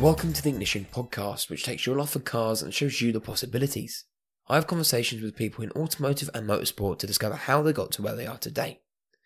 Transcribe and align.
Welcome 0.00 0.34
to 0.34 0.42
the 0.42 0.50
Ignition 0.50 0.86
podcast, 0.92 1.48
which 1.48 1.64
takes 1.64 1.86
your 1.86 1.96
love 1.96 2.10
for 2.10 2.18
cars 2.18 2.60
and 2.60 2.72
shows 2.72 3.00
you 3.00 3.12
the 3.12 3.20
possibilities. 3.20 4.04
I 4.46 4.56
have 4.56 4.66
conversations 4.66 5.22
with 5.22 5.36
people 5.36 5.64
in 5.64 5.70
automotive 5.70 6.28
and 6.34 6.46
motorsport 6.46 6.98
to 6.98 7.06
discover 7.06 7.34
how 7.34 7.62
they 7.62 7.72
got 7.72 7.92
to 7.92 8.02
where 8.02 8.14
they 8.14 8.26
are 8.26 8.36
today. 8.36 8.82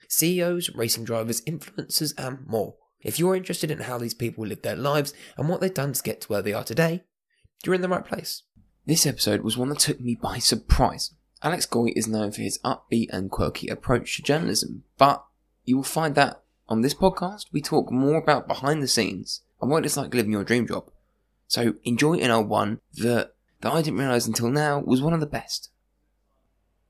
CEOs, 0.06 0.70
racing 0.76 1.02
drivers, 1.02 1.40
influencers, 1.40 2.14
and 2.16 2.46
more. 2.46 2.76
If 3.00 3.18
you're 3.18 3.34
interested 3.34 3.72
in 3.72 3.80
how 3.80 3.98
these 3.98 4.14
people 4.14 4.46
live 4.46 4.62
their 4.62 4.76
lives 4.76 5.12
and 5.36 5.48
what 5.48 5.60
they've 5.60 5.74
done 5.74 5.92
to 5.92 6.02
get 6.04 6.20
to 6.20 6.28
where 6.28 6.40
they 6.40 6.52
are 6.52 6.62
today, 6.62 7.02
you're 7.64 7.74
in 7.74 7.82
the 7.82 7.88
right 7.88 8.04
place. 8.04 8.44
This 8.86 9.06
episode 9.06 9.40
was 9.40 9.58
one 9.58 9.70
that 9.70 9.80
took 9.80 10.00
me 10.00 10.14
by 10.14 10.38
surprise. 10.38 11.12
Alex 11.42 11.66
Goy 11.66 11.88
is 11.96 12.06
known 12.06 12.30
for 12.30 12.42
his 12.42 12.60
upbeat 12.64 13.08
and 13.10 13.28
quirky 13.28 13.66
approach 13.66 14.14
to 14.16 14.22
journalism, 14.22 14.84
but 14.98 15.24
you 15.64 15.78
will 15.78 15.82
find 15.82 16.14
that 16.14 16.44
on 16.68 16.82
this 16.82 16.94
podcast 16.94 17.46
we 17.50 17.60
talk 17.60 17.90
more 17.90 18.16
about 18.16 18.46
behind 18.46 18.80
the 18.80 18.88
scenes 18.88 19.40
and 19.60 19.70
what 19.70 19.84
it's 19.84 19.96
like 19.96 20.14
living 20.14 20.32
your 20.32 20.44
dream 20.44 20.66
job. 20.66 20.90
So 21.48 21.74
enjoy 21.84 22.14
an 22.18 22.30
old 22.30 22.48
one 22.48 22.80
that 22.94 23.34
that 23.60 23.72
I 23.72 23.82
didn't 23.82 23.98
realise 24.00 24.26
until 24.26 24.50
now 24.50 24.80
was 24.80 25.02
one 25.02 25.12
of 25.12 25.20
the 25.20 25.26
best. 25.26 25.70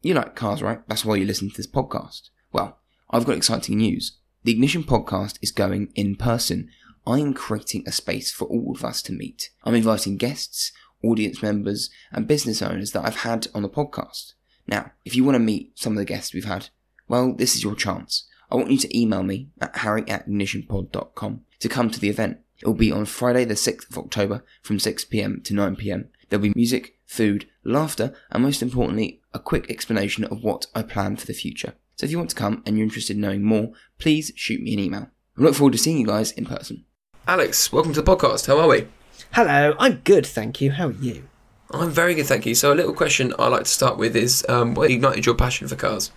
You 0.03 0.15
like 0.15 0.35
cars, 0.35 0.63
right? 0.63 0.81
That's 0.89 1.05
why 1.05 1.17
you 1.17 1.27
listen 1.27 1.51
to 1.51 1.57
this 1.57 1.67
podcast. 1.67 2.31
Well, 2.53 2.79
I've 3.11 3.27
got 3.27 3.37
exciting 3.37 3.79
news. 3.79 4.17
The 4.45 4.53
Ignition 4.53 4.85
podcast 4.85 5.39
is 5.43 5.51
going 5.51 5.93
in 5.95 6.17
person. 6.17 6.71
I 7.07 7.19
am 7.19 7.35
creating 7.35 7.85
a 7.87 7.93
space 7.93 8.31
for 8.33 8.47
all 8.47 8.73
of 8.75 8.85
us 8.85 9.03
to 9.03 9.13
meet. 9.13 9.51
I'm 9.65 9.75
inviting 9.75 10.17
guests, 10.17 10.73
audience 11.03 11.43
members, 11.43 11.91
and 12.13 12.29
business 12.29 12.63
owners 12.63 12.93
that 12.93 13.05
I've 13.05 13.17
had 13.17 13.49
on 13.55 13.63
the 13.63 13.69
podcast. 13.69 14.35
Now, 14.67 14.93
if 15.05 15.17
you 15.17 15.25
want 15.25 15.35
to 15.35 15.41
meet 15.41 15.79
some 15.79 15.95
of 15.95 15.99
the 15.99 16.05
guests 16.05 16.33
we've 16.33 16.45
had, 16.45 16.69
well, 17.09 17.35
this 17.35 17.55
is 17.55 17.65
your 17.65 17.75
chance. 17.75 18.27
I 18.51 18.57
want 18.57 18.71
you 18.71 18.79
to 18.79 18.99
email 18.99 19.23
me 19.23 19.49
at 19.61 19.77
harry 19.79 20.09
at 20.09 20.29
ignitionpod.com 20.29 21.41
to 21.59 21.69
come 21.69 21.91
to 21.91 22.01
the 22.01 22.09
event. 22.09 22.39
It 22.61 22.67
will 22.67 22.75
be 22.75 22.93
on 22.93 23.07
Friday, 23.07 23.47
the 23.47 23.55
6th 23.55 23.89
of 23.91 23.97
October 23.97 24.45
from 24.63 24.77
6pm 24.77 25.43
to 25.45 25.55
9pm. 25.55 26.09
There'll 26.29 26.43
be 26.43 26.53
music, 26.55 26.99
food, 27.07 27.49
laughter, 27.65 28.15
and 28.31 28.43
most 28.43 28.61
importantly, 28.61 29.23
a 29.33 29.39
quick 29.39 29.71
explanation 29.71 30.25
of 30.25 30.43
what 30.43 30.67
I 30.75 30.83
plan 30.83 31.17
for 31.17 31.27
the 31.27 31.33
future. 31.33 31.73
So 31.97 32.05
if 32.05 32.11
you 32.11 32.19
want 32.19 32.31
to 32.31 32.37
come 32.37 32.63
and 32.67 32.77
you're 32.77 32.85
interested 32.85 33.17
in 33.17 33.23
knowing 33.23 33.43
more, 33.43 33.73
please 33.99 34.31
shoot 34.37 34.61
me 34.61 34.75
an 34.75 34.79
email. 34.79 35.09
I 35.39 35.43
look 35.43 35.55
forward 35.55 35.73
to 35.73 35.79
seeing 35.79 35.99
you 35.99 36.07
guys 36.07 36.33
in 36.33 36.45
person. 36.45 36.85
Alex, 37.27 37.73
welcome 37.73 37.95
to 37.95 38.03
the 38.03 38.17
podcast. 38.17 38.47
How 38.47 38.59
are 38.59 38.69
we? 38.69 38.89
Hello, 39.33 39.75
I'm 39.79 40.03
good, 40.05 40.27
thank 40.27 40.61
you. 40.61 40.73
How 40.73 40.89
are 40.89 40.93
you? 40.93 41.29
I'm 41.71 41.91
very 41.91 42.15
good, 42.15 42.27
thank 42.27 42.45
you. 42.45 42.55
So, 42.55 42.73
a 42.73 42.75
little 42.75 42.95
question 42.95 43.33
I 43.39 43.49
like 43.49 43.65
to 43.65 43.71
start 43.71 43.97
with 43.97 44.17
is 44.17 44.45
um, 44.49 44.75
what 44.75 44.91
ignited 44.91 45.25
your 45.25 45.35
passion 45.35 45.69
for 45.69 45.77
cars? 45.77 46.11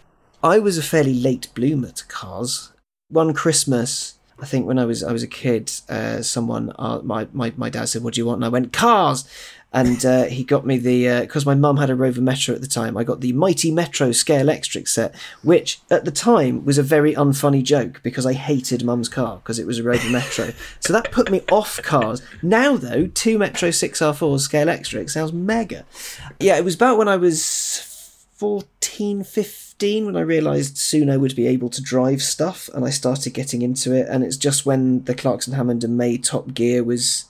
I 0.43 0.59
was 0.59 0.77
a 0.77 0.83
fairly 0.83 1.13
late 1.13 1.47
bloomer 1.53 1.91
to 1.91 2.05
cars. 2.07 2.73
One 3.09 3.33
Christmas, 3.33 4.15
I 4.39 4.45
think 4.45 4.65
when 4.65 4.79
I 4.79 4.85
was 4.85 5.03
I 5.03 5.11
was 5.11 5.23
a 5.23 5.27
kid, 5.27 5.71
uh, 5.89 6.21
someone 6.21 6.71
uh, 6.77 6.99
my, 7.03 7.27
my 7.33 7.53
my 7.55 7.69
dad 7.69 7.85
said, 7.85 8.03
"What 8.03 8.13
do 8.15 8.21
you 8.21 8.25
want?" 8.25 8.37
And 8.37 8.45
I 8.45 8.49
went 8.49 8.73
cars, 8.73 9.27
and 9.71 10.05
uh, 10.05 10.23
he 10.25 10.43
got 10.43 10.65
me 10.65 10.77
the 10.77 11.21
because 11.21 11.45
uh, 11.45 11.51
my 11.51 11.55
mum 11.55 11.77
had 11.77 11.89
a 11.89 11.95
Rover 11.95 12.21
Metro 12.21 12.53
at 12.53 12.61
the 12.61 12.67
time. 12.67 12.97
I 12.97 13.03
got 13.03 13.21
the 13.21 13.33
Mighty 13.33 13.71
Metro 13.71 14.11
Scale 14.11 14.45
Scalextric 14.45 14.87
set, 14.87 15.15
which 15.43 15.79
at 15.89 16.05
the 16.05 16.11
time 16.11 16.65
was 16.65 16.77
a 16.77 16.83
very 16.83 17.13
unfunny 17.15 17.63
joke 17.63 18.01
because 18.03 18.25
I 18.25 18.33
hated 18.33 18.83
mum's 18.83 19.09
car 19.09 19.37
because 19.37 19.59
it 19.59 19.67
was 19.67 19.79
a 19.79 19.83
Rover 19.83 20.09
Metro. 20.09 20.51
So 20.79 20.93
that 20.93 21.11
put 21.11 21.31
me 21.31 21.41
off 21.51 21.81
cars. 21.81 22.21
Now 22.41 22.77
though, 22.77 23.07
two 23.07 23.37
Metro 23.37 23.69
6R4s 23.69 24.49
Scalextric 24.49 25.09
sounds 25.09 25.33
mega. 25.33 25.85
Yeah, 26.39 26.57
it 26.57 26.63
was 26.63 26.75
about 26.75 26.97
when 26.97 27.07
I 27.07 27.17
was 27.17 27.79
14, 28.35 29.23
15 29.23 29.62
when 29.83 30.15
I 30.15 30.21
realised 30.21 30.77
soon 30.77 31.09
I 31.09 31.17
would 31.17 31.35
be 31.35 31.47
able 31.47 31.69
to 31.69 31.81
drive 31.81 32.21
stuff 32.21 32.69
and 32.73 32.85
I 32.85 32.89
started 32.89 33.33
getting 33.33 33.61
into 33.61 33.93
it. 33.93 34.07
And 34.09 34.23
it's 34.23 34.37
just 34.37 34.65
when 34.65 35.03
the 35.03 35.15
Clarkson 35.15 35.53
Hammond 35.53 35.83
and 35.83 35.97
May 35.97 36.17
Top 36.17 36.53
Gear 36.53 36.83
was 36.83 37.25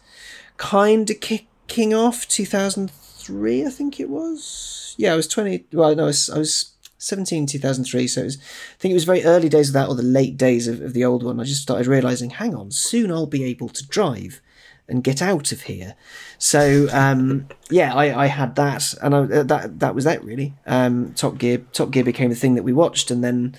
kind 0.58 1.10
of 1.10 1.20
kicking 1.20 1.94
off 1.94 2.28
2003 2.28 3.66
i 3.66 3.70
think 3.70 4.00
it 4.00 4.10
was 4.10 4.96
yeah 4.98 5.14
i 5.14 5.16
was 5.16 5.28
20 5.28 5.66
well 5.74 5.96
no 5.96 6.04
i 6.04 6.08
was, 6.08 6.30
I 6.30 6.38
was 6.38 6.74
17 7.00 7.48
2003 7.48 8.08
so 8.08 8.24
was, 8.24 8.38
i 8.38 8.78
think 8.80 8.92
it 8.92 8.96
was 8.96 9.04
very 9.04 9.24
early 9.24 9.50
days 9.50 9.70
of 9.70 9.74
that 9.74 9.90
or 9.90 9.96
the 9.96 10.04
late 10.04 10.38
days 10.38 10.68
of, 10.68 10.82
of 10.82 10.94
the 10.94 11.04
old 11.04 11.24
one 11.24 11.40
i 11.40 11.44
just 11.44 11.64
started 11.64 11.88
realizing 11.88 12.30
hang 12.30 12.56
on 12.56 12.72
soon 12.72 13.12
i'll 13.12 13.26
be 13.26 13.44
able 13.44 13.70
to 13.70 13.86
drive 13.88 14.42
and 14.88 15.04
get 15.04 15.22
out 15.22 15.52
of 15.52 15.62
here 15.62 15.96
so 16.44 16.88
um, 16.92 17.48
yeah 17.70 17.94
I, 17.94 18.24
I 18.24 18.26
had 18.26 18.56
that 18.56 18.94
and 19.02 19.16
I, 19.16 19.20
uh, 19.20 19.44
that 19.44 19.80
that 19.80 19.96
was 19.96 20.04
that 20.04 20.24
really 20.24 20.54
um, 20.66 21.14
top 21.14 21.38
gear 21.38 21.60
top 21.72 21.92
gear 21.92 22.04
became 22.04 22.30
the 22.30 22.36
thing 22.36 22.56
that 22.56 22.64
we 22.64 22.74
watched 22.74 23.12
and 23.12 23.24
then 23.24 23.56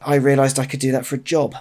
i 0.00 0.16
realized 0.16 0.58
i 0.58 0.66
could 0.66 0.80
do 0.80 0.92
that 0.92 1.06
for 1.06 1.14
a 1.16 1.18
job 1.18 1.54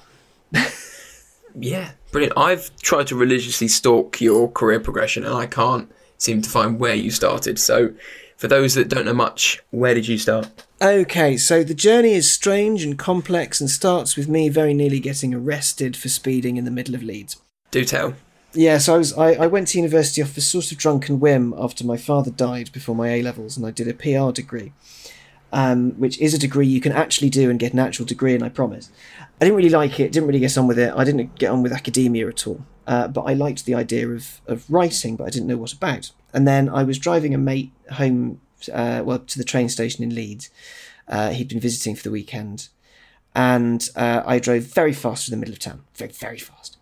Yeah, 1.56 1.91
brilliant. 2.11 2.38
I've 2.38 2.75
tried 2.78 3.07
to 3.07 3.16
religiously 3.16 3.67
stalk 3.67 4.22
your 4.22 4.50
career 4.50 4.79
progression 4.79 5.25
and 5.25 5.34
I 5.34 5.45
can't 5.45 5.91
seem 6.17 6.41
to 6.41 6.50
find 6.50 6.79
where 6.79 6.95
you 6.95 7.11
started. 7.11 7.59
So, 7.59 7.94
for 8.38 8.47
those 8.47 8.73
that 8.75 8.88
don't 8.88 9.06
know 9.06 9.13
much, 9.13 9.61
where 9.69 9.94
did 9.94 10.07
you 10.07 10.17
start? 10.17 10.50
Okay, 10.81 11.38
so 11.38 11.63
the 11.63 11.75
journey 11.75 12.13
is 12.13 12.31
strange 12.31 12.84
and 12.84 12.97
complex 12.97 13.61
and 13.61 13.69
starts 13.69 14.17
with 14.17 14.28
me 14.28 14.50
very 14.50 14.73
nearly 14.73 15.00
getting 15.00 15.34
arrested 15.34 15.95
for 15.95 16.09
speeding 16.09 16.57
in 16.57 16.66
the 16.66 16.72
middle 16.72 16.95
of 16.95 17.03
Leeds. 17.03 17.38
Do 17.69 17.85
tell. 17.85 18.16
Yeah, 18.53 18.79
so 18.79 18.95
I, 18.95 18.97
was, 18.97 19.17
I, 19.17 19.34
I 19.34 19.47
went 19.47 19.69
to 19.69 19.78
university 19.78 20.22
off 20.22 20.35
a 20.35 20.41
sort 20.41 20.72
of 20.72 20.78
drunken 20.78 21.19
whim 21.19 21.53
after 21.57 21.85
my 21.85 21.95
father 21.95 22.31
died 22.31 22.72
before 22.73 22.95
my 22.95 23.09
A 23.09 23.22
levels, 23.22 23.56
and 23.56 23.66
I 23.66 23.72
did 23.72 23.88
a 23.88 23.94
PR 23.94 24.34
degree 24.34 24.73
um, 25.51 25.91
which 26.00 26.19
is 26.19 26.34
a 26.34 26.38
degree 26.38 26.67
you 26.67 26.81
can 26.81 26.91
actually 26.91 27.29
do 27.29 27.50
and 27.50 27.59
get 27.59 27.73
an 27.73 27.79
actual 27.79 28.06
degree 28.06 28.34
and 28.34 28.44
I 28.44 28.50
promise. 28.50 28.90
I 29.19 29.45
didn't 29.45 29.57
really 29.57 29.69
like 29.69 30.00
it, 30.00 30.11
didn't 30.11 30.28
really 30.28 30.40
get 30.40 30.57
on 30.57 30.67
with 30.67 30.79
it. 30.79 30.94
I 30.95 31.03
didn't 31.03 31.35
get 31.35 31.51
on 31.51 31.61
with 31.61 31.73
academia 31.73 32.28
at 32.28 32.47
all. 32.47 32.66
Uh, 32.88 33.07
but 33.07 33.22
I 33.22 33.34
liked 33.34 33.66
the 33.66 33.75
idea 33.75 34.09
of, 34.09 34.41
of 34.47 34.69
writing, 34.69 35.16
but 35.16 35.25
I 35.25 35.29
didn't 35.29 35.47
know 35.47 35.57
what 35.57 35.73
about. 35.73 36.11
And 36.34 36.47
then 36.47 36.69
I 36.69 36.84
was 36.84 36.97
driving 36.97 37.34
a 37.34 37.38
mate 37.38 37.72
home, 37.94 38.41
uh, 38.72 39.03
well, 39.06 39.19
to 39.19 39.38
the 39.38 39.44
train 39.44 39.69
station 39.69 40.03
in 40.03 40.16
Leeds. 40.16 40.50
Uh, 41.07 41.31
he'd 41.31 41.50
been 41.50 41.59
visiting 41.59 41.95
for 41.95 42.03
the 42.03 42.11
weekend. 42.11 42.69
And 43.35 43.88
uh, 43.95 44.23
I 44.25 44.40
drove 44.40 44.63
very 44.63 44.94
fast 44.94 45.25
through 45.25 45.35
the 45.35 45.40
middle 45.40 45.53
of 45.53 45.59
town, 45.59 45.84
very, 45.95 46.11
very 46.11 46.38
fast. 46.38 46.78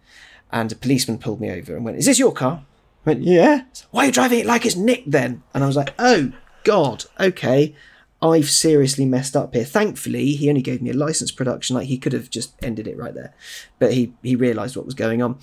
And 0.52 0.72
a 0.72 0.76
policeman 0.76 1.20
pulled 1.20 1.42
me 1.42 1.52
over 1.52 1.76
and 1.76 1.86
went, 1.86 1.98
Is 1.98 2.06
this 2.06 2.20
your 2.20 2.34
car? 2.34 2.64
I 3.06 3.10
went, 3.10 3.22
Yeah. 3.22 3.64
Why 3.92 4.04
are 4.04 4.06
you 4.08 4.12
driving 4.12 4.40
it 4.40 4.46
like 4.46 4.66
it's 4.66 4.76
nicked 4.76 5.12
then? 5.12 5.44
And 5.54 5.64
I 5.64 5.68
was 5.68 5.76
like, 5.76 5.94
Oh, 6.00 6.32
God, 6.64 7.06
okay. 7.20 7.76
I've 8.22 8.50
seriously 8.50 9.06
messed 9.06 9.36
up 9.36 9.54
here. 9.54 9.64
Thankfully, 9.64 10.32
he 10.32 10.50
only 10.50 10.62
gave 10.62 10.82
me 10.82 10.90
a 10.90 10.94
license 10.94 11.32
production. 11.32 11.76
Like 11.76 11.88
he 11.88 11.98
could 11.98 12.14
have 12.14 12.30
just 12.30 12.54
ended 12.62 12.88
it 12.88 12.98
right 12.98 13.14
there, 13.14 13.34
but 13.80 13.94
he 13.94 14.14
he 14.22 14.36
realised 14.36 14.76
what 14.76 14.86
was 14.86 14.96
going 14.96 15.22
on, 15.22 15.40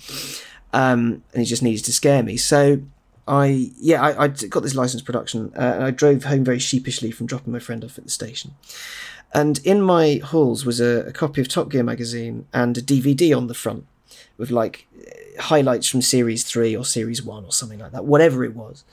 um, 0.73 1.23
and 1.33 1.41
he 1.41 1.45
just 1.45 1.63
needed 1.63 1.85
to 1.85 1.93
scare 1.93 2.21
me. 2.21 2.37
So 2.37 2.81
I 3.27 3.71
yeah 3.77 4.01
I, 4.01 4.25
I 4.25 4.27
got 4.27 4.61
this 4.61 4.75
license 4.75 5.01
production, 5.01 5.51
uh, 5.55 5.73
and 5.75 5.83
I 5.83 5.91
drove 5.91 6.25
home 6.25 6.43
very 6.43 6.59
sheepishly 6.59 7.09
from 7.09 7.25
dropping 7.25 7.51
my 7.51 7.59
friend 7.59 7.83
off 7.83 7.97
at 7.97 8.03
the 8.03 8.11
station. 8.11 8.53
And 9.33 9.57
in 9.65 9.81
my 9.81 10.21
halls 10.23 10.65
was 10.65 10.79
a, 10.79 11.07
a 11.07 11.11
copy 11.11 11.41
of 11.41 11.49
Top 11.49 11.69
Gear 11.69 11.83
magazine 11.83 12.45
and 12.53 12.77
a 12.77 12.81
DVD 12.81 13.35
on 13.35 13.47
the 13.47 13.53
front 13.53 13.85
with 14.37 14.51
like 14.51 14.87
highlights 15.39 15.87
from 15.87 16.01
series 16.01 16.43
three 16.43 16.75
or 16.75 16.85
series 16.85 17.23
one 17.23 17.45
or 17.45 17.51
something 17.51 17.79
like 17.79 17.91
that, 17.91 18.05
whatever 18.05 18.43
it 18.43 18.55
was. 18.55 18.83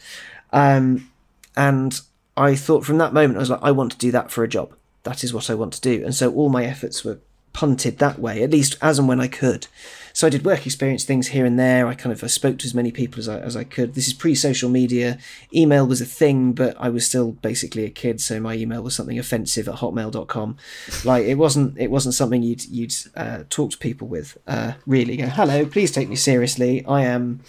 Um, 0.52 1.10
and 1.56 2.00
I 2.36 2.54
thought 2.54 2.84
from 2.84 2.98
that 2.98 3.12
moment, 3.12 3.36
I 3.36 3.40
was 3.40 3.50
like, 3.50 3.62
I 3.62 3.70
want 3.70 3.92
to 3.92 3.98
do 3.98 4.10
that 4.12 4.30
for 4.30 4.44
a 4.44 4.48
job. 4.48 4.74
That 5.04 5.22
is 5.22 5.34
what 5.34 5.50
I 5.50 5.54
want 5.54 5.72
to 5.74 5.80
do. 5.80 6.04
And 6.04 6.14
so 6.14 6.32
all 6.32 6.48
my 6.48 6.64
efforts 6.64 7.04
were 7.04 7.18
punted 7.52 7.98
that 7.98 8.18
way, 8.18 8.42
at 8.42 8.50
least 8.50 8.76
as 8.82 8.98
and 8.98 9.08
when 9.08 9.20
I 9.20 9.28
could. 9.28 9.66
So 10.14 10.28
I 10.28 10.30
did 10.30 10.44
work 10.44 10.64
experience 10.64 11.04
things 11.04 11.28
here 11.28 11.44
and 11.44 11.58
there. 11.58 11.88
I 11.88 11.94
kind 11.96 12.12
of 12.12 12.22
I 12.22 12.28
spoke 12.28 12.58
to 12.58 12.66
as 12.66 12.72
many 12.72 12.92
people 12.92 13.18
as 13.18 13.28
I, 13.28 13.40
as 13.40 13.56
I 13.56 13.64
could. 13.64 13.94
This 13.94 14.06
is 14.06 14.14
pre 14.14 14.36
social 14.36 14.70
media. 14.70 15.18
Email 15.52 15.88
was 15.88 16.00
a 16.00 16.06
thing, 16.06 16.52
but 16.52 16.76
I 16.78 16.88
was 16.88 17.04
still 17.04 17.32
basically 17.32 17.84
a 17.84 17.90
kid, 17.90 18.20
so 18.20 18.38
my 18.38 18.54
email 18.54 18.80
was 18.80 18.94
something 18.94 19.18
offensive 19.18 19.68
at 19.68 19.76
hotmail.com. 19.76 20.56
Like 21.04 21.24
it 21.24 21.34
wasn't 21.34 21.76
it 21.78 21.90
wasn't 21.90 22.14
something 22.14 22.44
you'd 22.44 22.64
you'd 22.66 22.94
uh, 23.16 23.42
talk 23.50 23.72
to 23.72 23.78
people 23.78 24.06
with. 24.06 24.38
Uh, 24.46 24.74
really 24.86 25.16
go, 25.16 25.26
hello, 25.26 25.66
please 25.66 25.90
take 25.90 26.08
me 26.08 26.14
seriously. 26.14 26.86
I 26.86 27.02
am, 27.02 27.40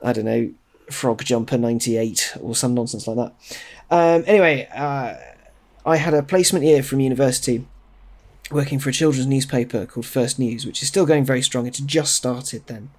I 0.00 0.12
don't 0.12 0.24
know, 0.24 0.52
Frog 0.92 1.24
Jumper 1.24 1.58
ninety 1.58 1.96
eight 1.96 2.32
or 2.40 2.54
some 2.54 2.74
nonsense 2.74 3.08
like 3.08 3.16
that. 3.16 3.34
Um, 3.90 4.22
anyway, 4.28 4.68
uh, 4.72 5.16
I 5.84 5.96
had 5.96 6.14
a 6.14 6.22
placement 6.22 6.64
year 6.64 6.84
from 6.84 7.00
university 7.00 7.66
working 8.50 8.78
for 8.78 8.90
a 8.90 8.92
children's 8.92 9.26
newspaper 9.26 9.86
called 9.86 10.06
First 10.06 10.38
News, 10.38 10.64
which 10.66 10.82
is 10.82 10.88
still 10.88 11.06
going 11.06 11.24
very 11.24 11.42
strong. 11.42 11.66
It 11.66 11.76
had 11.76 11.88
just 11.88 12.14
started 12.14 12.66
then. 12.66 12.90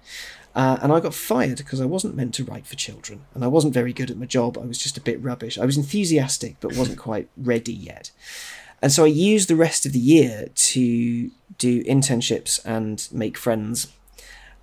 Uh, 0.54 0.78
and 0.82 0.92
I 0.92 1.00
got 1.00 1.14
fired 1.14 1.58
because 1.58 1.80
I 1.80 1.86
wasn't 1.86 2.16
meant 2.16 2.34
to 2.34 2.44
write 2.44 2.66
for 2.66 2.74
children. 2.74 3.22
And 3.34 3.44
I 3.44 3.46
wasn't 3.46 3.74
very 3.74 3.92
good 3.92 4.10
at 4.10 4.16
my 4.16 4.26
job. 4.26 4.58
I 4.58 4.66
was 4.66 4.78
just 4.78 4.96
a 4.96 5.00
bit 5.00 5.22
rubbish. 5.22 5.58
I 5.58 5.64
was 5.64 5.76
enthusiastic, 5.76 6.56
but 6.60 6.76
wasn't 6.76 6.98
quite 7.08 7.28
ready 7.36 7.72
yet. 7.72 8.10
And 8.82 8.90
so 8.90 9.04
I 9.04 9.08
used 9.08 9.48
the 9.48 9.56
rest 9.56 9.84
of 9.84 9.92
the 9.92 9.98
year 9.98 10.48
to 10.54 11.30
do 11.58 11.84
internships 11.84 12.64
and 12.64 13.06
make 13.12 13.36
friends 13.36 13.88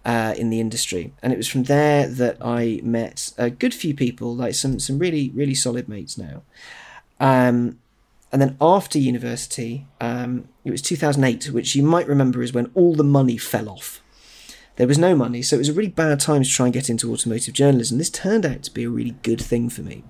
uh, 0.03 0.33
in 0.37 0.49
the 0.49 0.59
industry. 0.59 1.13
And 1.21 1.31
it 1.31 1.37
was 1.37 1.47
from 1.47 1.63
there 1.63 2.07
that 2.07 2.37
I 2.41 2.79
met 2.83 3.31
a 3.37 3.49
good 3.49 3.73
few 3.73 3.93
people, 3.93 4.35
like 4.35 4.55
some 4.55 4.79
some 4.79 4.97
really 4.97 5.29
really 5.35 5.53
solid 5.53 5.87
mates 5.87 6.17
now. 6.17 6.41
Um, 7.19 7.77
and 8.31 8.41
then 8.41 8.57
after 8.59 8.99
university, 8.99 9.85
um, 10.01 10.47
it 10.65 10.71
was 10.71 10.81
2008, 10.81 11.51
which 11.51 11.75
you 11.75 11.83
might 11.83 12.07
remember 12.07 12.41
is 12.41 12.53
when 12.53 12.69
all 12.75 12.93
the 12.95 13.03
money 13.03 13.37
fell 13.37 13.69
off 13.69 14.01
There 14.75 14.87
was 14.87 14.97
no 14.97 15.15
money, 15.15 15.41
so 15.41 15.55
it 15.55 15.59
was 15.59 15.69
a 15.69 15.73
really 15.73 15.89
bad 15.89 16.19
time 16.19 16.43
to 16.43 16.49
try 16.49 16.65
and 16.67 16.73
get 16.73 16.89
into 16.89 17.11
automotive 17.11 17.53
journalism. 17.53 17.97
This 17.97 18.09
turned 18.11 18.45
out 18.45 18.63
to 18.63 18.71
be 18.71 18.83
a 18.83 18.89
really 18.89 19.15
good 19.23 19.41
thing 19.41 19.69
for 19.69 19.81
me 19.81 20.03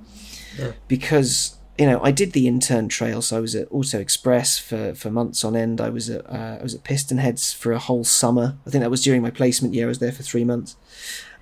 Yeah. 0.57 0.71
because 0.87 1.53
you 1.77 1.85
know 1.85 1.99
I 2.03 2.11
did 2.11 2.31
the 2.33 2.47
intern 2.47 2.87
trail. 2.89 3.21
So 3.21 3.37
I 3.37 3.39
was 3.39 3.53
at 3.55 3.67
Auto 3.71 3.99
Express 3.99 4.57
for, 4.59 4.95
for 4.95 5.09
months 5.11 5.43
on 5.45 5.55
end. 5.55 5.79
I 5.79 5.89
was 5.89 6.09
at 6.09 6.25
uh, 6.29 6.57
I 6.59 6.63
was 6.63 6.73
at 6.75 6.83
PistonHeads 6.83 7.53
for 7.55 7.71
a 7.71 7.79
whole 7.79 8.03
summer. 8.03 8.57
I 8.65 8.69
think 8.71 8.81
that 8.81 8.89
was 8.91 9.03
during 9.03 9.21
my 9.21 9.29
placement 9.31 9.73
year. 9.75 9.85
I 9.85 9.89
was 9.89 9.99
there 9.99 10.11
for 10.11 10.23
three 10.23 10.43
months. 10.43 10.75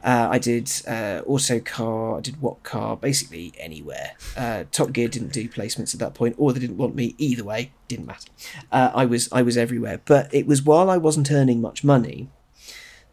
Uh, 0.06 0.28
I 0.30 0.38
did 0.38 0.72
uh, 0.88 1.22
Autocar, 1.26 2.18
I 2.18 2.22
did 2.22 2.40
what 2.40 2.62
car, 2.62 2.96
basically 2.96 3.54
anywhere. 3.58 4.12
Uh, 4.38 4.66
Top 4.72 4.94
Gear 4.94 5.08
didn't 5.08 5.34
do 5.34 5.50
placements 5.50 5.96
at 5.96 6.00
that 6.00 6.14
point, 6.14 6.36
or 6.38 6.54
they 6.54 6.60
didn't 6.60 6.78
want 6.78 6.94
me. 6.94 7.16
Either 7.18 7.44
way, 7.44 7.72
didn't 7.88 8.06
matter. 8.06 8.30
Uh, 8.72 8.92
I 8.94 9.06
was 9.06 9.28
I 9.32 9.42
was 9.42 9.58
everywhere, 9.58 10.02
but 10.06 10.32
it 10.32 10.46
was 10.46 10.62
while 10.62 10.92
I 10.92 10.98
wasn't 10.98 11.32
earning 11.32 11.60
much 11.60 11.84
money 11.84 12.30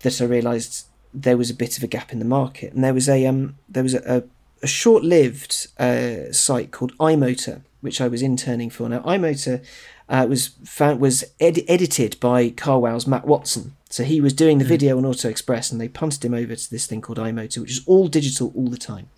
that 0.01 0.21
I 0.21 0.27
realised 0.27 0.87
there 1.15 1.39
was 1.39 1.49
a 1.49 1.55
bit 1.55 1.79
of 1.79 1.83
a 1.83 1.87
gap 1.87 2.13
in 2.13 2.19
the 2.19 2.27
market, 2.27 2.75
and 2.75 2.85
there 2.85 2.95
was 2.95 3.09
a 3.09 3.27
um 3.27 3.57
there 3.69 3.83
was 3.83 3.95
a, 3.95 4.19
a, 4.19 4.23
a 4.63 4.67
short-lived 4.67 5.69
uh, 5.79 6.31
site 6.31 6.73
called 6.73 6.97
iMotor, 6.99 7.63
which 7.81 8.03
I 8.03 8.09
was 8.09 8.21
interning 8.21 8.69
for. 8.69 8.89
Now 8.91 9.01
iMotor 9.01 9.65
uh, 10.11 10.27
was 10.29 10.49
found 10.65 11.01
was 11.01 11.25
ed- 11.41 11.65
edited 11.69 12.21
by 12.21 12.51
CarWow's 12.51 13.07
Matt 13.07 13.27
Watson. 13.27 13.77
So 13.93 14.05
he 14.05 14.23
was 14.23 14.33
doing 14.33 14.57
the 14.57 14.65
video 14.65 14.97
on 14.97 15.05
Auto 15.05 15.29
Express, 15.29 15.71
and 15.71 15.79
they 15.79 15.87
punted 15.87 16.25
him 16.25 16.33
over 16.33 16.57
to 16.57 16.71
this 16.71 16.87
thing 16.87 17.03
called 17.03 17.19
iMotor, 17.19 17.59
which 17.59 17.73
is 17.73 17.83
all 17.87 18.09
digital 18.09 18.51
all 18.57 18.69
the 18.69 18.79
time. 18.79 19.11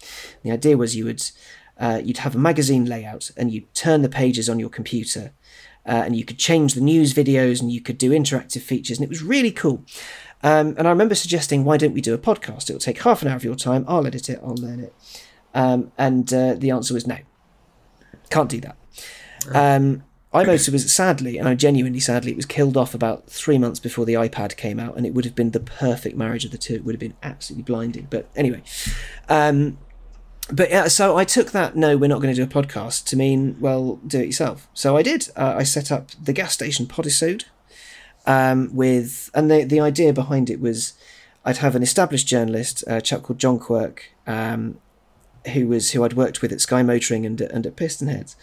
The 0.43 0.51
idea 0.51 0.77
was 0.77 0.97
you 0.97 1.05
would 1.05 1.23
uh, 1.79 2.01
you'd 2.03 2.19
have 2.19 2.35
a 2.35 2.39
magazine 2.39 2.85
layout, 2.85 3.31
and 3.37 3.53
you'd 3.53 3.73
turn 3.73 4.03
the 4.03 4.09
pages 4.09 4.49
on 4.49 4.59
your 4.59 4.69
computer, 4.69 5.31
uh, 5.87 6.03
and 6.05 6.17
you 6.17 6.25
could 6.25 6.39
change 6.39 6.75
the 6.75 6.81
news 6.81 7.15
videos, 7.15 7.61
and 7.61 7.71
you 7.71 7.81
could 7.81 7.99
do 7.99 8.11
interactive 8.11 8.63
features, 8.63 8.99
and 8.99 9.05
it 9.05 9.11
was 9.11 9.23
really 9.23 9.53
cool. 9.53 9.85
Um, 10.43 10.75
and 10.77 10.89
I 10.89 10.91
remember 10.91 11.15
suggesting, 11.15 11.65
why 11.65 11.77
don't 11.77 11.95
we 11.95 12.01
do 12.01 12.13
a 12.13 12.19
podcast? 12.19 12.69
It'll 12.69 12.81
take 12.81 13.01
half 13.03 13.23
an 13.23 13.29
hour 13.29 13.37
of 13.37 13.45
your 13.45 13.55
time. 13.55 13.85
I'll 13.87 14.05
edit 14.09 14.29
it. 14.29 14.41
I'll 14.43 14.57
learn 14.57 14.81
it. 14.81 14.93
Um, 15.55 15.93
and 15.97 16.35
uh, 16.35 16.55
the 16.55 16.73
answer 16.73 16.95
was 16.95 17.07
no. 17.07 17.19
Can't 18.29 18.51
do 18.51 18.61
that. 18.61 18.77
Um, 19.55 20.03
iMotor 20.35 20.73
was 20.73 20.93
sadly, 20.93 21.39
and 21.39 21.49
I 21.49 21.55
genuinely 21.55 22.01
sadly, 22.01 22.33
it 22.33 22.37
was 22.37 22.47
killed 22.47 22.77
off 22.77 22.93
about 22.93 23.29
three 23.29 23.57
months 23.57 23.79
before 23.79 24.05
the 24.05 24.15
iPad 24.15 24.57
came 24.57 24.81
out, 24.81 24.97
and 24.97 25.07
it 25.07 25.15
would 25.15 25.25
have 25.25 25.37
been 25.37 25.53
the 25.53 25.61
perfect 25.61 26.17
marriage 26.17 26.45
of 26.45 26.51
the 26.51 26.59
two. 26.59 26.75
It 26.75 26.85
would 26.85 26.95
have 26.95 27.01
been 27.01 27.15
absolutely 27.23 27.63
blinding. 27.63 28.09
But 28.11 28.29
anyway, 28.35 28.63
um, 29.29 29.79
but 30.51 30.71
yeah, 30.71 30.89
so 30.89 31.17
I 31.17 31.25
took 31.25 31.53
that 31.53 31.77
no, 31.77 31.97
we're 31.97 32.09
not 32.09 32.21
going 32.21 32.35
to 32.35 32.45
do 32.45 32.51
a 32.59 32.63
podcast 32.63 33.05
to 33.07 33.17
mean 33.17 33.57
well, 33.61 34.01
do 34.07 34.21
it 34.21 34.27
yourself. 34.27 34.69
So 34.75 34.97
I 34.97 35.03
did. 35.03 35.29
Uh, 35.37 35.55
I 35.57 35.63
set 35.63 35.93
up 35.93 36.11
the 36.21 36.33
gas 36.33 36.53
station 36.53 36.87
podisode 36.87 37.45
um, 38.27 38.75
with, 38.75 39.31
and 39.35 39.49
the 39.49 39.63
the 39.63 39.81
idea 39.81 40.13
behind 40.13 40.51
it 40.51 40.61
was, 40.61 40.95
I'd 41.45 41.59
have 41.59 41.77
an 41.77 41.83
established 41.83 42.27
journalist, 42.27 42.83
a 42.89 43.01
chap 43.01 43.23
called 43.23 43.39
John 43.39 43.61
Quirk, 43.61 44.11
um, 44.27 44.79
who 45.53 45.69
was 45.69 45.93
who 45.93 46.03
I'd 46.03 46.15
worked 46.15 46.43
with 46.43 46.53
at 46.53 46.61
Sky 46.61 46.83
Motoring 46.83 47.25
and 47.25 47.41
and 47.41 47.65
at 47.67 47.77
PistonHeads. 47.77 48.35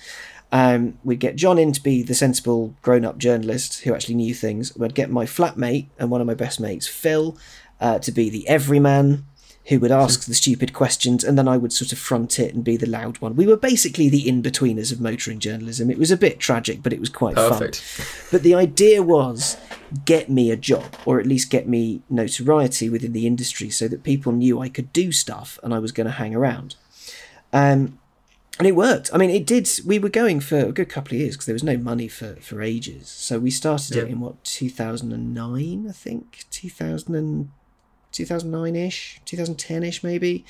Um, 0.51 0.97
we'd 1.03 1.19
get 1.19 1.37
John 1.37 1.57
in 1.57 1.71
to 1.71 1.81
be 1.81 2.03
the 2.03 2.13
sensible 2.13 2.75
grown 2.81 3.05
up 3.05 3.17
journalist 3.17 3.81
who 3.81 3.93
actually 3.93 4.15
knew 4.15 4.33
things. 4.33 4.75
We'd 4.75 4.95
get 4.95 5.09
my 5.09 5.25
flatmate 5.25 5.87
and 5.97 6.11
one 6.11 6.21
of 6.21 6.27
my 6.27 6.33
best 6.33 6.59
mates, 6.59 6.87
Phil, 6.87 7.37
uh, 7.79 7.99
to 7.99 8.11
be 8.11 8.29
the 8.29 8.47
everyman 8.47 9.25
who 9.65 9.79
would 9.79 9.91
ask 9.91 10.25
the 10.25 10.33
stupid 10.33 10.73
questions, 10.73 11.23
and 11.23 11.37
then 11.37 11.47
I 11.47 11.55
would 11.55 11.71
sort 11.71 11.91
of 11.91 11.99
front 11.99 12.39
it 12.39 12.53
and 12.53 12.63
be 12.63 12.77
the 12.77 12.89
loud 12.89 13.19
one. 13.19 13.35
We 13.35 13.45
were 13.45 13.55
basically 13.55 14.09
the 14.09 14.25
Inbetweeners 14.25 14.91
of 14.91 14.99
motoring 14.99 15.39
journalism. 15.39 15.91
It 15.91 15.99
was 15.99 16.09
a 16.09 16.17
bit 16.17 16.39
tragic, 16.39 16.81
but 16.81 16.91
it 16.91 16.99
was 16.99 17.09
quite 17.09 17.35
Perfect. 17.35 17.79
fun. 17.79 18.27
But 18.31 18.43
the 18.43 18.55
idea 18.55 19.03
was 19.03 19.57
get 20.03 20.29
me 20.29 20.49
a 20.49 20.55
job, 20.55 20.95
or 21.05 21.19
at 21.19 21.27
least 21.27 21.51
get 21.51 21.67
me 21.67 22.01
notoriety 22.09 22.89
within 22.89 23.13
the 23.13 23.27
industry 23.27 23.69
so 23.69 23.87
that 23.87 24.03
people 24.03 24.31
knew 24.31 24.59
I 24.59 24.67
could 24.67 24.91
do 24.93 25.11
stuff 25.11 25.59
and 25.61 25.73
I 25.73 25.79
was 25.79 25.91
going 25.91 26.07
to 26.07 26.13
hang 26.13 26.33
around. 26.33 26.75
Um, 27.53 27.99
and 28.61 28.67
it 28.67 28.75
worked. 28.75 29.09
I 29.11 29.17
mean, 29.17 29.31
it 29.31 29.47
did. 29.47 29.67
We 29.87 29.97
were 29.97 30.07
going 30.07 30.39
for 30.39 30.59
a 30.59 30.71
good 30.71 30.87
couple 30.87 31.15
of 31.15 31.19
years 31.19 31.33
because 31.33 31.47
there 31.47 31.55
was 31.55 31.63
no 31.63 31.77
money 31.77 32.07
for, 32.07 32.35
for 32.35 32.61
ages. 32.61 33.09
So 33.09 33.39
we 33.39 33.49
started 33.49 33.97
it 33.97 34.07
in 34.07 34.19
what 34.19 34.43
2009, 34.43 35.87
I 35.89 35.91
think 35.91 36.45
2000 36.51 37.15
and 37.15 37.49
2009 38.11 38.75
ish, 38.75 39.19
2010 39.25 39.81
ish 39.81 40.03
maybe. 40.03 40.45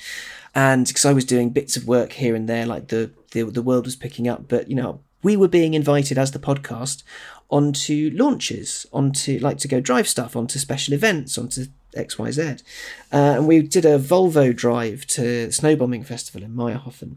And 0.54 0.86
because 0.86 1.06
I 1.06 1.14
was 1.14 1.24
doing 1.24 1.48
bits 1.48 1.74
of 1.78 1.86
work 1.86 2.12
here 2.12 2.34
and 2.34 2.46
there, 2.46 2.66
like 2.66 2.88
the, 2.88 3.12
the 3.30 3.44
the 3.44 3.62
world 3.62 3.86
was 3.86 3.96
picking 3.96 4.28
up, 4.28 4.46
but 4.46 4.68
you 4.68 4.76
know 4.76 5.00
we 5.22 5.34
were 5.34 5.48
being 5.48 5.72
invited 5.72 6.18
as 6.18 6.32
the 6.32 6.38
podcast 6.38 7.04
onto 7.48 8.10
launches, 8.12 8.84
onto 8.92 9.38
like 9.38 9.56
to 9.56 9.68
go 9.68 9.80
drive 9.80 10.06
stuff, 10.06 10.36
onto 10.36 10.58
special 10.58 10.92
events, 10.92 11.38
onto 11.38 11.64
X 11.94 12.18
Y 12.18 12.30
Z, 12.30 12.42
uh, 12.42 12.56
and 13.12 13.46
we 13.46 13.62
did 13.62 13.84
a 13.84 13.98
Volvo 13.98 14.54
drive 14.54 15.06
to 15.08 15.48
Snowbombing 15.48 16.06
Festival 16.06 16.42
in 16.42 16.54
Mayrhofen 16.54 17.16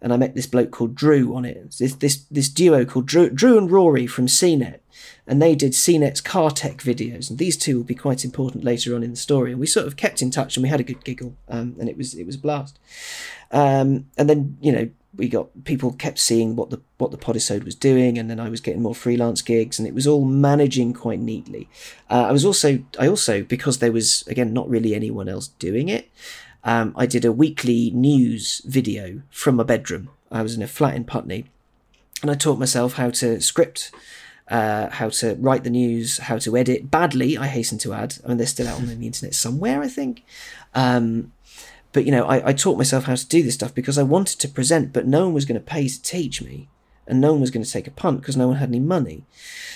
and 0.00 0.12
I 0.12 0.16
met 0.16 0.34
this 0.34 0.46
bloke 0.46 0.70
called 0.70 0.94
Drew 0.94 1.34
on 1.34 1.44
it. 1.44 1.74
This 1.78 1.94
this 1.94 2.16
this 2.30 2.48
duo 2.48 2.84
called 2.84 3.06
Drew 3.06 3.30
Drew 3.30 3.58
and 3.58 3.70
Rory 3.70 4.06
from 4.06 4.26
CNET, 4.26 4.80
and 5.26 5.40
they 5.40 5.54
did 5.54 5.72
CNET's 5.72 6.20
car 6.20 6.50
tech 6.50 6.78
videos. 6.78 7.30
And 7.30 7.38
these 7.38 7.56
two 7.56 7.78
will 7.78 7.84
be 7.84 7.94
quite 7.94 8.24
important 8.24 8.64
later 8.64 8.94
on 8.94 9.02
in 9.02 9.10
the 9.10 9.16
story. 9.16 9.52
And 9.52 9.60
we 9.60 9.66
sort 9.66 9.86
of 9.86 9.96
kept 9.96 10.22
in 10.22 10.30
touch, 10.30 10.56
and 10.56 10.62
we 10.62 10.68
had 10.68 10.80
a 10.80 10.84
good 10.84 11.04
giggle, 11.04 11.34
um, 11.48 11.76
and 11.78 11.88
it 11.88 11.96
was 11.96 12.14
it 12.14 12.24
was 12.24 12.36
a 12.36 12.38
blast. 12.40 12.78
Um, 13.50 14.06
and 14.18 14.28
then 14.28 14.58
you 14.60 14.72
know 14.72 14.90
we 15.16 15.28
got 15.28 15.64
people 15.64 15.92
kept 15.92 16.18
seeing 16.18 16.56
what 16.56 16.70
the 16.70 16.80
what 16.98 17.10
the 17.10 17.18
podisode 17.18 17.64
was 17.64 17.74
doing, 17.74 18.18
and 18.18 18.30
then 18.30 18.40
I 18.40 18.48
was 18.48 18.60
getting 18.60 18.82
more 18.82 18.94
freelance 18.94 19.42
gigs, 19.42 19.78
and 19.78 19.86
it 19.86 19.94
was 19.94 20.06
all 20.06 20.24
managing 20.24 20.92
quite 20.92 21.20
neatly. 21.20 21.68
Uh, 22.10 22.26
I 22.28 22.32
was 22.32 22.44
also 22.44 22.80
I 22.98 23.08
also 23.08 23.42
because 23.42 23.78
there 23.78 23.92
was 23.92 24.24
again 24.26 24.52
not 24.52 24.68
really 24.68 24.94
anyone 24.94 25.28
else 25.28 25.48
doing 25.48 25.88
it. 25.88 26.10
Um, 26.64 26.94
I 26.96 27.06
did 27.06 27.24
a 27.24 27.32
weekly 27.32 27.90
news 27.92 28.60
video 28.64 29.22
from 29.30 29.56
my 29.56 29.62
bedroom. 29.62 30.10
I 30.30 30.42
was 30.42 30.56
in 30.56 30.62
a 30.62 30.66
flat 30.66 30.94
in 30.94 31.04
Putney, 31.04 31.46
and 32.22 32.30
I 32.30 32.34
taught 32.34 32.58
myself 32.58 32.94
how 32.94 33.10
to 33.10 33.40
script, 33.40 33.92
uh, 34.48 34.90
how 34.90 35.10
to 35.10 35.36
write 35.36 35.64
the 35.64 35.70
news, 35.70 36.18
how 36.18 36.38
to 36.38 36.56
edit 36.56 36.90
badly. 36.90 37.38
I 37.38 37.46
hasten 37.46 37.78
to 37.78 37.92
add. 37.92 38.16
I 38.24 38.28
mean, 38.28 38.38
they're 38.38 38.46
still 38.46 38.68
out 38.68 38.78
on 38.78 38.86
the 38.86 39.06
internet 39.06 39.34
somewhere, 39.34 39.80
I 39.80 39.88
think. 39.88 40.24
Um, 40.74 41.32
but 41.92 42.04
you 42.04 42.12
know, 42.12 42.24
I, 42.24 42.48
I 42.48 42.52
taught 42.52 42.78
myself 42.78 43.04
how 43.04 43.14
to 43.14 43.26
do 43.26 43.42
this 43.42 43.54
stuff 43.54 43.74
because 43.74 43.98
I 43.98 44.02
wanted 44.02 44.38
to 44.40 44.48
present, 44.48 44.92
but 44.92 45.06
no 45.06 45.24
one 45.24 45.34
was 45.34 45.44
going 45.44 45.60
to 45.60 45.66
pay 45.66 45.88
to 45.88 46.02
teach 46.02 46.42
me, 46.42 46.68
and 47.06 47.20
no 47.20 47.32
one 47.32 47.40
was 47.40 47.50
going 47.50 47.64
to 47.64 47.70
take 47.70 47.86
a 47.86 47.92
punt 47.92 48.20
because 48.20 48.36
no 48.36 48.48
one 48.48 48.56
had 48.56 48.68
any 48.68 48.80
money. 48.80 49.24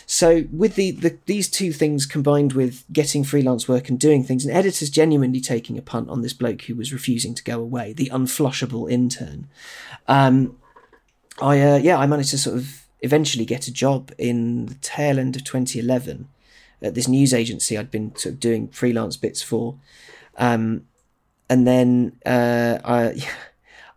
So 0.06 0.44
with 0.52 0.74
the, 0.74 0.90
the 0.90 1.18
these 1.26 1.48
two 1.48 1.72
things 1.72 2.06
combined 2.06 2.52
with 2.52 2.84
getting 2.92 3.24
freelance 3.24 3.68
work 3.68 3.88
and 3.88 3.98
doing 3.98 4.24
things, 4.24 4.44
and 4.44 4.54
editors 4.54 4.90
genuinely 4.90 5.40
taking 5.40 5.78
a 5.78 5.82
punt 5.82 6.08
on 6.10 6.22
this 6.22 6.32
bloke 6.32 6.62
who 6.62 6.74
was 6.74 6.92
refusing 6.92 7.34
to 7.34 7.44
go 7.44 7.60
away, 7.60 7.92
the 7.92 8.10
unflushable 8.12 8.90
intern. 8.90 9.48
Um, 10.08 10.56
I 11.40 11.60
uh, 11.60 11.76
yeah, 11.76 11.98
I 11.98 12.06
managed 12.06 12.30
to 12.30 12.38
sort 12.38 12.56
of 12.56 12.86
eventually 13.02 13.44
get 13.44 13.66
a 13.66 13.72
job 13.72 14.12
in 14.18 14.66
the 14.66 14.74
tail 14.74 15.18
end 15.18 15.36
of 15.36 15.44
2011 15.44 16.28
at 16.82 16.94
this 16.94 17.08
news 17.08 17.34
agency 17.34 17.76
I'd 17.76 17.90
been 17.90 18.14
sort 18.16 18.34
of 18.34 18.40
doing 18.40 18.68
freelance 18.68 19.16
bits 19.16 19.42
for, 19.42 19.76
um, 20.38 20.86
and 21.50 21.66
then 21.66 22.16
uh, 22.24 22.78
I. 22.84 23.28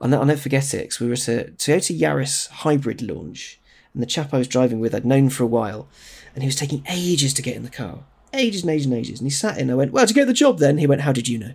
I'll, 0.01 0.09
never 0.09 0.35
forget 0.35 0.73
it 0.73 0.81
because 0.81 0.99
we 0.99 1.07
were 1.07 1.13
at 1.13 1.29
a 1.29 1.53
Toyota 1.55 1.97
Yaris 1.97 2.49
hybrid 2.49 3.01
launch, 3.01 3.57
and 3.93 4.03
the 4.03 4.05
chap 4.05 4.33
I 4.33 4.37
was 4.37 4.49
driving 4.49 4.81
with 4.81 4.93
I'd 4.93 5.05
known 5.05 5.29
for 5.29 5.43
a 5.43 5.47
while, 5.47 5.87
and 6.35 6.43
he 6.43 6.47
was 6.47 6.57
taking 6.57 6.83
ages 6.89 7.33
to 7.35 7.41
get 7.41 7.55
in 7.55 7.63
the 7.63 7.69
car, 7.69 7.99
ages 8.33 8.63
and 8.63 8.71
ages 8.71 8.85
and 8.87 8.95
ages. 8.95 9.19
And 9.21 9.27
he 9.27 9.31
sat 9.31 9.57
in. 9.57 9.69
I 9.69 9.75
went, 9.75 9.93
"Well, 9.93 10.05
to 10.05 10.13
get 10.13 10.27
the 10.27 10.33
job, 10.33 10.59
then." 10.59 10.77
He 10.77 10.87
went, 10.87 11.01
"How 11.01 11.13
did 11.13 11.29
you 11.29 11.37
know?" 11.37 11.53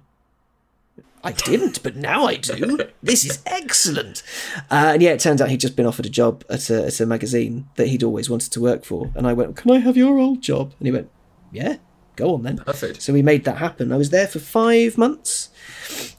I 1.22 1.32
didn't, 1.32 1.82
but 1.82 1.96
now 1.96 2.26
I 2.26 2.36
do. 2.36 2.78
This 3.02 3.24
is 3.24 3.42
excellent. 3.44 4.22
Uh, 4.70 4.92
and 4.94 5.02
yeah, 5.02 5.10
it 5.10 5.20
turns 5.20 5.42
out 5.42 5.50
he'd 5.50 5.60
just 5.60 5.76
been 5.76 5.84
offered 5.84 6.06
a 6.06 6.10
job 6.10 6.44
at 6.48 6.70
a, 6.70 6.86
at 6.86 7.00
a 7.00 7.06
magazine 7.06 7.68
that 7.74 7.88
he'd 7.88 8.02
always 8.02 8.30
wanted 8.30 8.52
to 8.52 8.60
work 8.60 8.84
for. 8.84 9.10
And 9.14 9.26
I 9.26 9.32
went, 9.32 9.56
Can 9.56 9.70
I 9.72 9.78
have 9.78 9.96
your 9.96 10.18
old 10.18 10.40
job? 10.40 10.72
And 10.78 10.86
he 10.86 10.92
went, 10.92 11.10
Yeah, 11.52 11.76
go 12.18 12.34
on 12.34 12.42
then. 12.42 12.58
Perfect. 12.58 13.02
So 13.02 13.12
we 13.12 13.22
made 13.22 13.44
that 13.44 13.58
happen. 13.58 13.92
I 13.92 13.96
was 13.96 14.10
there 14.10 14.26
for 14.26 14.40
five 14.40 14.98
months 14.98 15.48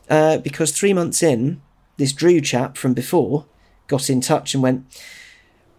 uh, 0.10 0.38
because 0.40 0.72
three 0.72 0.94
months 0.94 1.22
in, 1.22 1.62
this 1.98 2.14
Drew 2.14 2.42
chap 2.42 2.78
from 2.78 2.94
before 2.94 3.46
got 3.88 4.10
in 4.10 4.22
touch 4.22 4.54
and 4.54 4.64
went, 4.64 4.86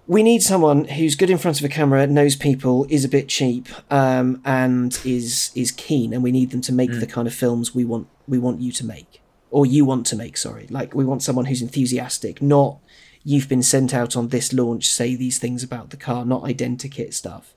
we 0.06 0.22
need 0.22 0.42
someone 0.42 0.86
who's 0.86 1.14
good 1.14 1.30
in 1.30 1.38
front 1.38 1.60
of 1.60 1.64
a 1.64 1.68
camera, 1.68 2.06
knows 2.06 2.34
people, 2.34 2.84
is 2.88 3.04
a 3.04 3.08
bit 3.08 3.28
cheap, 3.28 3.68
um, 3.92 4.40
and 4.44 4.98
is 5.04 5.52
is 5.54 5.70
keen, 5.70 6.12
and 6.12 6.22
we 6.22 6.32
need 6.32 6.50
them 6.50 6.60
to 6.62 6.72
make 6.72 6.90
the 6.90 7.06
kind 7.06 7.28
of 7.28 7.34
films 7.34 7.74
we 7.74 7.84
want 7.84 8.08
we 8.26 8.38
want 8.38 8.60
you 8.60 8.72
to 8.72 8.84
make, 8.84 9.22
or 9.50 9.64
you 9.64 9.84
want 9.84 10.06
to 10.06 10.16
make. 10.16 10.36
Sorry, 10.36 10.66
like 10.68 10.96
we 10.96 11.04
want 11.04 11.22
someone 11.22 11.44
who's 11.46 11.62
enthusiastic, 11.62 12.42
not 12.42 12.78
you've 13.22 13.48
been 13.48 13.62
sent 13.62 13.94
out 13.94 14.16
on 14.16 14.28
this 14.28 14.52
launch, 14.52 14.88
say 14.88 15.14
these 15.14 15.38
things 15.38 15.62
about 15.62 15.90
the 15.90 15.96
car, 15.96 16.24
not 16.24 16.42
identikit 16.42 17.14
stuff. 17.14 17.54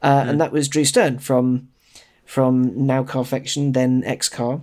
Uh, 0.00 0.24
And 0.28 0.40
that 0.40 0.52
was 0.52 0.68
Drew 0.68 0.84
Stern 0.84 1.18
from 1.18 1.68
from 2.24 2.86
now 2.86 3.02
Car 3.04 3.24
Carfection, 3.24 3.72
then 3.72 4.02
XCar. 4.02 4.62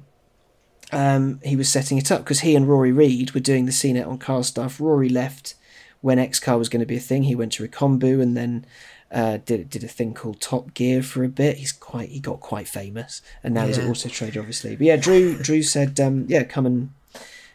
Um, 0.91 1.39
he 1.43 1.55
was 1.55 1.69
setting 1.69 1.97
it 1.99 2.11
up 2.11 2.23
because 2.23 2.39
he 2.39 2.55
and 2.55 2.67
Rory 2.67 2.91
Reid 2.91 3.31
were 3.31 3.39
doing 3.39 3.65
the 3.65 3.71
CNET 3.71 4.07
on 4.07 4.17
car 4.17 4.43
stuff. 4.43 4.79
Rory 4.81 5.09
left 5.09 5.53
when 6.01 6.17
XCar 6.17 6.57
was 6.57 6.67
going 6.69 6.79
to 6.79 6.85
be 6.85 6.95
a 6.97 6.99
thing. 7.01 7.23
He 7.23 7.35
went 7.35 7.51
to 7.53 7.67
Recombu 7.67 8.21
and 8.21 8.35
then 8.35 8.65
Uh, 9.11 9.37
did 9.43 9.71
did 9.71 9.83
a 9.83 9.87
thing 9.87 10.13
called 10.13 10.39
Top 10.39 10.75
Gear 10.75 11.01
for 11.01 11.23
a 11.23 11.27
bit. 11.29 11.57
He's 11.57 11.71
quite 11.71 12.09
he 12.09 12.19
got 12.19 12.41
quite 12.41 12.67
famous, 12.67 13.23
and 13.43 13.55
now 13.55 13.65
he's 13.65 13.77
Yeah. 13.79 13.85
an 13.85 13.89
Auto 13.89 14.07
Trader, 14.07 14.39
obviously. 14.39 14.75
But 14.75 14.85
yeah, 14.85 14.97
Drew 14.97 15.35
Drew 15.35 15.63
said, 15.63 15.99
um, 15.99 16.25
yeah, 16.27 16.43
come 16.43 16.67
and 16.67 16.89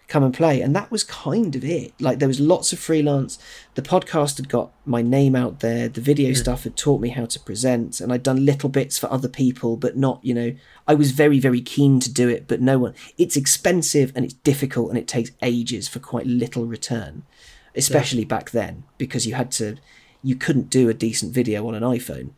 come 0.09 0.23
and 0.23 0.35
play, 0.35 0.61
and 0.61 0.75
that 0.77 0.91
was 0.91 1.05
kind 1.05 1.55
of 1.57 1.65
it. 1.65 1.93
Like 2.01 2.19
there 2.19 2.29
was 2.29 2.41
lots 2.41 2.73
of 2.73 2.79
freelance. 2.79 3.39
The 3.75 3.83
podcast 3.83 4.37
had 4.37 4.49
got 4.49 4.73
my 4.85 5.03
name 5.03 5.35
out 5.35 5.61
there. 5.61 5.89
The 5.89 6.01
video 6.01 6.31
hmm. 6.31 6.35
stuff 6.35 6.65
had 6.65 6.77
taught 6.77 7.01
me 7.01 7.11
how 7.11 7.27
to 7.27 7.41
present, 7.41 8.01
and 8.01 8.13
I'd 8.13 8.23
done 8.23 8.45
little 8.45 8.69
bits 8.69 8.99
for 8.99 9.11
other 9.11 9.29
people, 9.29 9.77
but 9.77 9.97
not 9.97 10.21
you 10.23 10.35
know. 10.35 10.55
I 10.87 10.95
was 10.95 11.13
very 11.13 11.39
very 11.39 11.61
keen 11.61 12.01
to 12.01 12.13
do 12.13 12.29
it, 12.29 12.47
but 12.47 12.61
no 12.61 12.79
one. 12.79 12.95
It's 13.17 13.37
expensive 13.37 14.13
and 14.15 14.25
it's 14.25 14.35
difficult, 14.35 14.91
and 14.91 14.99
it 14.99 15.09
takes 15.09 15.31
ages 15.43 15.89
for 15.89 15.99
quite 15.99 16.27
little 16.27 16.67
return 16.67 17.25
especially 17.77 18.25
back 18.25 18.51
then 18.51 18.85
because 18.99 19.27
you 19.27 19.35
had 19.35 19.51
to 19.51 19.77
you 20.23 20.37
couldn't 20.37 20.71
do 20.71 20.89
a 20.89 20.95
decent 20.95 21.33
video 21.33 21.67
on 21.67 21.75
an 21.75 21.83
iphone 21.83 22.31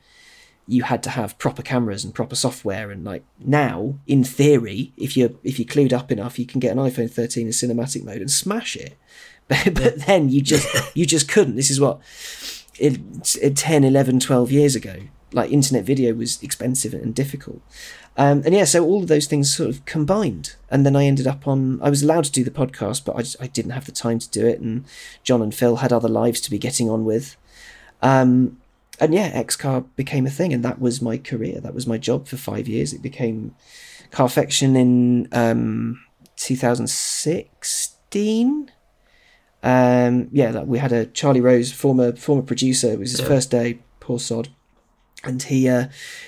you 0.69 0.83
had 0.83 1.03
to 1.03 1.11
have 1.11 1.39
proper 1.39 1.63
cameras 1.63 2.05
and 2.05 2.15
proper 2.15 2.35
software 2.35 2.91
and 2.91 3.05
like 3.05 3.25
now 3.39 3.95
in 4.07 4.25
theory 4.25 4.93
if 4.97 5.17
you're 5.17 5.31
if 5.45 5.59
you're 5.59 5.69
clued 5.69 5.93
up 5.93 6.11
enough 6.11 6.39
you 6.39 6.47
can 6.47 6.61
get 6.61 6.73
an 6.73 6.79
iphone 6.79 7.11
13 7.11 7.47
in 7.47 7.53
cinematic 7.53 8.05
mode 8.05 8.21
and 8.21 8.31
smash 8.31 8.77
it. 8.77 8.97
But, 9.49 9.75
but 9.75 10.07
then 10.07 10.29
you 10.29 10.43
just 10.43 10.67
you 10.97 11.07
just 11.07 11.29
couldn't. 11.29 11.55
This 11.55 11.71
is 11.71 11.79
what 11.79 12.01
it, 12.81 12.99
it 13.41 13.57
10 13.57 13.85
11 13.85 14.19
12 14.19 14.51
years 14.51 14.75
ago 14.75 15.03
like 15.33 15.53
internet 15.53 15.85
video 15.85 16.15
was 16.15 16.43
expensive 16.43 16.93
and 16.93 17.15
difficult. 17.15 17.63
Um, 18.17 18.43
and 18.45 18.53
yeah 18.53 18.65
so 18.65 18.85
all 18.85 19.03
of 19.03 19.07
those 19.07 19.27
things 19.27 19.55
sort 19.55 19.71
of 19.71 19.85
combined. 19.85 20.57
And 20.69 20.85
then 20.85 20.97
i 20.97 21.05
ended 21.05 21.29
up 21.29 21.47
on 21.47 21.81
i 21.81 21.89
was 21.89 22.03
allowed 22.03 22.25
to 22.25 22.33
do 22.33 22.43
the 22.43 22.51
podcast 22.51 23.05
but 23.05 23.15
i, 23.15 23.21
just, 23.21 23.37
I 23.41 23.47
didn't 23.47 23.71
have 23.71 23.85
the 23.85 23.93
time 23.93 24.19
to 24.19 24.29
do 24.29 24.45
it 24.45 24.59
and 24.59 24.85
john 25.23 25.43
and 25.43 25.55
phil 25.55 25.77
had 25.77 25.93
other 25.93 26.09
lives 26.09 26.41
to 26.41 26.51
be 26.51 26.59
getting 26.59 26.91
on 26.91 27.05
with. 27.05 27.37
Um, 28.03 28.59
and 29.00 29.12
yeah 29.15 29.43
xcar 29.43 29.85
became 29.97 30.26
a 30.26 30.31
thing 30.31 30.53
and 30.53 30.65
that 30.65 30.81
was 30.81 31.00
my 31.03 31.17
career 31.19 31.61
that 31.61 31.75
was 31.75 31.87
my 31.87 31.99
job 31.99 32.26
for 32.26 32.37
five 32.37 32.67
years 32.69 32.93
it 32.93 33.03
became 33.03 33.55
carfection 34.11 34.76
in 34.76 35.29
um, 35.33 36.00
2016 36.37 38.71
um, 39.62 40.29
yeah, 40.31 40.50
like 40.53 40.67
we 40.67 40.79
had 40.79 40.93
a 40.93 41.07
Charlie 41.07 41.41
Rose, 41.41 41.73
former 41.73 42.15
former 42.15 42.43
producer. 42.43 42.93
It 42.93 43.00
was 43.00 43.11
his 43.11 43.21
Yeah. 43.21 43.26
first 43.26 43.50
day, 43.50 43.81
poor 43.99 44.21
sod, 44.21 44.49
and 45.25 45.43
he 45.43 45.69
uh, 45.69 45.87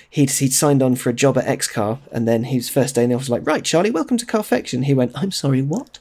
he'd 0.09 0.29
he'd 0.31 0.51
signed 0.51 0.83
on 0.83 0.95
for 0.95 1.09
a 1.09 1.13
job 1.13 1.37
at 1.37 1.45
XCar, 1.45 1.99
and 2.11 2.27
then 2.27 2.43
his 2.45 2.67
first 2.67 2.95
day, 2.95 3.03
and 3.05 3.13
I 3.13 3.15
was 3.15 3.29
like, 3.29 3.45
"Right, 3.47 3.63
Charlie, 3.63 3.91
welcome 3.91 4.17
to 4.17 4.25
Carfection." 4.25 4.83
He 4.83 4.93
went, 4.93 5.13
"I'm 5.15 5.31
sorry, 5.31 5.61
what?" 5.61 5.99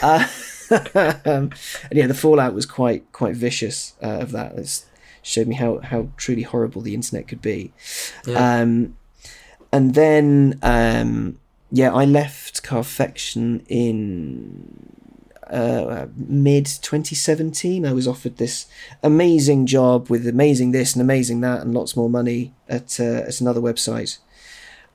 Uh, 0.00 0.28
um, 1.24 1.50
and 1.90 1.92
yeah, 1.92 2.06
the 2.06 2.14
fallout 2.14 2.54
was 2.54 2.66
quite 2.66 3.10
quite 3.12 3.34
vicious 3.34 3.94
uh, 4.00 4.18
of 4.20 4.30
that. 4.32 4.56
It 4.56 4.84
showed 5.28 5.46
me 5.46 5.54
how 5.54 5.78
how 5.78 6.08
truly 6.16 6.42
horrible 6.42 6.82
the 6.82 6.94
internet 6.94 7.28
could 7.28 7.42
be. 7.42 7.72
Yeah. 8.26 8.60
Um, 8.60 8.96
and 9.72 9.94
then 9.94 10.58
um, 10.62 11.38
yeah, 11.70 11.92
I 11.92 12.04
left 12.04 12.62
Carfection 12.62 13.64
in 13.68 14.94
uh, 15.50 16.08
mid 16.14 16.66
2017 16.66 17.86
i 17.86 17.92
was 17.94 18.06
offered 18.06 18.36
this 18.36 18.66
amazing 19.02 19.64
job 19.64 20.10
with 20.10 20.26
amazing 20.26 20.72
this 20.72 20.92
and 20.92 21.00
amazing 21.00 21.40
that 21.40 21.62
and 21.62 21.72
lots 21.72 21.96
more 21.96 22.10
money 22.10 22.52
at, 22.68 23.00
uh, 23.00 23.24
at 23.26 23.40
another 23.40 23.62
website 23.62 24.18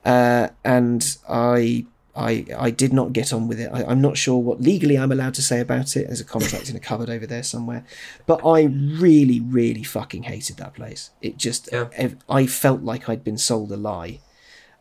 uh, 0.04 0.48
and 0.64 1.16
I, 1.28 1.86
I 2.16 2.44
i 2.56 2.70
did 2.70 2.92
not 2.92 3.12
get 3.12 3.32
on 3.32 3.48
with 3.48 3.58
it. 3.60 3.68
I, 3.72 3.84
i'm 3.84 4.00
not 4.00 4.16
sure 4.16 4.38
what 4.38 4.60
legally 4.60 4.96
i'm 4.96 5.10
allowed 5.10 5.34
to 5.34 5.42
say 5.42 5.58
about 5.60 5.96
it 5.96 6.06
there's 6.06 6.20
a 6.20 6.24
contract 6.24 6.70
in 6.70 6.76
a 6.76 6.80
cupboard 6.80 7.10
over 7.10 7.26
there 7.26 7.42
somewhere. 7.42 7.84
But 8.26 8.40
i 8.46 8.62
really 8.62 9.40
really 9.40 9.82
fucking 9.82 10.24
hated 10.24 10.56
that 10.58 10.74
place. 10.74 11.10
It 11.20 11.36
just 11.38 11.68
Yeah. 11.72 11.88
ev- 11.94 12.16
i 12.28 12.46
felt 12.46 12.82
like 12.82 13.08
i'd 13.08 13.24
been 13.24 13.38
sold 13.38 13.72
a 13.72 13.76
lie. 13.76 14.20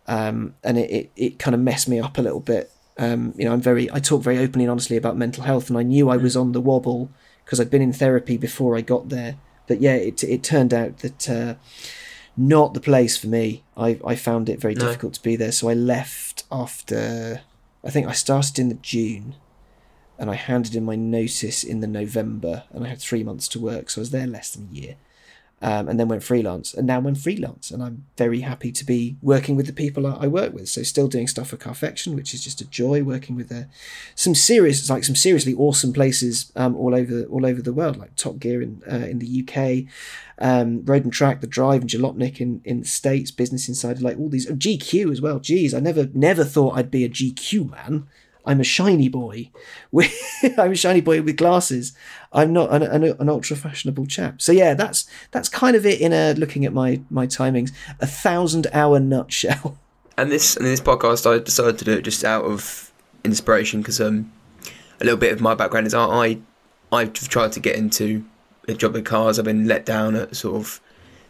Um, 0.07 0.55
and 0.63 0.77
it, 0.77 0.91
it, 0.91 1.11
it 1.15 1.39
kind 1.39 1.55
of 1.55 1.61
messed 1.61 1.87
me 1.87 1.99
up 1.99 2.17
a 2.17 2.21
little 2.21 2.41
bit. 2.41 2.69
Um, 2.97 3.33
you 3.37 3.45
know, 3.45 3.53
I'm 3.53 3.61
very, 3.61 3.89
I 3.91 3.99
talk 3.99 4.21
very 4.21 4.37
openly 4.37 4.65
and 4.65 4.71
honestly 4.71 4.97
about 4.97 5.15
mental 5.17 5.45
health, 5.45 5.69
and 5.69 5.77
I 5.79 5.83
knew 5.83 6.09
I 6.09 6.17
was 6.17 6.35
on 6.35 6.51
the 6.51 6.59
wobble 6.61 7.09
because 7.45 7.59
I'd 7.61 7.69
been 7.71 7.81
in 7.81 7.93
therapy 7.93 8.35
before 8.37 8.75
I 8.77 8.81
got 8.81 9.07
there. 9.09 9.37
But 9.65 9.79
yeah, 9.81 9.95
it 9.95 10.21
it 10.25 10.43
turned 10.43 10.73
out 10.73 10.97
that 10.99 11.29
uh, 11.29 11.55
not 12.35 12.73
the 12.73 12.79
place 12.81 13.17
for 13.17 13.27
me. 13.27 13.63
I 13.77 13.99
I 14.05 14.15
found 14.15 14.49
it 14.49 14.59
very 14.59 14.75
No. 14.75 14.85
difficult 14.85 15.13
to 15.15 15.23
be 15.23 15.35
there, 15.35 15.51
so 15.51 15.69
I 15.69 15.73
left 15.73 16.43
after. 16.51 17.41
I 17.83 17.89
think 17.89 18.07
I 18.07 18.13
started 18.13 18.57
in 18.59 18.69
the 18.69 18.75
June, 18.81 19.35
and 20.17 20.29
I 20.29 20.35
handed 20.35 20.75
in 20.75 20.85
my 20.85 20.95
notice 20.95 21.63
in 21.63 21.79
the 21.81 21.87
November, 21.87 22.63
and 22.71 22.85
I 22.85 22.89
had 22.89 22.99
three 22.99 23.23
months 23.23 23.47
to 23.49 23.59
work, 23.59 23.89
so 23.89 23.99
I 23.99 24.03
was 24.03 24.11
there 24.11 24.27
less 24.27 24.51
than 24.51 24.69
a 24.71 24.75
year. 24.75 24.95
Um, 25.65 25.87
and 25.87 25.97
then 25.97 26.09
went 26.09 26.23
freelance, 26.23 26.73
and 26.73 26.85
now 26.85 26.97
I'm 26.97 27.15
freelance, 27.15 27.71
and 27.71 27.81
I'm 27.81 28.03
very 28.17 28.41
happy 28.41 28.69
to 28.73 28.85
be 28.85 29.15
working 29.21 29.55
with 29.55 29.65
the 29.65 29.71
people 29.71 30.05
I, 30.05 30.27
work 30.27 30.53
with. 30.53 30.67
So 30.67 30.83
still 30.83 31.07
doing 31.07 31.25
stuff 31.25 31.47
for 31.51 31.55
Carfection, 31.55 32.15
which 32.15 32.33
is 32.33 32.43
just 32.43 32.59
a 32.59 32.65
joy. 32.65 33.01
Working 33.01 33.37
with 33.37 33.49
uh, 33.49 33.63
some 34.13 34.35
serious, 34.35 34.89
like 34.89 35.05
some 35.05 35.15
seriously 35.15 35.53
awesome 35.53 35.93
places 35.93 36.51
um, 36.57 36.75
all 36.75 36.93
over 36.93 37.23
all 37.23 37.45
over 37.45 37.61
the 37.61 37.71
world, 37.71 37.95
like 37.95 38.13
Top 38.17 38.39
Gear 38.39 38.61
in 38.61 38.81
uh, 38.91 39.07
in 39.07 39.19
the 39.19 39.41
UK, 39.41 39.89
um, 40.37 40.83
Road 40.83 41.05
and 41.05 41.13
Track, 41.13 41.39
The 41.39 41.47
Drive, 41.47 41.79
and 41.79 41.89
Jalopnik 41.89 42.41
in 42.41 42.59
in 42.65 42.81
the 42.81 42.85
States, 42.85 43.31
Business 43.31 43.69
Insider, 43.69 44.01
like 44.01 44.19
all 44.19 44.27
these 44.27 44.51
oh, 44.51 44.55
GQ 44.55 45.13
as 45.13 45.21
well. 45.21 45.39
Geez, 45.39 45.73
I 45.73 45.79
never 45.79 46.09
never 46.13 46.43
thought 46.43 46.77
I'd 46.77 46.91
be 46.91 47.05
a 47.05 47.09
GQ 47.09 47.71
man. 47.71 48.07
I'm 48.45 48.59
a 48.59 48.63
shiny 48.63 49.09
boy. 49.09 49.51
I'm 50.57 50.71
a 50.71 50.75
shiny 50.75 51.01
boy 51.01 51.21
with 51.21 51.37
glasses. 51.37 51.93
I'm 52.31 52.51
not 52.51 52.73
an, 52.73 52.83
an, 52.83 53.03
an 53.03 53.29
ultra 53.29 53.55
fashionable 53.55 54.07
chap. 54.07 54.41
So 54.41 54.51
yeah, 54.51 54.73
that's 54.73 55.07
that's 55.31 55.49
kind 55.49 55.75
of 55.75 55.85
it 55.85 56.01
in 56.01 56.13
a 56.13 56.33
looking 56.33 56.65
at 56.65 56.73
my 56.73 57.01
my 57.09 57.27
timings. 57.27 57.71
A 57.99 58.07
thousand 58.07 58.67
hour 58.73 58.99
nutshell. 58.99 59.77
and 60.17 60.31
this 60.31 60.57
and 60.57 60.65
this 60.65 60.81
podcast, 60.81 61.29
I 61.29 61.41
decided 61.43 61.77
to 61.79 61.85
do 61.85 61.93
it 61.93 62.01
just 62.03 62.23
out 62.23 62.45
of 62.45 62.91
inspiration 63.23 63.81
because 63.81 64.01
um, 64.01 64.31
a 64.99 65.03
little 65.03 65.19
bit 65.19 65.31
of 65.31 65.41
my 65.41 65.55
background 65.55 65.87
is 65.87 65.93
I, 65.93 66.05
I 66.05 66.39
I've 66.91 67.13
tried 67.13 67.53
to 67.53 67.59
get 67.59 67.75
into 67.75 68.25
a 68.67 68.73
job 68.73 68.93
with 68.93 69.05
cars. 69.05 69.39
I've 69.39 69.45
been 69.45 69.67
let 69.67 69.85
down 69.85 70.15
at 70.15 70.35
sort 70.35 70.55
of 70.55 70.81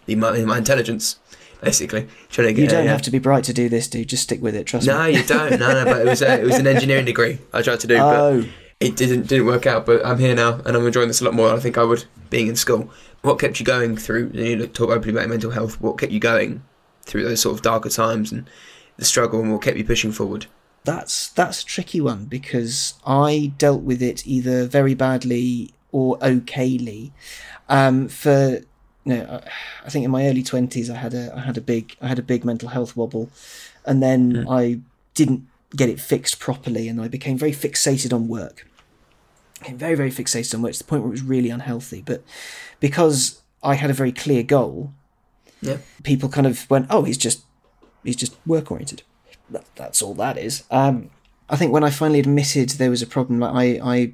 the 0.05 0.15
my, 0.15 0.39
my 0.43 0.57
intelligence, 0.57 1.19
basically 1.63 2.07
trying 2.29 2.47
to 2.47 2.53
get. 2.53 2.61
You 2.63 2.67
don't 2.67 2.85
a, 2.85 2.89
have 2.89 3.01
to 3.03 3.11
be 3.11 3.19
bright 3.19 3.43
to 3.45 3.53
do 3.53 3.69
this, 3.69 3.87
dude. 3.87 4.09
Just 4.09 4.23
stick 4.23 4.41
with 4.41 4.55
it. 4.55 4.65
Trust 4.65 4.87
No, 4.87 4.93
me. 4.93 4.99
No, 5.13 5.19
you 5.19 5.25
don't. 5.25 5.59
No, 5.59 5.73
no. 5.73 5.85
But 5.85 6.01
it 6.01 6.05
was 6.09 6.21
a, 6.21 6.41
it 6.41 6.43
was 6.43 6.55
an 6.57 6.67
engineering 6.67 7.05
degree 7.05 7.39
I 7.53 7.61
tried 7.61 7.79
to 7.81 7.87
do, 7.87 7.97
but 7.97 8.19
Oh, 8.19 8.45
it 8.79 8.95
didn't 8.95 9.27
didn't 9.27 9.45
work 9.45 9.65
out. 9.65 9.85
But 9.85 10.05
I'm 10.05 10.19
here 10.19 10.35
now, 10.35 10.61
and 10.65 10.75
I'm 10.75 10.85
enjoying 10.85 11.07
this 11.07 11.21
a 11.21 11.25
lot 11.25 11.33
more 11.33 11.47
than 11.49 11.57
I 11.57 11.59
think 11.59 11.77
I 11.77 11.83
would 11.83 12.05
being 12.29 12.47
in 12.47 12.55
school. 12.55 12.89
What 13.21 13.39
kept 13.39 13.59
you 13.59 13.65
going 13.65 13.95
through? 13.97 14.31
You 14.33 14.55
know, 14.57 14.65
talk 14.65 14.89
openly 14.89 15.17
about 15.17 15.29
mental 15.29 15.51
health. 15.51 15.79
What 15.79 15.97
kept 15.97 16.11
you 16.11 16.19
going 16.19 16.63
through 17.03 17.23
those 17.23 17.41
sort 17.41 17.55
of 17.55 17.61
darker 17.61 17.89
times 17.89 18.31
and 18.31 18.49
the 18.97 19.05
struggle, 19.05 19.39
and 19.41 19.51
what 19.51 19.61
kept 19.61 19.77
you 19.77 19.83
pushing 19.85 20.11
forward? 20.11 20.47
that's 20.85 21.29
that's 21.29 21.61
a 21.61 21.65
tricky 21.65 22.01
one 22.01 22.25
because 22.25 22.95
I 23.07 23.53
dealt 23.57 23.83
with 23.83 24.01
it 24.01 24.27
either 24.27 24.65
very 24.65 24.93
badly 24.93 25.73
or 25.93 26.17
okayly. 26.19 27.11
Um, 27.69 28.09
for 28.09 28.59
you 29.05 29.15
know, 29.15 29.23
I- 29.43 29.49
I 29.85 29.89
think 29.89 30.05
in 30.05 30.11
my 30.11 30.27
early 30.27 30.43
twenties, 30.43 30.89
I 30.89 30.95
had 30.95 31.13
a 31.13 31.33
I 31.35 31.41
had 31.41 31.57
a 31.57 31.61
big 31.61 31.95
I 32.01 32.07
had 32.07 32.19
a 32.19 32.23
big 32.23 32.45
mental 32.45 32.69
health 32.69 32.95
wobble, 32.95 33.29
and 33.85 34.01
then 34.01 34.45
I 34.49 34.79
didn't 35.13 35.47
get 35.75 35.89
it 35.89 35.99
fixed 35.99 36.39
properly, 36.39 36.87
and 36.87 37.01
I 37.01 37.07
became 37.07 37.37
very 37.37 37.51
fixated 37.51 38.13
on 38.13 38.27
work. 38.27 38.67
Became 39.59 39.77
very 39.77 39.95
very 39.95 40.11
fixated 40.11 40.53
on 40.55 40.61
work 40.61 40.73
to 40.73 40.79
the 40.79 40.85
point 40.85 41.03
where 41.03 41.09
it 41.09 41.17
was 41.19 41.21
really 41.23 41.49
unhealthy. 41.49 42.01
But 42.05 42.23
because 42.79 43.41
I 43.61 43.75
had 43.75 43.89
a 43.89 43.93
very 43.93 44.11
clear 44.11 44.43
goal, 44.43 44.91
Yeah. 45.61 45.77
people 46.03 46.29
kind 46.29 46.47
of 46.47 46.69
went, 46.69 46.87
"Oh, 46.89 47.03
he's 47.03 47.17
just 47.17 47.41
he's 48.03 48.15
just 48.17 48.35
work 48.45 48.71
oriented." 48.71 49.03
That, 49.49 49.65
that's 49.75 50.01
all 50.01 50.13
that 50.15 50.37
is. 50.37 50.63
Um, 50.71 51.09
I 51.49 51.55
think 51.57 51.71
when 51.73 51.83
I 51.83 51.89
finally 51.89 52.19
admitted 52.19 52.69
there 52.71 52.89
was 52.89 53.01
a 53.01 53.07
problem, 53.07 53.39
like 53.39 53.53
I, 53.53 53.65
I, 53.95 54.13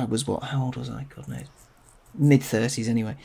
I 0.00 0.04
was 0.04 0.26
what? 0.26 0.42
How 0.44 0.64
old 0.64 0.76
was 0.76 0.88
I? 0.90 1.06
God 1.14 1.26
knows, 1.28 1.46
mid 2.18 2.42
thirties 2.42 2.88
anyway. 2.88 3.16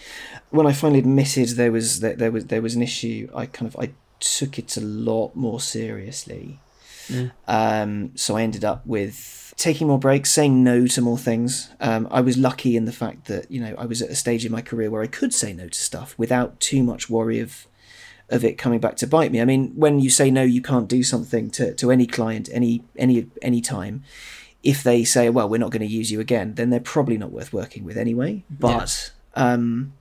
When 0.49 0.67
I 0.67 0.73
finally 0.73 0.99
admitted 0.99 1.49
there 1.49 1.71
was 1.71 1.99
that 2.01 2.17
there 2.17 2.31
was 2.31 2.45
there 2.47 2.61
was 2.61 2.75
an 2.75 2.81
issue, 2.81 3.29
I 3.33 3.45
kind 3.45 3.67
of 3.73 3.79
I 3.79 3.91
took 4.19 4.59
it 4.59 4.77
a 4.77 4.81
lot 4.81 5.35
more 5.35 5.59
seriously. 5.59 6.59
Um, 7.47 8.11
so 8.15 8.37
I 8.37 8.43
ended 8.43 8.63
up 8.63 8.85
with 8.85 9.53
taking 9.57 9.87
more 9.87 9.99
breaks, 9.99 10.31
saying 10.31 10.63
no 10.63 10.87
to 10.87 11.01
more 11.01 11.17
things. 11.17 11.69
Um, 11.79 12.07
I 12.09 12.21
was 12.21 12.37
lucky 12.37 12.75
in 12.75 12.85
the 12.85 12.91
fact 12.91 13.25
that 13.25 13.51
you 13.51 13.59
know 13.59 13.75
I 13.77 13.85
was 13.85 14.01
at 14.01 14.09
a 14.09 14.15
stage 14.15 14.45
in 14.45 14.51
my 14.51 14.61
career 14.61 14.89
where 14.89 15.01
I 15.01 15.07
could 15.07 15.33
say 15.33 15.53
no 15.53 15.67
to 15.67 15.79
stuff 15.79 16.15
without 16.17 16.59
too 16.59 16.83
much 16.83 17.09
worry 17.09 17.39
of 17.39 17.67
of 18.29 18.45
it 18.45 18.57
coming 18.57 18.79
back 18.79 18.95
to 18.97 19.07
bite 19.07 19.31
me. 19.31 19.41
I 19.41 19.45
mean, 19.45 19.73
when 19.75 19.99
you 19.99 20.09
say 20.09 20.31
no, 20.31 20.41
you 20.41 20.61
can't 20.61 20.87
do 20.87 21.03
something 21.03 21.51
to, 21.51 21.73
to 21.75 21.91
any 21.91 22.07
client 22.07 22.49
any 22.51 22.83
any 22.95 23.27
any 23.41 23.61
time. 23.61 24.03
If 24.63 24.83
they 24.83 25.03
say, 25.03 25.29
"Well, 25.29 25.49
we're 25.49 25.57
not 25.57 25.71
going 25.71 25.81
to 25.81 25.93
use 25.93 26.11
you 26.11 26.19
again," 26.19 26.55
then 26.55 26.69
they're 26.69 26.79
probably 26.79 27.17
not 27.17 27.31
worth 27.31 27.51
working 27.51 27.83
with 27.83 27.97
anyway. 27.97 28.43
But 28.49 29.11
um, 29.35 29.93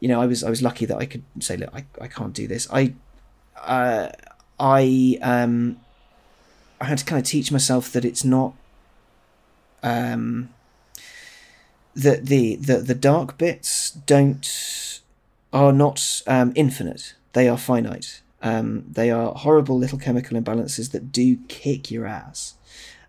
you 0.00 0.08
know, 0.08 0.20
I 0.20 0.26
was 0.26 0.42
I 0.42 0.50
was 0.50 0.62
lucky 0.62 0.84
that 0.86 0.96
I 0.96 1.06
could 1.06 1.22
say, 1.40 1.56
"Look, 1.56 1.70
I, 1.72 1.84
I 2.00 2.08
can't 2.08 2.32
do 2.32 2.46
this." 2.46 2.68
I 2.72 2.94
uh, 3.62 4.08
I 4.58 5.18
um, 5.22 5.80
I 6.80 6.86
had 6.86 6.98
to 6.98 7.04
kind 7.04 7.20
of 7.20 7.26
teach 7.26 7.50
myself 7.52 7.92
that 7.92 8.04
it's 8.04 8.24
not 8.24 8.54
um, 9.82 10.50
that 11.94 12.26
the, 12.26 12.56
the 12.56 12.78
the 12.78 12.94
dark 12.94 13.38
bits 13.38 13.90
don't 13.90 15.00
are 15.52 15.72
not 15.72 16.22
um, 16.26 16.52
infinite; 16.54 17.14
they 17.32 17.48
are 17.48 17.58
finite. 17.58 18.22
Um, 18.42 18.84
they 18.90 19.10
are 19.10 19.32
horrible 19.34 19.78
little 19.78 19.98
chemical 19.98 20.38
imbalances 20.38 20.90
that 20.92 21.10
do 21.10 21.38
kick 21.48 21.90
your 21.90 22.06
ass. 22.06 22.54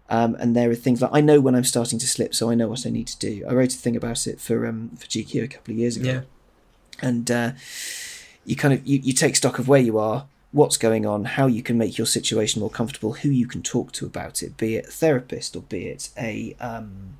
Um, 0.09 0.35
and 0.39 0.55
there 0.55 0.69
are 0.69 0.75
things 0.75 1.01
like 1.01 1.11
I 1.13 1.21
know 1.21 1.39
when 1.41 1.55
I'm 1.55 1.63
starting 1.63 1.97
to 1.99 2.07
slip, 2.07 2.35
so 2.35 2.51
I 2.51 2.55
know 2.55 2.67
what 2.67 2.85
I 2.85 2.89
need 2.91 3.07
to 3.07 3.17
do. 3.17 3.43
I 3.49 3.53
wrote 3.53 3.73
a 3.73 3.77
thing 3.77 3.95
about 3.95 4.27
it 4.27 4.39
for 4.39 4.67
um, 4.67 4.91
for 4.97 5.07
GQ 5.07 5.43
a 5.43 5.47
couple 5.47 5.73
of 5.73 5.77
years 5.79 5.97
ago, 5.97 6.09
Yeah. 6.09 6.21
and 7.01 7.31
uh, 7.31 7.51
you 8.45 8.55
kind 8.55 8.73
of 8.73 8.85
you, 8.85 8.99
you 9.01 9.13
take 9.13 9.35
stock 9.35 9.57
of 9.57 9.67
where 9.67 9.81
you 9.81 9.97
are, 9.97 10.27
what's 10.51 10.77
going 10.77 11.07
on, 11.07 11.25
how 11.25 11.47
you 11.47 11.63
can 11.63 11.77
make 11.77 11.97
your 11.97 12.05
situation 12.05 12.59
more 12.59 12.69
comfortable, 12.69 13.13
who 13.13 13.29
you 13.29 13.47
can 13.47 13.63
talk 13.63 13.91
to 13.93 14.05
about 14.05 14.43
it, 14.43 14.57
be 14.57 14.75
it 14.75 14.85
a 14.87 14.91
therapist 14.91 15.55
or 15.55 15.63
be 15.63 15.87
it 15.87 16.09
a 16.17 16.55
um, 16.59 17.17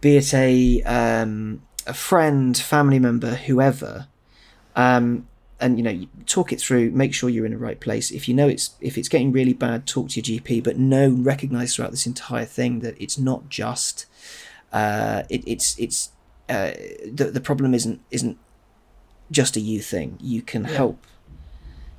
be 0.00 0.16
it 0.16 0.32
a 0.32 0.82
um, 0.84 1.60
a 1.86 1.92
friend, 1.92 2.56
family 2.56 2.98
member, 2.98 3.34
whoever. 3.34 4.06
Um, 4.76 5.26
and 5.60 5.76
you 5.76 5.82
know, 5.82 6.06
talk 6.26 6.52
it 6.52 6.60
through. 6.60 6.90
Make 6.90 7.12
sure 7.12 7.28
you're 7.28 7.46
in 7.46 7.52
the 7.52 7.58
right 7.58 7.80
place. 7.80 8.10
If 8.10 8.28
you 8.28 8.34
know 8.34 8.48
it's 8.48 8.74
if 8.80 8.96
it's 8.96 9.08
getting 9.08 9.32
really 9.32 9.52
bad, 9.52 9.86
talk 9.86 10.10
to 10.10 10.20
your 10.20 10.40
GP. 10.40 10.62
But 10.62 10.78
know, 10.78 11.10
recognize 11.10 11.74
throughout 11.74 11.90
this 11.90 12.06
entire 12.06 12.44
thing 12.44 12.80
that 12.80 13.00
it's 13.00 13.18
not 13.18 13.48
just. 13.48 14.06
Uh, 14.72 15.22
it, 15.28 15.42
it's 15.46 15.78
it's 15.78 16.10
uh, 16.48 16.72
the 17.10 17.30
the 17.32 17.40
problem 17.40 17.74
isn't 17.74 18.00
isn't 18.10 18.38
just 19.30 19.56
a 19.56 19.60
you 19.60 19.80
thing. 19.80 20.18
You 20.20 20.42
can 20.42 20.64
help. 20.64 21.04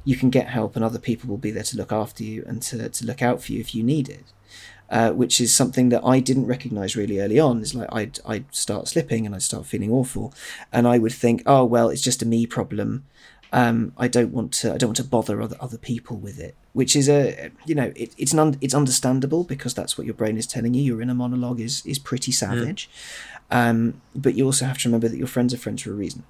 You 0.06 0.16
can 0.16 0.30
get 0.30 0.48
help, 0.48 0.76
and 0.76 0.86
other 0.86 1.00
people 1.00 1.30
will 1.30 1.38
be 1.38 1.52
there 1.52 1.64
to 1.64 1.78
look 1.78 1.92
after 1.92 2.24
you 2.24 2.44
and 2.48 2.62
to 2.64 2.90
to 2.90 3.06
look 3.06 3.22
out 3.22 3.44
for 3.44 3.52
you 3.52 3.60
if 3.60 3.76
you 3.76 3.84
need 3.84 4.10
it. 4.10 4.26
Uh, 4.90 5.12
which 5.12 5.40
is 5.40 5.56
something 5.56 5.90
that 5.90 6.04
I 6.04 6.20
didn't 6.20 6.48
recognize 6.48 6.96
really 6.96 7.20
early 7.20 7.40
on. 7.40 7.62
Is 7.62 7.76
like 7.76 7.90
I'd 7.92 8.20
I'd 8.26 8.56
start 8.56 8.88
slipping 8.88 9.26
and 9.26 9.36
I'd 9.36 9.44
start 9.44 9.68
feeling 9.68 9.92
awful, 9.92 10.34
and 10.72 10.88
I 10.88 10.98
would 10.98 11.14
think, 11.14 11.44
oh 11.46 11.66
well, 11.66 11.90
it's 11.90 12.02
just 12.02 12.24
a 12.24 12.26
me 12.26 12.48
problem. 12.48 13.06
Um, 13.52 13.94
I 13.98 14.08
don't 14.08 14.32
want 14.32 14.54
to 14.54 14.74
I 14.74 14.78
don't 14.78 14.90
want 14.90 14.98
to 14.98 15.04
bother 15.04 15.42
other 15.42 15.58
other 15.60 15.78
people 15.78 16.18
with 16.18 16.40
it, 16.40 16.56
which 16.74 16.96
is 16.96 17.10
a 17.10 17.50
you 17.66 17.74
know 17.74 17.92
it, 17.96 18.14
it's 18.18 18.32
an 18.32 18.40
un, 18.40 18.58
it's 18.62 18.76
understandable 18.76 19.44
because 19.44 19.74
that's 19.74 19.98
what 19.98 20.06
your 20.06 20.14
brain 20.14 20.38
is 20.38 20.46
telling 20.46 20.74
you. 20.76 20.84
Your 20.84 21.02
inner 21.02 21.16
monologue 21.16 21.60
is 21.60 21.84
is 21.86 21.98
pretty 21.98 22.32
savage, 22.32 22.90
um, 23.50 24.02
but 24.16 24.36
you 24.36 24.46
also 24.46 24.66
have 24.66 24.78
to 24.80 24.88
remember 24.88 25.08
that 25.08 25.18
your 25.18 25.28
friends 25.28 25.54
are 25.54 25.58
friends 25.58 25.82
for 25.82 25.92
a 25.92 25.96
reason. 25.96 26.24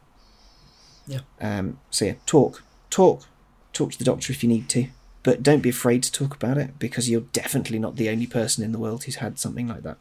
Yeah. 1.08 1.22
Um, 1.42 1.80
so 1.90 2.06
yeah, 2.06 2.14
talk, 2.26 2.64
talk, 2.90 3.26
talk 3.74 3.92
to 3.92 3.98
the 3.98 4.06
doctor 4.06 4.32
if 4.32 4.44
you 4.44 4.50
need 4.50 4.70
to, 4.70 4.88
but 5.24 5.44
don't 5.44 5.62
be 5.62 5.70
afraid 5.70 6.04
to 6.04 6.12
talk 6.12 6.36
about 6.36 6.58
it 6.58 6.78
because 6.80 7.10
you're 7.10 7.22
definitely 7.22 7.80
not 7.80 7.96
the 7.96 8.10
only 8.10 8.28
person 8.28 8.64
in 8.64 8.72
the 8.72 8.80
world 8.80 9.04
who's 9.04 9.16
had 9.16 9.40
something 9.40 9.68
like 9.68 9.82
that. 9.84 9.98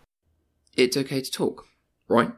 It's 0.76 0.96
okay 0.96 1.22
to 1.22 1.30
talk, 1.30 1.66
right? 2.06 2.32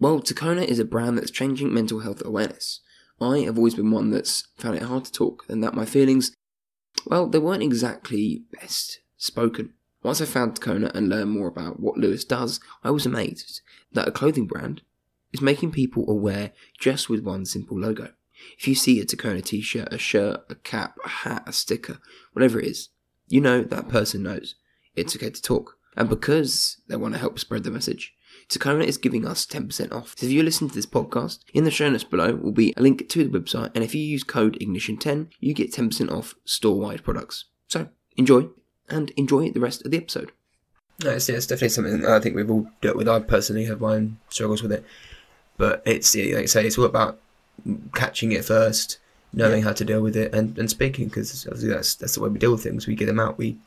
Well, 0.00 0.20
Takona 0.20 0.64
is 0.64 0.78
a 0.78 0.84
brand 0.84 1.18
that's 1.18 1.30
changing 1.30 1.72
mental 1.72 2.00
health 2.00 2.22
awareness. 2.24 2.80
I 3.20 3.40
have 3.40 3.56
always 3.58 3.74
been 3.74 3.90
one 3.90 4.10
that's 4.10 4.48
found 4.56 4.76
it 4.76 4.82
hard 4.82 5.04
to 5.06 5.12
talk, 5.12 5.44
and 5.48 5.62
that 5.62 5.74
my 5.74 5.84
feelings, 5.84 6.34
well, 7.06 7.26
they 7.26 7.38
weren't 7.38 7.62
exactly 7.62 8.42
best 8.52 9.00
spoken. 9.16 9.74
Once 10.02 10.20
I 10.20 10.26
found 10.26 10.54
Takona 10.54 10.94
and 10.94 11.08
learned 11.08 11.30
more 11.30 11.48
about 11.48 11.80
what 11.80 11.98
Lewis 11.98 12.24
does, 12.24 12.60
I 12.84 12.90
was 12.90 13.04
amazed 13.04 13.60
that 13.92 14.06
a 14.06 14.12
clothing 14.12 14.46
brand 14.46 14.82
is 15.32 15.40
making 15.40 15.72
people 15.72 16.08
aware 16.08 16.52
just 16.78 17.10
with 17.10 17.24
one 17.24 17.44
simple 17.44 17.78
logo. 17.78 18.12
If 18.56 18.68
you 18.68 18.74
see 18.74 19.00
a 19.00 19.04
Takona 19.04 19.44
t-shirt, 19.44 19.92
a 19.92 19.98
shirt, 19.98 20.44
a 20.48 20.54
cap, 20.54 20.96
a 21.04 21.08
hat, 21.08 21.42
a 21.46 21.52
sticker, 21.52 21.98
whatever 22.32 22.60
it 22.60 22.66
is, 22.66 22.90
you 23.26 23.40
know 23.40 23.62
that 23.62 23.88
person 23.88 24.22
knows 24.22 24.54
it's 24.94 25.16
okay 25.16 25.30
to 25.30 25.42
talk. 25.42 25.76
And 25.96 26.08
because 26.08 26.80
they 26.88 26.96
want 26.96 27.14
to 27.14 27.20
help 27.20 27.38
spread 27.38 27.64
the 27.64 27.70
message, 27.70 28.14
Takona 28.48 28.84
is 28.84 28.96
giving 28.96 29.26
us 29.26 29.46
10% 29.46 29.92
off. 29.92 30.14
So 30.16 30.26
if 30.26 30.32
you're 30.32 30.44
listening 30.44 30.70
to 30.70 30.76
this 30.76 30.86
podcast, 30.86 31.40
in 31.52 31.64
the 31.64 31.70
show 31.70 31.90
notes 31.90 32.04
below 32.04 32.34
will 32.34 32.52
be 32.52 32.72
a 32.76 32.82
link 32.82 33.08
to 33.08 33.24
the 33.24 33.38
website, 33.38 33.70
and 33.74 33.84
if 33.84 33.94
you 33.94 34.00
use 34.00 34.24
code 34.24 34.58
Ignition10, 34.58 35.28
you 35.40 35.52
get 35.52 35.72
10% 35.72 36.10
off 36.10 36.34
store-wide 36.44 37.04
products. 37.04 37.44
So 37.68 37.88
enjoy, 38.16 38.48
and 38.88 39.10
enjoy 39.10 39.50
the 39.50 39.60
rest 39.60 39.84
of 39.84 39.90
the 39.90 39.98
episode. 39.98 40.32
No, 41.04 41.10
it's, 41.10 41.28
it's 41.28 41.46
definitely 41.46 41.68
something 41.68 42.00
that 42.00 42.10
I 42.10 42.20
think 42.20 42.34
we've 42.34 42.50
all 42.50 42.66
dealt 42.80 42.96
with. 42.96 43.08
I 43.08 43.20
personally 43.20 43.66
have 43.66 43.80
my 43.80 43.94
own 43.94 44.18
struggles 44.30 44.62
with 44.62 44.72
it, 44.72 44.84
but 45.56 45.82
it's 45.84 46.14
like 46.16 46.34
I 46.34 46.46
say, 46.46 46.66
it's 46.66 46.78
all 46.78 46.86
about 46.86 47.20
catching 47.94 48.32
it 48.32 48.44
first, 48.44 48.98
knowing 49.32 49.62
how 49.62 49.72
to 49.74 49.84
deal 49.84 50.00
with 50.00 50.16
it, 50.16 50.34
and, 50.34 50.58
and 50.58 50.68
speaking 50.68 51.06
because 51.06 51.46
obviously 51.46 51.68
that's 51.68 51.94
that's 51.94 52.14
the 52.14 52.20
way 52.20 52.28
we 52.28 52.38
deal 52.38 52.50
with 52.50 52.64
things. 52.64 52.86
We 52.86 52.96
get 52.96 53.06
them 53.06 53.20
out. 53.20 53.38
We 53.38 53.58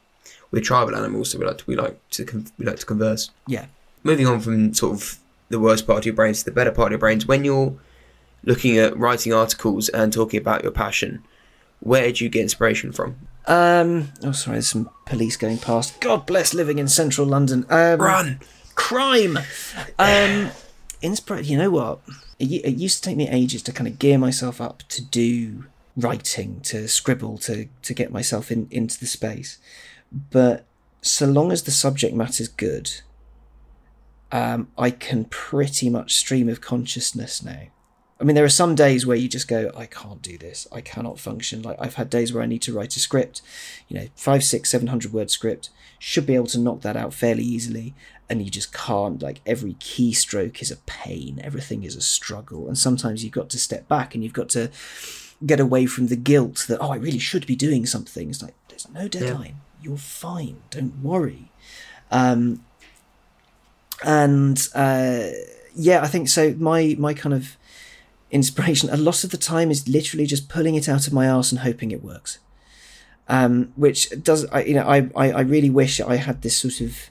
we're 0.52 0.62
tribal 0.62 0.96
animals, 0.96 1.32
so 1.32 1.39
we 1.39 1.46
like 1.46 1.60
to, 1.60 1.63
we 1.67 1.76
like 1.76 2.10
to 2.12 2.44
we 2.58 2.65
like 2.65 2.80
to 2.80 2.86
converse. 2.86 3.32
Yeah. 3.48 3.67
Moving 4.04 4.28
on 4.28 4.40
from 4.40 4.74
sort 4.74 4.94
of 4.94 5.18
the 5.50 5.60
worst 5.60 5.86
part 5.86 6.00
of 6.00 6.06
your 6.06 6.16
brains 6.16 6.40
to 6.40 6.46
the 6.46 6.52
better 6.52 6.72
part 6.72 6.88
of 6.88 6.92
your 6.94 7.00
brains, 7.00 7.26
when 7.28 7.44
you're 7.44 7.78
looking 8.44 8.78
at 8.78 8.98
writing 8.98 9.34
articles 9.34 9.90
and 9.90 10.12
talking 10.12 10.40
about 10.40 10.64
your 10.64 10.72
passion, 10.72 11.24
where 11.80 12.12
do 12.12 12.24
you 12.24 12.30
get 12.30 12.42
inspiration 12.42 12.92
from? 12.92 13.16
Um. 13.48 14.10
Oh, 14.24 14.32
sorry. 14.32 14.56
There's 14.56 14.70
some 14.70 14.90
police 15.06 15.36
going 15.38 15.58
past. 15.58 16.00
God 16.00 16.26
bless 16.26 16.54
living 16.54 16.80
in 16.80 16.88
central 16.88 17.26
London. 17.28 17.66
Um, 17.70 18.00
Run. 18.00 18.40
crime. 18.76 19.38
Um, 19.98 20.52
inspira- 21.04 21.44
You 21.46 21.58
know 21.58 21.72
what? 21.72 22.00
It, 22.40 22.46
it 22.66 22.76
used 22.76 23.04
to 23.04 23.10
take 23.10 23.18
me 23.18 23.28
ages 23.30 23.62
to 23.64 23.72
kind 23.72 23.88
of 23.88 24.00
gear 24.00 24.18
myself 24.18 24.62
up 24.62 24.84
to 24.90 25.04
do 25.04 25.66
writing, 25.98 26.62
to 26.62 26.88
scribble, 26.88 27.38
to 27.40 27.68
to 27.82 27.94
get 27.94 28.12
myself 28.12 28.52
in 28.52 28.68
into 28.72 29.00
the 29.00 29.08
space. 29.08 29.58
But 30.12 30.66
so 31.02 31.26
long 31.26 31.52
as 31.52 31.64
the 31.64 31.72
subject 31.72 32.16
matter's 32.16 32.48
good, 32.48 33.02
um, 34.32 34.70
I 34.78 34.91
can 34.91 35.26
pretty 35.26 35.89
much 35.89 36.15
stream 36.15 36.48
of 36.50 36.62
consciousness 36.62 37.44
now. 37.44 37.67
I 38.20 38.24
mean, 38.24 38.36
there 38.36 38.46
are 38.46 38.50
some 38.50 38.76
days 38.76 39.04
where 39.04 39.17
you 39.17 39.28
just 39.28 39.48
go, 39.48 39.72
I 39.76 39.88
can't 39.88 40.22
do 40.22 40.38
this. 40.38 40.67
I 40.72 40.80
cannot 40.82 41.20
function. 41.20 41.63
Like 41.63 41.78
I've 41.80 41.96
had 41.96 42.10
days 42.10 42.32
where 42.32 42.44
I 42.44 42.46
need 42.46 42.62
to 42.63 42.74
write 42.74 42.96
a 42.96 43.00
script, 43.00 43.41
you 43.88 43.98
know, 43.98 44.08
five, 44.15 44.44
six, 44.44 44.70
seven 44.70 44.88
hundred 44.88 45.12
word 45.12 45.32
script. 45.32 45.72
Should 45.98 46.28
be 46.28 46.36
able 46.36 46.48
to 46.48 46.60
knock 46.60 46.82
that 46.82 46.96
out 46.96 47.15
fairly 47.15 47.44
easily, 47.44 47.96
and 48.30 48.44
you 48.44 48.52
just 48.52 48.74
can't. 48.74 49.22
Like 49.22 49.41
every 49.46 49.74
keystroke 49.74 50.62
is 50.62 50.70
a 50.70 50.78
pain. 50.78 51.41
Everything 51.44 51.84
is 51.84 51.96
a 51.96 52.02
struggle, 52.02 52.67
and 52.67 52.78
sometimes 52.78 53.24
you've 53.24 53.34
got 53.34 53.50
to 53.52 53.60
step 53.60 53.88
back 53.88 54.13
and 54.13 54.24
you've 54.24 54.34
got 54.34 54.50
to 54.50 54.70
get 55.44 55.60
away 55.60 55.88
from 55.88 56.08
the 56.08 56.15
guilt 56.15 56.65
that 56.67 56.80
oh, 56.80 56.91
I 56.91 56.98
really 56.98 57.20
should 57.20 57.48
be 57.48 57.56
doing 57.56 57.88
something. 57.88 58.30
It's 58.30 58.44
like 58.44 58.54
there's 58.70 58.88
no 58.89 59.08
deadline. 59.08 59.62
You're 59.82 59.98
fine. 59.98 60.62
Don't 60.70 61.02
worry. 61.02 61.52
Um, 62.12 62.63
and 64.04 64.68
uh, 64.74 65.28
yeah, 65.76 66.02
I 66.02 66.08
think 66.08 66.30
so. 66.30 66.56
My 66.58 66.96
my 66.98 67.14
kind 67.14 67.34
of 67.34 67.58
inspiration 68.32 68.90
a 68.90 68.98
lot 68.98 69.24
of 69.26 69.32
the 69.32 69.38
time 69.38 69.70
is 69.70 69.88
literally 69.88 70.26
just 70.26 70.48
pulling 70.48 70.76
it 70.76 70.88
out 70.88 71.06
of 71.06 71.12
my 71.12 71.30
arse 71.30 71.52
and 71.52 71.62
hoping 71.62 71.92
it 71.92 72.04
works. 72.04 72.40
Um, 73.28 73.72
which 73.76 74.10
does 74.24 74.46
I 74.48 74.64
you 74.64 74.76
know 74.76 74.88
I, 74.88 75.10
I 75.16 75.32
I 75.32 75.42
really 75.42 75.70
wish 75.70 76.02
I 76.02 76.16
had 76.16 76.42
this 76.42 76.58
sort 76.58 76.82
of 76.82 77.10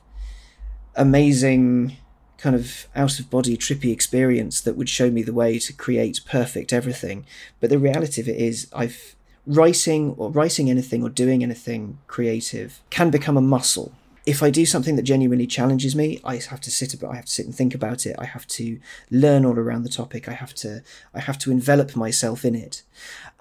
amazing 0.96 1.96
kind 2.36 2.56
of 2.56 2.86
out 2.96 3.18
of 3.20 3.30
body 3.30 3.56
trippy 3.56 3.92
experience 3.92 4.62
that 4.62 4.76
would 4.76 4.88
show 4.88 5.10
me 5.10 5.22
the 5.22 5.32
way 5.32 5.58
to 5.58 5.72
create 5.72 6.20
perfect 6.26 6.72
everything. 6.72 7.26
But 7.60 7.70
the 7.70 7.78
reality 7.78 8.20
of 8.20 8.28
it 8.28 8.36
is 8.36 8.68
I've 8.72 9.14
writing 9.46 10.14
or 10.16 10.30
writing 10.30 10.70
anything 10.70 11.02
or 11.02 11.08
doing 11.08 11.42
anything 11.42 11.98
creative 12.06 12.80
can 12.90 13.10
become 13.10 13.36
a 13.36 13.40
muscle 13.40 13.92
if 14.26 14.42
I 14.42 14.50
do 14.50 14.66
something 14.66 14.96
that 14.96 15.02
genuinely 15.02 15.46
challenges 15.46 15.96
me, 15.96 16.20
I 16.24 16.36
have 16.36 16.60
to 16.60 16.70
sit 16.70 16.92
about. 16.94 17.12
I 17.12 17.16
have 17.16 17.24
to 17.24 17.32
sit 17.32 17.46
and 17.46 17.54
think 17.54 17.74
about 17.74 18.04
it. 18.06 18.16
I 18.18 18.26
have 18.26 18.46
to 18.48 18.78
learn 19.10 19.44
all 19.46 19.58
around 19.58 19.82
the 19.84 19.88
topic. 19.88 20.28
I 20.28 20.32
have 20.32 20.54
to. 20.56 20.82
I 21.14 21.20
have 21.20 21.38
to 21.38 21.50
envelop 21.50 21.96
myself 21.96 22.44
in 22.44 22.54
it. 22.54 22.82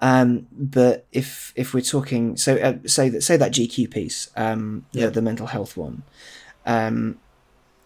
Um, 0.00 0.46
but 0.52 1.06
if 1.12 1.52
if 1.56 1.74
we're 1.74 1.82
talking, 1.82 2.36
so 2.36 2.56
uh, 2.56 2.74
say 2.86 3.08
that 3.10 3.22
say 3.22 3.36
that 3.36 3.52
GQ 3.52 3.90
piece, 3.90 4.30
um, 4.36 4.86
Yeah. 4.92 5.06
the, 5.06 5.10
the 5.12 5.22
mental 5.22 5.48
health 5.48 5.76
one, 5.76 6.02
um, 6.66 7.18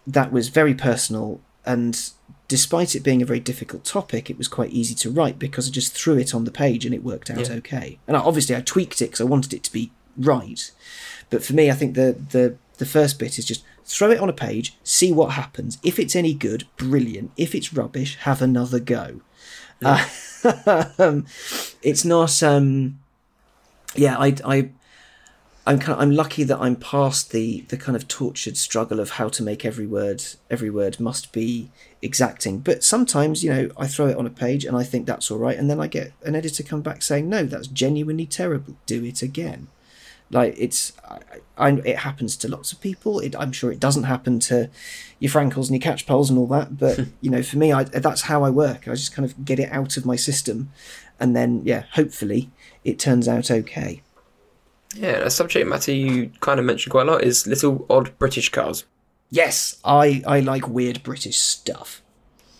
that 0.07 0.31
was 0.31 0.49
very 0.49 0.73
personal, 0.73 1.41
and 1.65 2.09
despite 2.47 2.95
it 2.95 3.01
being 3.03 3.21
a 3.21 3.25
very 3.25 3.39
difficult 3.39 3.83
topic, 3.83 4.29
it 4.29 4.37
was 4.37 4.47
quite 4.47 4.71
easy 4.71 4.93
to 4.95 5.09
write 5.09 5.39
because 5.39 5.67
I 5.67 5.71
just 5.71 5.93
threw 5.93 6.17
it 6.17 6.33
on 6.35 6.43
the 6.45 6.51
page 6.51 6.85
and 6.85 6.93
it 6.93 7.03
worked 7.03 7.29
out 7.31 7.39
Yeah. 7.49 7.55
okay. 7.55 7.97
And 8.07 8.15
I, 8.15 8.19
obviously, 8.19 8.55
I 8.55 8.61
tweaked 8.61 9.01
it 9.01 9.05
because 9.05 9.21
I 9.21 9.25
wanted 9.25 9.51
it 9.53 9.63
to 9.63 9.71
be 9.73 9.91
right. 10.15 10.71
But 11.31 11.43
for 11.43 11.53
me, 11.53 11.69
I 11.71 11.73
think 11.73 11.95
the 11.95 12.15
the 12.31 12.55
the 12.75 12.85
first 12.85 13.19
bit 13.19 13.37
is 13.37 13.45
just 13.45 13.63
throw 13.83 14.11
it 14.11 14.19
on 14.19 14.29
a 14.29 14.33
page, 14.33 14.77
see 14.83 15.11
what 15.11 15.31
happens. 15.31 15.77
If 15.83 15.99
it's 15.99 16.15
any 16.15 16.33
good, 16.33 16.67
brilliant. 16.77 17.31
If 17.37 17.55
it's 17.55 17.73
rubbish, 17.73 18.17
have 18.17 18.41
another 18.41 18.79
go. 18.79 19.21
Uh, 19.83 20.05
um, 20.97 21.25
it's 21.81 22.05
not. 22.05 22.41
Um, 22.41 22.99
yeah, 23.95 24.17
I, 24.17 24.35
I, 24.43 24.69
I'm 25.65 25.79
kind. 25.79 25.97
Of, 25.97 25.99
I'm 25.99 26.11
lucky 26.11 26.43
that 26.43 26.59
I'm 26.59 26.75
past 26.75 27.31
the 27.31 27.61
the 27.69 27.77
kind 27.77 27.95
of 27.95 28.07
tortured 28.07 28.57
struggle 28.57 28.99
of 28.99 29.11
how 29.11 29.29
to 29.29 29.43
make 29.43 29.65
every 29.65 29.87
word 29.87 30.23
every 30.49 30.69
word 30.69 30.99
must 30.99 31.31
be 31.31 31.71
exacting. 32.01 32.59
But 32.59 32.83
sometimes, 32.83 33.43
you 33.43 33.53
know, 33.53 33.69
I 33.77 33.87
throw 33.87 34.07
it 34.07 34.17
on 34.17 34.25
a 34.25 34.31
page 34.31 34.65
and 34.65 34.77
I 34.77 34.83
think 34.83 35.05
that's 35.05 35.29
all 35.29 35.39
right, 35.39 35.57
and 35.57 35.69
then 35.69 35.79
I 35.79 35.87
get 35.87 36.13
an 36.23 36.35
editor 36.35 36.63
come 36.63 36.81
back 36.81 37.01
saying, 37.01 37.29
"No, 37.29 37.43
that's 37.43 37.67
genuinely 37.67 38.25
terrible. 38.25 38.75
Do 38.85 39.03
it 39.03 39.21
again." 39.21 39.67
Like 40.31 40.55
it's, 40.57 40.93
I, 41.07 41.19
I, 41.57 41.69
it 41.71 41.99
happens 41.99 42.35
to 42.37 42.47
lots 42.47 42.71
of 42.71 42.81
people. 42.81 43.19
It, 43.19 43.35
I'm 43.37 43.51
sure 43.51 43.71
it 43.71 43.79
doesn't 43.79 44.03
happen 44.03 44.39
to 44.41 44.69
your 45.19 45.31
Frankels 45.31 45.69
and 45.69 45.81
your 45.81 45.93
Catchpoles 45.93 46.29
and 46.29 46.37
all 46.37 46.47
that. 46.47 46.77
But 46.77 46.99
you 47.21 47.29
know, 47.29 47.43
for 47.43 47.57
me, 47.57 47.71
I, 47.71 47.83
that's 47.83 48.23
how 48.23 48.43
I 48.43 48.49
work. 48.49 48.87
I 48.87 48.91
just 48.91 49.13
kind 49.13 49.25
of 49.25 49.45
get 49.45 49.59
it 49.59 49.71
out 49.71 49.97
of 49.97 50.05
my 50.05 50.15
system, 50.15 50.71
and 51.19 51.35
then 51.35 51.61
yeah, 51.63 51.83
hopefully 51.93 52.49
it 52.83 52.99
turns 52.99 53.27
out 53.27 53.51
okay. 53.51 54.01
Yeah, 54.95 55.17
a 55.17 55.29
subject 55.29 55.67
matter 55.67 55.91
you 55.91 56.31
kind 56.39 56.59
of 56.59 56.65
mentioned 56.65 56.91
quite 56.91 57.07
a 57.07 57.11
lot 57.11 57.23
is 57.23 57.45
little 57.45 57.85
odd 57.89 58.17
British 58.17 58.49
cars. 58.49 58.85
Yes, 59.29 59.79
I 59.83 60.23
I 60.25 60.39
like 60.39 60.67
weird 60.67 61.03
British 61.03 61.37
stuff. 61.37 62.01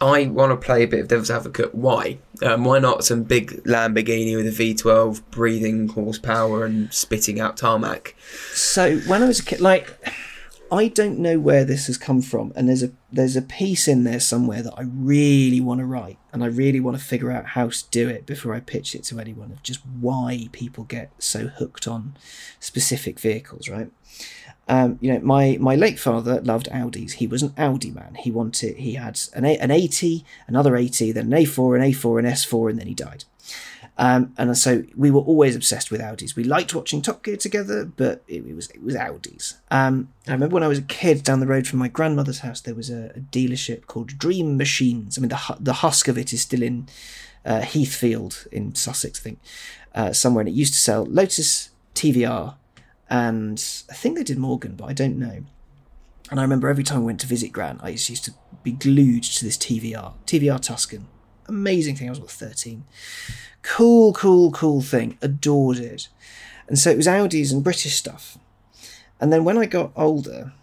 I 0.05 0.27
want 0.27 0.51
to 0.51 0.63
play 0.63 0.83
a 0.83 0.87
bit 0.87 0.99
of 0.99 1.07
devil's 1.07 1.31
advocate. 1.31 1.73
Why? 1.73 2.19
Um, 2.43 2.63
why 2.63 2.77
not 2.77 3.03
some 3.03 3.23
big 3.23 3.63
Lamborghini 3.63 4.35
with 4.35 4.47
a 4.47 4.51
V12 4.51 5.23
breathing 5.31 5.87
horsepower 5.87 6.63
and 6.63 6.93
spitting 6.93 7.39
out 7.39 7.57
tarmac? 7.57 8.15
So 8.53 8.97
when 8.99 9.23
I 9.23 9.27
was 9.27 9.39
a 9.39 9.43
kid, 9.43 9.61
like 9.61 9.97
I 10.71 10.89
don't 10.89 11.17
know 11.17 11.39
where 11.39 11.65
this 11.65 11.87
has 11.87 11.97
come 11.97 12.21
from, 12.21 12.53
and 12.55 12.69
there's 12.69 12.83
a 12.83 12.91
there's 13.11 13.35
a 13.35 13.41
piece 13.41 13.87
in 13.87 14.03
there 14.03 14.19
somewhere 14.19 14.61
that 14.61 14.73
I 14.77 14.83
really 14.83 15.59
want 15.59 15.79
to 15.79 15.85
write, 15.85 16.19
and 16.31 16.43
I 16.43 16.47
really 16.47 16.79
want 16.79 16.97
to 16.97 17.03
figure 17.03 17.31
out 17.31 17.47
how 17.47 17.69
to 17.69 17.83
do 17.89 18.07
it 18.07 18.27
before 18.27 18.53
I 18.53 18.59
pitch 18.59 18.93
it 18.93 19.03
to 19.05 19.19
anyone 19.19 19.51
of 19.51 19.63
just 19.63 19.79
why 19.99 20.49
people 20.51 20.83
get 20.83 21.11
so 21.17 21.47
hooked 21.47 21.87
on 21.87 22.15
specific 22.59 23.19
vehicles, 23.19 23.69
right? 23.69 23.89
Um, 24.67 24.97
you 24.99 25.13
know, 25.13 25.19
my 25.19 25.57
my 25.59 25.75
late 25.75 25.99
father 25.99 26.41
loved 26.41 26.67
Audis. 26.71 27.13
He 27.13 27.27
was 27.27 27.43
an 27.43 27.53
Audi 27.57 27.91
man. 27.91 28.15
He 28.15 28.31
wanted 28.31 28.77
he 28.77 28.95
had 28.95 29.19
an 29.33 29.45
a, 29.45 29.57
an 29.57 29.71
80, 29.71 30.25
another 30.47 30.75
80, 30.75 31.11
then 31.11 31.31
an 31.31 31.43
A4, 31.43 31.75
an 31.75 31.91
A4, 31.91 32.19
an 32.19 32.25
S4, 32.25 32.69
and 32.71 32.79
then 32.79 32.87
he 32.87 32.95
died. 32.95 33.25
Um, 33.97 34.33
and 34.37 34.57
so 34.57 34.83
we 34.95 35.09
were 35.09 35.21
always 35.21 35.55
obsessed 35.55 35.89
with 35.89 36.01
Audis. 36.01 36.35
We 36.35 36.43
liked 36.43 36.75
watching 36.75 37.01
Top 37.01 37.23
Gear 37.23 37.37
together, 37.37 37.85
but 37.85 38.23
it, 38.27 38.45
it 38.45 38.55
was 38.55 38.69
it 38.71 38.83
was 38.83 38.95
Audis. 38.95 39.55
Um, 39.71 40.09
I 40.27 40.33
remember 40.33 40.55
when 40.55 40.63
I 40.63 40.67
was 40.67 40.79
a 40.79 40.83
kid, 40.83 41.23
down 41.23 41.39
the 41.39 41.47
road 41.47 41.67
from 41.67 41.79
my 41.79 41.87
grandmother's 41.87 42.39
house, 42.39 42.59
there 42.59 42.75
was 42.75 42.89
a, 42.89 43.11
a 43.15 43.19
dealership 43.19 43.87
called 43.87 44.17
Dream 44.17 44.57
Machines. 44.57 45.17
I 45.17 45.21
mean, 45.21 45.29
the 45.29 45.57
the 45.59 45.73
husk 45.73 46.07
of 46.07 46.17
it 46.17 46.33
is 46.33 46.41
still 46.41 46.61
in 46.61 46.87
uh, 47.45 47.61
Heathfield 47.61 48.47
in 48.51 48.75
Sussex, 48.75 49.19
I 49.21 49.23
think, 49.23 49.39
uh, 49.93 50.11
somewhere. 50.11 50.41
And 50.41 50.49
it 50.49 50.55
used 50.55 50.73
to 50.73 50.79
sell 50.79 51.05
Lotus 51.05 51.69
TVR, 51.93 52.55
and 53.09 53.63
I 53.89 53.93
think 53.93 54.17
they 54.17 54.23
did 54.23 54.37
Morgan, 54.37 54.75
but 54.75 54.85
I 54.85 54.93
don't 54.93 55.17
know. 55.17 55.43
And 56.31 56.39
I 56.39 56.43
remember 56.43 56.69
every 56.69 56.83
time 56.83 56.99
I 56.99 57.05
went 57.05 57.19
to 57.21 57.27
visit 57.27 57.51
Gran, 57.51 57.79
I 57.83 57.89
used 57.89 58.25
to 58.25 58.33
be 58.63 58.71
glued 58.71 59.23
to 59.23 59.45
this 59.45 59.57
TVR, 59.57 60.13
TVR 60.25 60.59
Tuscan. 60.59 61.07
Amazing 61.47 61.95
thing. 61.95 62.07
I 62.07 62.11
was 62.11 62.17
about 62.17 62.31
thirteen 62.31 62.85
cool, 63.65 64.13
cool, 64.13 64.51
cool 64.51 64.81
thing. 64.81 65.17
Adored 65.21 65.79
it. 65.79 66.07
And 66.67 66.79
so 66.79 66.91
it 66.91 66.97
was 66.97 67.07
Audis 67.07 67.51
and 67.51 67.63
British 67.63 67.95
stuff. 67.95 68.37
And 69.19 69.33
then 69.33 69.43
when 69.43 69.57
I 69.57 69.65
got 69.65 69.91
older 69.95 70.53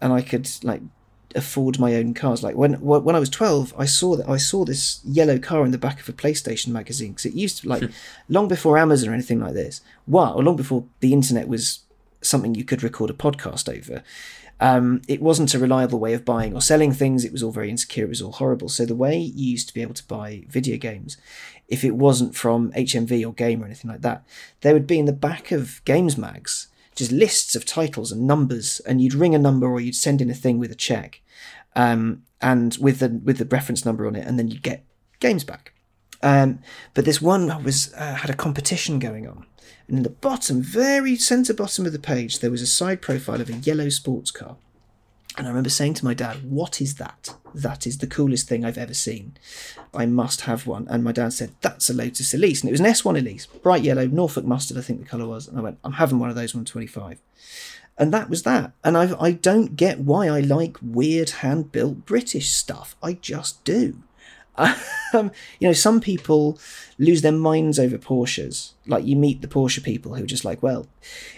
and 0.00 0.12
I 0.12 0.22
could 0.22 0.48
like 0.62 0.80
afford 1.34 1.78
my 1.78 1.94
own 1.94 2.14
cars, 2.14 2.42
like 2.42 2.56
when 2.56 2.74
when 2.74 3.16
I 3.16 3.18
was 3.18 3.30
twelve, 3.30 3.74
I 3.78 3.84
saw 3.84 4.16
that 4.16 4.28
I 4.28 4.36
saw 4.36 4.64
this 4.64 5.00
yellow 5.04 5.38
car 5.38 5.64
in 5.64 5.70
the 5.70 5.78
back 5.78 6.00
of 6.00 6.08
a 6.08 6.12
PlayStation 6.12 6.68
magazine 6.68 7.12
because 7.12 7.26
it 7.26 7.34
used 7.34 7.62
to 7.62 7.68
like 7.68 7.82
hmm. 7.82 7.90
long 8.28 8.48
before 8.48 8.78
Amazon 8.78 9.10
or 9.10 9.14
anything 9.14 9.40
like 9.40 9.54
this. 9.54 9.80
Wow, 10.06 10.34
or 10.34 10.42
long 10.42 10.56
before 10.56 10.84
the 11.00 11.12
internet 11.12 11.48
was 11.48 11.80
something 12.26 12.54
you 12.54 12.64
could 12.64 12.82
record 12.82 13.10
a 13.10 13.14
podcast 13.14 13.74
over. 13.74 14.02
Um, 14.58 15.02
it 15.06 15.20
wasn't 15.20 15.54
a 15.54 15.58
reliable 15.58 15.98
way 15.98 16.14
of 16.14 16.24
buying 16.24 16.54
or 16.54 16.62
selling 16.62 16.92
things. 16.92 17.24
It 17.24 17.32
was 17.32 17.42
all 17.42 17.52
very 17.52 17.68
insecure. 17.68 18.06
It 18.06 18.10
was 18.10 18.22
all 18.22 18.32
horrible. 18.32 18.68
So 18.70 18.86
the 18.86 18.94
way 18.94 19.18
you 19.18 19.50
used 19.50 19.68
to 19.68 19.74
be 19.74 19.82
able 19.82 19.94
to 19.94 20.06
buy 20.06 20.44
video 20.48 20.78
games, 20.78 21.18
if 21.68 21.84
it 21.84 21.94
wasn't 21.94 22.34
from 22.34 22.72
HMV 22.72 23.26
or 23.26 23.34
Game 23.34 23.62
or 23.62 23.66
anything 23.66 23.90
like 23.90 24.00
that, 24.00 24.24
there 24.62 24.72
would 24.72 24.86
be 24.86 24.98
in 24.98 25.04
the 25.04 25.12
back 25.12 25.52
of 25.52 25.84
games 25.84 26.16
mags 26.16 26.68
just 26.96 27.12
lists 27.12 27.54
of 27.54 27.64
titles 27.64 28.10
and 28.10 28.26
numbers, 28.26 28.80
and 28.80 29.00
you'd 29.00 29.14
ring 29.14 29.34
a 29.34 29.38
number 29.38 29.68
or 29.68 29.80
you'd 29.80 29.94
send 29.94 30.20
in 30.20 30.30
a 30.30 30.34
thing 30.34 30.58
with 30.58 30.72
a 30.72 30.74
check, 30.74 31.20
um, 31.76 32.22
and 32.40 32.76
with 32.80 32.98
the 32.98 33.20
with 33.22 33.38
the 33.38 33.44
reference 33.44 33.84
number 33.84 34.06
on 34.06 34.16
it, 34.16 34.26
and 34.26 34.38
then 34.38 34.48
you'd 34.48 34.62
get 34.62 34.84
games 35.20 35.44
back. 35.44 35.74
Um, 36.22 36.60
but 36.94 37.04
this 37.04 37.20
one 37.20 37.62
was 37.62 37.92
uh, 37.94 38.14
had 38.14 38.30
a 38.30 38.34
competition 38.34 38.98
going 38.98 39.28
on, 39.28 39.46
and 39.88 39.98
in 39.98 40.02
the 40.02 40.10
bottom, 40.10 40.62
very 40.62 41.16
centre 41.16 41.54
bottom 41.54 41.86
of 41.86 41.92
the 41.92 41.98
page, 41.98 42.40
there 42.40 42.50
was 42.50 42.62
a 42.62 42.66
side 42.66 43.00
profile 43.00 43.40
of 43.40 43.48
a 43.48 43.54
yellow 43.54 43.88
sports 43.88 44.30
car. 44.30 44.56
And 45.36 45.46
I 45.46 45.50
remember 45.50 45.70
saying 45.70 45.94
to 45.94 46.04
my 46.04 46.14
dad, 46.14 46.50
What 46.50 46.80
is 46.80 46.94
that? 46.94 47.34
That 47.54 47.86
is 47.86 47.98
the 47.98 48.06
coolest 48.06 48.48
thing 48.48 48.64
I've 48.64 48.78
ever 48.78 48.94
seen. 48.94 49.36
I 49.92 50.06
must 50.06 50.42
have 50.42 50.66
one. 50.66 50.86
And 50.88 51.04
my 51.04 51.12
dad 51.12 51.32
said, 51.32 51.52
That's 51.60 51.90
a 51.90 51.94
Lotus 51.94 52.32
Elise. 52.32 52.62
And 52.62 52.70
it 52.70 52.72
was 52.72 52.80
an 52.80 52.86
S1 52.86 53.18
Elise, 53.18 53.46
bright 53.46 53.82
yellow, 53.82 54.06
Norfolk 54.06 54.44
mustard, 54.46 54.78
I 54.78 54.80
think 54.80 55.00
the 55.00 55.06
colour 55.06 55.26
was. 55.26 55.46
And 55.46 55.58
I 55.58 55.62
went, 55.62 55.78
I'm 55.84 55.94
having 55.94 56.18
one 56.18 56.30
of 56.30 56.36
those 56.36 56.54
125. 56.54 57.20
And 57.98 58.12
that 58.12 58.30
was 58.30 58.42
that. 58.42 58.72
And 58.82 58.96
I, 58.96 59.14
I 59.20 59.32
don't 59.32 59.76
get 59.76 60.00
why 60.00 60.28
I 60.28 60.40
like 60.40 60.78
weird 60.82 61.30
hand 61.30 61.72
built 61.72 62.06
British 62.06 62.50
stuff. 62.50 62.96
I 63.02 63.14
just 63.14 63.62
do. 63.64 64.02
Um, 65.14 65.30
you 65.60 65.68
know, 65.68 65.72
some 65.72 66.00
people 66.00 66.58
lose 66.98 67.22
their 67.22 67.32
minds 67.32 67.78
over 67.78 67.96
Porsches. 67.96 68.72
Like 68.86 69.06
you 69.06 69.14
meet 69.14 69.40
the 69.40 69.48
Porsche 69.48 69.82
people 69.82 70.14
who 70.14 70.24
are 70.24 70.26
just 70.26 70.44
like, 70.44 70.62
well, 70.62 70.88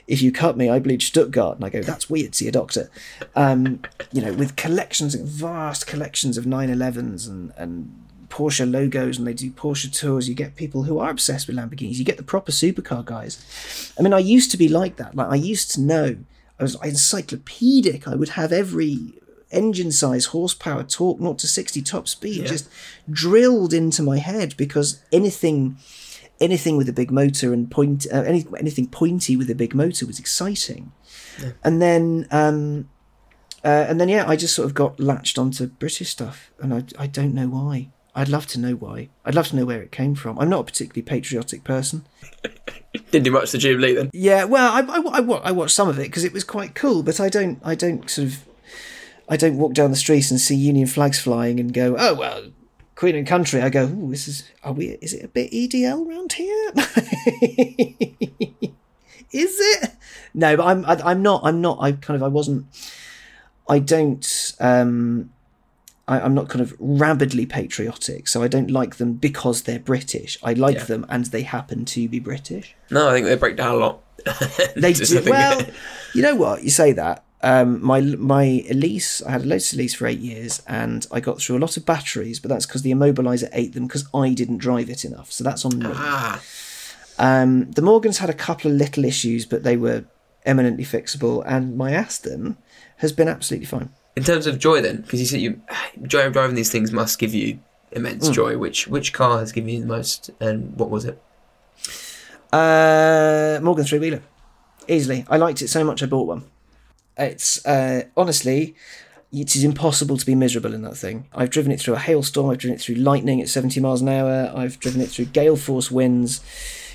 if 0.06 0.22
you 0.22 0.32
cut 0.32 0.56
me, 0.56 0.70
I 0.70 0.78
bleed 0.78 1.02
Stuttgart. 1.02 1.56
And 1.56 1.64
I 1.64 1.68
go, 1.68 1.82
that's 1.82 2.08
weird, 2.08 2.34
see 2.34 2.48
a 2.48 2.52
doctor. 2.52 2.90
Um, 3.36 3.82
you 4.10 4.22
know, 4.22 4.32
with 4.32 4.56
collections, 4.56 5.14
vast 5.14 5.86
collections 5.86 6.38
of 6.38 6.46
911s 6.46 7.28
and, 7.28 7.52
and 7.58 8.06
Porsche 8.30 8.70
logos 8.70 9.18
and 9.18 9.26
they 9.26 9.34
do 9.34 9.50
Porsche 9.50 9.92
tours. 9.92 10.28
You 10.28 10.34
get 10.34 10.56
people 10.56 10.84
who 10.84 10.98
are 10.98 11.10
obsessed 11.10 11.46
with 11.46 11.56
Lamborghinis. 11.56 11.98
You 11.98 12.04
get 12.04 12.16
the 12.16 12.22
proper 12.22 12.52
supercar 12.52 13.04
guys. 13.04 13.92
I 13.98 14.02
mean, 14.02 14.12
I 14.12 14.18
used 14.18 14.50
to 14.52 14.56
be 14.56 14.68
like 14.68 14.96
that. 14.96 15.14
Like 15.14 15.30
I 15.30 15.36
used 15.36 15.70
to 15.72 15.80
know. 15.80 16.16
I 16.58 16.62
was 16.62 16.76
encyclopedic. 16.82 18.08
I 18.08 18.16
would 18.16 18.30
have 18.30 18.52
every 18.52 19.14
engine 19.50 19.92
size, 19.92 20.26
horsepower, 20.26 20.84
torque, 20.84 21.18
0 21.18 21.34
to 21.34 21.46
60 21.46 21.82
top 21.82 22.08
speed, 22.08 22.42
yeah. 22.42 22.46
just 22.46 22.68
drilled 23.10 23.72
into 23.72 24.02
my 24.02 24.18
head 24.18 24.56
because 24.56 25.02
anything 25.12 25.78
anything 26.40 26.76
with 26.76 26.88
a 26.88 26.92
big 26.92 27.10
motor 27.10 27.52
and 27.52 27.68
point 27.70 28.06
uh, 28.12 28.22
any, 28.22 28.46
anything 28.58 28.86
pointy 28.86 29.36
with 29.36 29.50
a 29.50 29.54
big 29.54 29.74
motor 29.74 30.06
was 30.06 30.18
exciting. 30.18 30.92
Yeah. 31.42 31.52
And 31.64 31.82
then 31.82 32.26
um, 32.30 32.88
uh, 33.64 33.86
and 33.88 34.00
then 34.00 34.08
yeah, 34.08 34.28
I 34.28 34.36
just 34.36 34.54
sort 34.54 34.66
of 34.66 34.74
got 34.74 35.00
latched 35.00 35.38
onto 35.38 35.66
British 35.66 36.10
stuff, 36.10 36.50
and 36.60 36.72
I 36.72 36.84
I 36.98 37.06
don't 37.06 37.34
know 37.34 37.48
why. 37.48 37.88
I'd 38.14 38.28
love 38.28 38.46
to 38.48 38.58
know 38.58 38.72
why. 38.72 39.10
I'd 39.24 39.34
love 39.34 39.48
to 39.48 39.56
know 39.56 39.64
where 39.64 39.80
it 39.80 39.92
came 39.92 40.16
from. 40.16 40.38
I'm 40.40 40.48
not 40.48 40.60
a 40.60 40.64
particularly 40.64 41.02
patriotic 41.02 41.62
person. 41.62 42.04
Didn't 43.12 43.24
do 43.24 43.30
much 43.30 43.52
to 43.52 43.58
Jubilee 43.58 43.94
then. 43.94 44.10
Yeah, 44.12 44.44
well, 44.44 44.72
I, 44.72 44.80
I, 44.80 45.20
I, 45.20 45.20
I 45.20 45.50
watched 45.52 45.74
some 45.74 45.88
of 45.88 46.00
it 46.00 46.04
because 46.04 46.24
it 46.24 46.32
was 46.32 46.42
quite 46.42 46.74
cool, 46.74 47.02
but 47.02 47.20
I 47.20 47.28
don't 47.28 47.60
I 47.64 47.74
don't 47.74 48.08
sort 48.10 48.28
of 48.28 48.47
I 49.28 49.36
don't 49.36 49.58
walk 49.58 49.74
down 49.74 49.90
the 49.90 49.96
street 49.96 50.30
and 50.30 50.40
see 50.40 50.54
Union 50.54 50.86
flags 50.86 51.20
flying 51.20 51.60
and 51.60 51.72
go, 51.72 51.96
oh 51.98 52.14
well, 52.14 52.44
Queen 52.94 53.14
and 53.14 53.26
Country. 53.26 53.60
I 53.60 53.68
go, 53.68 53.84
oh, 53.84 54.10
this 54.10 54.26
is 54.26 54.44
are 54.64 54.72
we? 54.72 54.88
Is 55.00 55.12
it 55.12 55.24
a 55.24 55.28
bit 55.28 55.52
EDL 55.52 56.08
around 56.08 56.32
here? 56.32 56.72
is 59.32 59.56
it? 59.60 59.90
No, 60.34 60.56
but 60.56 60.66
I'm 60.66 60.84
I, 60.84 60.92
am 60.94 61.02
i 61.04 61.10
am 61.12 61.22
not. 61.22 61.42
I'm 61.44 61.60
not. 61.60 61.78
I 61.80 61.92
kind 61.92 62.16
of 62.16 62.22
I 62.22 62.28
wasn't. 62.28 62.66
I 63.68 63.78
don't. 63.78 64.54
um 64.60 65.30
I, 66.06 66.24
am 66.24 66.34
not 66.34 66.48
kind 66.48 66.62
of 66.62 66.74
rabidly 66.78 67.44
patriotic, 67.44 68.28
so 68.28 68.42
I 68.42 68.48
don't 68.48 68.70
like 68.70 68.96
them 68.96 69.12
because 69.12 69.64
they're 69.64 69.78
British. 69.78 70.38
I 70.42 70.54
like 70.54 70.76
yeah. 70.76 70.84
them 70.84 71.06
and 71.10 71.26
they 71.26 71.42
happen 71.42 71.84
to 71.84 72.08
be 72.08 72.18
British. 72.18 72.74
No, 72.90 73.10
I 73.10 73.12
think 73.12 73.26
they 73.26 73.36
break 73.36 73.56
down 73.56 73.74
a 73.74 73.78
lot. 73.78 74.02
they 74.74 74.94
do. 74.94 75.22
Well, 75.26 75.66
you 76.14 76.22
know 76.22 76.34
what? 76.34 76.64
You 76.64 76.70
say 76.70 76.92
that 76.92 77.24
um, 77.42 77.84
my 77.84 78.00
my 78.00 78.64
Elise, 78.68 79.22
I 79.22 79.30
had 79.30 79.42
a 79.42 79.46
Lotus 79.46 79.72
Elise 79.72 79.94
for 79.94 80.06
eight 80.06 80.18
years, 80.18 80.62
and 80.66 81.06
I 81.12 81.20
got 81.20 81.40
through 81.40 81.56
a 81.56 81.60
lot 81.60 81.76
of 81.76 81.86
batteries, 81.86 82.40
but 82.40 82.48
that's 82.48 82.66
because 82.66 82.82
the 82.82 82.92
immobilizer 82.92 83.48
ate 83.52 83.74
them 83.74 83.86
because 83.86 84.06
I 84.12 84.34
didn't 84.34 84.58
drive 84.58 84.90
it 84.90 85.04
enough. 85.04 85.30
So 85.30 85.44
that's 85.44 85.64
on 85.64 85.78
me. 85.78 85.86
Ah. 85.88 86.42
Um, 87.18 87.70
the 87.72 87.82
Morgans 87.82 88.18
had 88.18 88.30
a 88.30 88.34
couple 88.34 88.70
of 88.70 88.76
little 88.76 89.04
issues, 89.04 89.46
but 89.46 89.62
they 89.62 89.76
were 89.76 90.04
eminently 90.44 90.84
fixable, 90.84 91.42
and 91.46 91.76
my 91.76 91.92
Aston 91.92 92.56
has 92.98 93.12
been 93.12 93.28
absolutely 93.28 93.66
fine. 93.66 93.90
In 94.16 94.24
terms 94.24 94.46
of 94.48 94.58
joy, 94.58 94.80
then, 94.80 95.02
because 95.02 95.20
you 95.20 95.26
said 95.26 95.40
you 95.40 95.60
joy 96.02 96.26
of 96.26 96.32
driving 96.32 96.56
these 96.56 96.72
things 96.72 96.90
must 96.90 97.18
give 97.20 97.34
you 97.34 97.60
immense 97.92 98.28
mm. 98.28 98.32
joy. 98.34 98.58
Which 98.58 98.88
which 98.88 99.12
car 99.12 99.38
has 99.38 99.52
given 99.52 99.70
you 99.70 99.80
the 99.80 99.86
most, 99.86 100.30
and 100.40 100.76
what 100.76 100.90
was 100.90 101.04
it? 101.04 101.22
Uh, 102.52 103.60
Morgan 103.62 103.84
three 103.84 104.00
wheeler, 104.00 104.22
easily. 104.88 105.24
I 105.28 105.36
liked 105.36 105.62
it 105.62 105.68
so 105.68 105.84
much, 105.84 106.02
I 106.02 106.06
bought 106.06 106.26
one. 106.26 106.44
It's 107.18 107.64
uh, 107.66 108.04
honestly, 108.16 108.76
it 109.32 109.54
is 109.54 109.64
impossible 109.64 110.16
to 110.16 110.24
be 110.24 110.34
miserable 110.34 110.72
in 110.72 110.82
that 110.82 110.96
thing. 110.96 111.26
I've 111.34 111.50
driven 111.50 111.72
it 111.72 111.80
through 111.80 111.94
a 111.94 111.98
hailstorm. 111.98 112.50
I've 112.50 112.58
driven 112.58 112.76
it 112.76 112.80
through 112.80 112.96
lightning 112.96 113.40
at 113.40 113.48
70 113.48 113.80
miles 113.80 114.00
an 114.00 114.08
hour. 114.08 114.52
I've 114.54 114.78
driven 114.80 115.00
it 115.00 115.10
through 115.10 115.26
gale 115.26 115.56
force 115.56 115.90
winds, 115.90 116.40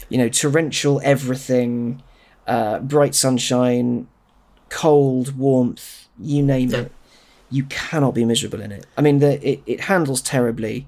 you 0.09 0.17
know, 0.17 0.29
torrential 0.29 0.99
everything, 1.03 2.01
uh, 2.47 2.79
bright 2.79 3.13
sunshine, 3.13 4.07
cold, 4.69 5.38
warmth, 5.38 6.07
you 6.19 6.41
name 6.41 6.71
yeah. 6.71 6.79
it. 6.79 6.91
You 7.51 7.65
cannot 7.65 8.15
be 8.15 8.25
miserable 8.25 8.62
in 8.62 8.71
it. 8.71 8.88
I 8.97 9.01
mean, 9.01 9.19
the, 9.19 9.47
it, 9.47 9.62
it 9.67 9.81
handles 9.81 10.21
terribly. 10.21 10.88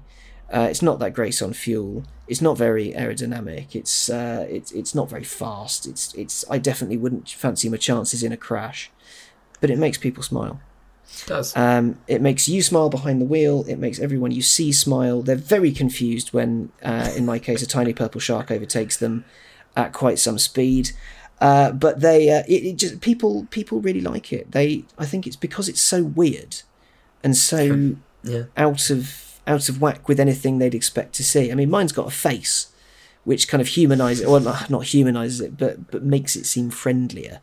Uh, 0.52 0.66
it's 0.68 0.82
not 0.82 0.98
that 0.98 1.12
great 1.12 1.40
on 1.40 1.52
fuel. 1.52 2.04
It's 2.26 2.40
not 2.40 2.58
very 2.58 2.92
aerodynamic. 2.92 3.76
It's 3.76 4.10
uh, 4.10 4.46
it's 4.48 4.72
it's 4.72 4.94
not 4.94 5.08
very 5.08 5.22
fast. 5.22 5.86
It's 5.86 6.12
it's. 6.14 6.44
I 6.50 6.58
definitely 6.58 6.96
wouldn't 6.96 7.28
fancy 7.28 7.68
my 7.68 7.76
chances 7.76 8.24
in 8.24 8.32
a 8.32 8.36
crash, 8.36 8.90
but 9.60 9.70
it 9.70 9.78
makes 9.78 9.98
people 9.98 10.22
smile. 10.22 10.60
It 11.22 11.26
does. 11.26 11.56
Um, 11.56 11.98
it 12.08 12.20
makes 12.20 12.48
you 12.48 12.62
smile 12.62 12.88
behind 12.88 13.20
the 13.20 13.24
wheel. 13.24 13.64
It 13.68 13.78
makes 13.78 13.98
everyone 13.98 14.32
you 14.32 14.42
see 14.42 14.72
smile. 14.72 15.22
They're 15.22 15.36
very 15.36 15.72
confused 15.72 16.32
when, 16.32 16.72
uh, 16.82 17.12
in 17.16 17.24
my 17.24 17.38
case, 17.38 17.62
a 17.62 17.66
tiny 17.66 17.92
purple 17.92 18.20
shark 18.20 18.50
overtakes 18.50 18.96
them 18.96 19.24
at 19.76 19.92
quite 19.92 20.18
some 20.18 20.38
speed. 20.38 20.90
Uh, 21.40 21.70
but 21.70 22.00
they, 22.00 22.30
uh, 22.30 22.42
it, 22.48 22.64
it 22.64 22.76
just 22.76 23.00
people 23.00 23.46
people 23.50 23.80
really 23.80 24.00
like 24.00 24.32
it. 24.32 24.52
They, 24.52 24.84
I 24.98 25.04
think 25.04 25.26
it's 25.26 25.36
because 25.36 25.68
it's 25.68 25.82
so 25.82 26.02
weird 26.02 26.62
and 27.22 27.36
so 27.36 27.96
yeah. 28.22 28.44
out 28.56 28.90
of 28.90 29.40
out 29.46 29.68
of 29.68 29.80
whack 29.80 30.08
with 30.08 30.18
anything 30.18 30.58
they'd 30.58 30.74
expect 30.74 31.12
to 31.14 31.24
see. 31.24 31.52
I 31.52 31.54
mean, 31.54 31.70
mine's 31.70 31.92
got 31.92 32.08
a 32.08 32.10
face, 32.10 32.68
which 33.24 33.48
kind 33.48 33.60
of 33.60 33.68
humanizes 33.68 34.22
it, 34.24 34.28
well, 34.28 34.40
not, 34.40 34.70
not 34.70 34.84
humanizes 34.84 35.40
it, 35.40 35.58
but 35.58 35.90
but 35.90 36.02
makes 36.02 36.36
it 36.36 36.46
seem 36.46 36.70
friendlier. 36.70 37.40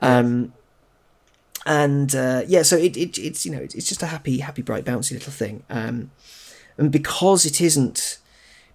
Um, 0.00 0.52
and 1.66 2.14
uh, 2.14 2.42
yeah, 2.46 2.62
so 2.62 2.76
it, 2.76 2.96
it 2.96 3.18
it's 3.18 3.44
you 3.44 3.52
know 3.52 3.58
it's, 3.58 3.74
it's 3.74 3.88
just 3.88 4.02
a 4.02 4.06
happy, 4.06 4.38
happy, 4.38 4.62
bright, 4.62 4.84
bouncy 4.84 5.12
little 5.12 5.32
thing. 5.32 5.64
Um, 5.68 6.10
and 6.78 6.90
because 6.92 7.44
it 7.44 7.60
isn't, 7.60 8.18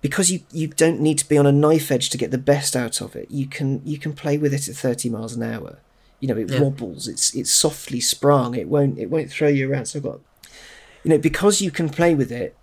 because 0.01 0.29
you 0.31 0.41
you 0.51 0.67
don't 0.67 0.99
need 0.99 1.17
to 1.19 1.27
be 1.27 1.37
on 1.37 1.45
a 1.45 1.51
knife 1.51 1.89
edge 1.91 2.09
to 2.09 2.17
get 2.17 2.31
the 2.31 2.37
best 2.37 2.75
out 2.75 3.01
of 3.01 3.15
it. 3.15 3.31
You 3.31 3.47
can 3.47 3.81
you 3.85 3.97
can 3.97 4.13
play 4.13 4.37
with 4.37 4.53
it 4.53 4.67
at 4.67 4.75
thirty 4.75 5.09
miles 5.09 5.33
an 5.35 5.43
hour. 5.43 5.79
You 6.19 6.27
know, 6.27 6.37
it 6.37 6.51
Yeah. 6.51 6.59
wobbles. 6.61 7.07
It's 7.07 7.33
it's 7.33 7.51
softly 7.51 7.99
sprung. 8.01 8.55
It 8.55 8.67
won't 8.67 8.99
it 8.99 9.09
won't 9.09 9.31
throw 9.31 9.47
you 9.47 9.71
around. 9.71 9.85
So 9.85 9.99
I've 9.99 10.03
got 10.03 10.19
you 11.03 11.09
know 11.09 11.17
because 11.17 11.61
you 11.61 11.71
can 11.71 11.89
play 11.89 12.13
with 12.13 12.31
it 12.31 12.55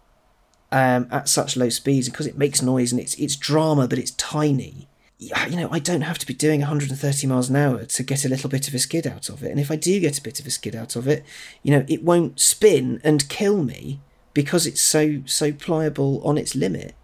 um, 0.70 1.08
at 1.10 1.28
such 1.28 1.56
low 1.56 1.68
speeds 1.70 2.08
because 2.10 2.26
it 2.26 2.36
makes 2.36 2.60
noise 2.60 2.92
and 2.92 3.00
it's 3.00 3.14
it's 3.14 3.36
drama 3.36 3.88
but 3.88 3.98
it's 3.98 4.10
tiny 4.12 4.87
you 5.18 5.56
know 5.56 5.68
i 5.72 5.78
don't 5.78 6.02
have 6.02 6.18
to 6.18 6.26
be 6.26 6.34
doing 6.34 6.60
130 6.60 7.26
miles 7.26 7.50
an 7.50 7.56
hour 7.56 7.84
to 7.84 8.02
get 8.02 8.24
a 8.24 8.28
little 8.28 8.48
bit 8.48 8.68
of 8.68 8.74
a 8.74 8.78
skid 8.78 9.06
out 9.06 9.28
of 9.28 9.42
it. 9.42 9.50
And 9.50 9.58
if 9.58 9.70
i 9.70 9.76
do 9.76 9.98
get 10.00 10.18
a 10.18 10.22
bit 10.22 10.38
of 10.38 10.46
a 10.46 10.50
skid 10.50 10.76
out 10.76 10.96
of 10.96 11.08
it 11.08 11.24
you 11.62 11.72
know 11.72 11.84
it 11.88 12.04
won't 12.04 12.38
spin 12.38 13.00
and 13.02 13.28
kill 13.28 13.64
me 13.64 14.00
because 14.32 14.66
it's 14.66 14.80
so 14.80 15.22
so 15.26 15.52
pliable 15.52 16.22
on 16.24 16.38
its 16.38 16.54
limit 16.54 16.94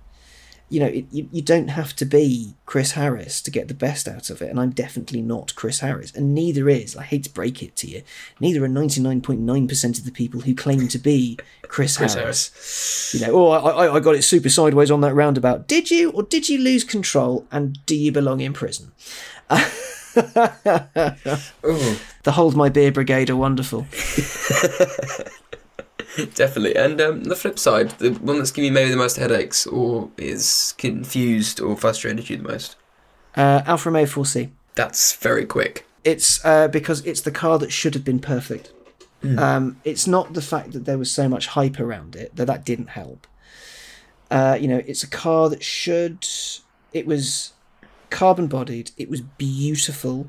you 0.70 0.80
know 0.80 0.86
it, 0.86 1.04
you, 1.10 1.28
you 1.30 1.42
don't 1.42 1.68
have 1.68 1.94
to 1.94 2.04
be 2.06 2.54
chris 2.66 2.92
harris 2.92 3.40
to 3.42 3.50
get 3.50 3.68
the 3.68 3.74
best 3.74 4.08
out 4.08 4.30
of 4.30 4.40
it 4.40 4.48
and 4.50 4.58
i'm 4.58 4.70
definitely 4.70 5.20
not 5.20 5.54
chris 5.54 5.80
harris 5.80 6.12
and 6.14 6.34
neither 6.34 6.68
is 6.68 6.96
i 6.96 7.02
hate 7.02 7.24
to 7.24 7.30
break 7.30 7.62
it 7.62 7.76
to 7.76 7.86
you 7.86 8.02
neither 8.40 8.64
are 8.64 8.68
99.9% 8.68 9.98
of 9.98 10.04
the 10.04 10.10
people 10.10 10.40
who 10.40 10.54
claim 10.54 10.88
to 10.88 10.98
be 10.98 11.36
chris, 11.62 11.96
Chris 11.98 12.14
harris 12.14 12.48
Harris. 12.50 13.14
you 13.14 13.20
know, 13.26 13.32
oh, 13.34 13.48
I, 13.50 13.86
I- 13.86 13.94
I 13.96 14.00
got 14.00 14.14
it 14.16 14.22
super 14.22 14.48
sideways 14.48 14.90
on 14.90 15.00
that 15.02 15.14
roundabout. 15.14 15.68
Did 15.68 15.90
you, 15.90 16.10
or 16.10 16.22
did 16.22 16.48
you 16.48 16.58
lose 16.58 16.84
control? 16.84 17.46
And 17.52 17.78
do 17.86 17.94
you 17.96 18.10
belong 18.12 18.40
in 18.40 18.52
prison? 18.52 18.92
The 20.14 21.50
Hold 22.32 22.56
My 22.56 22.68
Beer 22.68 22.92
Brigade 22.92 23.30
are 23.30 23.36
wonderful. 23.36 23.86
definitely. 26.34 26.76
And 26.76 27.00
um, 27.00 27.24
the 27.24 27.36
flip 27.36 27.58
side, 27.58 27.90
the 27.98 28.12
one 28.12 28.38
that's 28.38 28.50
giving 28.50 28.68
you 28.68 28.72
maybe 28.72 28.90
the 28.90 28.96
most 28.96 29.16
headaches, 29.16 29.66
or 29.66 30.10
is 30.16 30.74
confused 30.78 31.60
or 31.60 31.76
frustrated 31.76 32.30
you 32.30 32.36
the 32.36 32.42
most. 32.42 32.76
Uh, 33.36 33.62
Alfa 33.66 33.90
Romeo 33.90 34.06
4C. 34.06 34.50
That's 34.74 35.14
very 35.16 35.46
quick. 35.46 35.86
It's 36.04 36.44
uh, 36.44 36.68
because 36.68 37.04
it's 37.06 37.22
the 37.22 37.30
car 37.30 37.58
that 37.58 37.72
should 37.72 37.94
have 37.94 38.04
been 38.04 38.20
perfect. 38.20 38.72
Um, 39.38 39.80
it's 39.84 40.06
not 40.06 40.34
the 40.34 40.42
fact 40.42 40.72
that 40.72 40.84
there 40.84 40.98
was 40.98 41.10
so 41.10 41.30
much 41.30 41.46
hype 41.46 41.80
around 41.80 42.14
it 42.14 42.36
that 42.36 42.44
that 42.44 42.62
didn't 42.62 42.88
help. 42.88 43.26
Uh, 44.30 44.58
you 44.60 44.68
know, 44.68 44.82
it's 44.86 45.02
a 45.02 45.06
car 45.08 45.48
that 45.48 45.62
should. 45.62 46.26
It 46.92 47.06
was 47.06 47.54
carbon 48.10 48.48
bodied. 48.48 48.90
It 48.98 49.08
was 49.08 49.22
beautiful. 49.22 50.28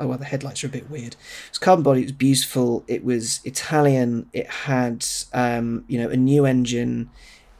Oh 0.00 0.06
well, 0.06 0.18
the 0.18 0.24
headlights 0.24 0.64
are 0.64 0.68
a 0.68 0.70
bit 0.70 0.90
weird. 0.90 1.14
It's 1.48 1.58
carbon 1.58 1.82
body. 1.82 2.00
It 2.00 2.06
was 2.06 2.12
beautiful. 2.12 2.84
It 2.88 3.04
was 3.04 3.40
Italian. 3.44 4.28
It 4.32 4.48
had 4.48 5.06
um, 5.32 5.84
you 5.86 6.00
know 6.00 6.08
a 6.08 6.16
new 6.16 6.46
engine. 6.46 7.10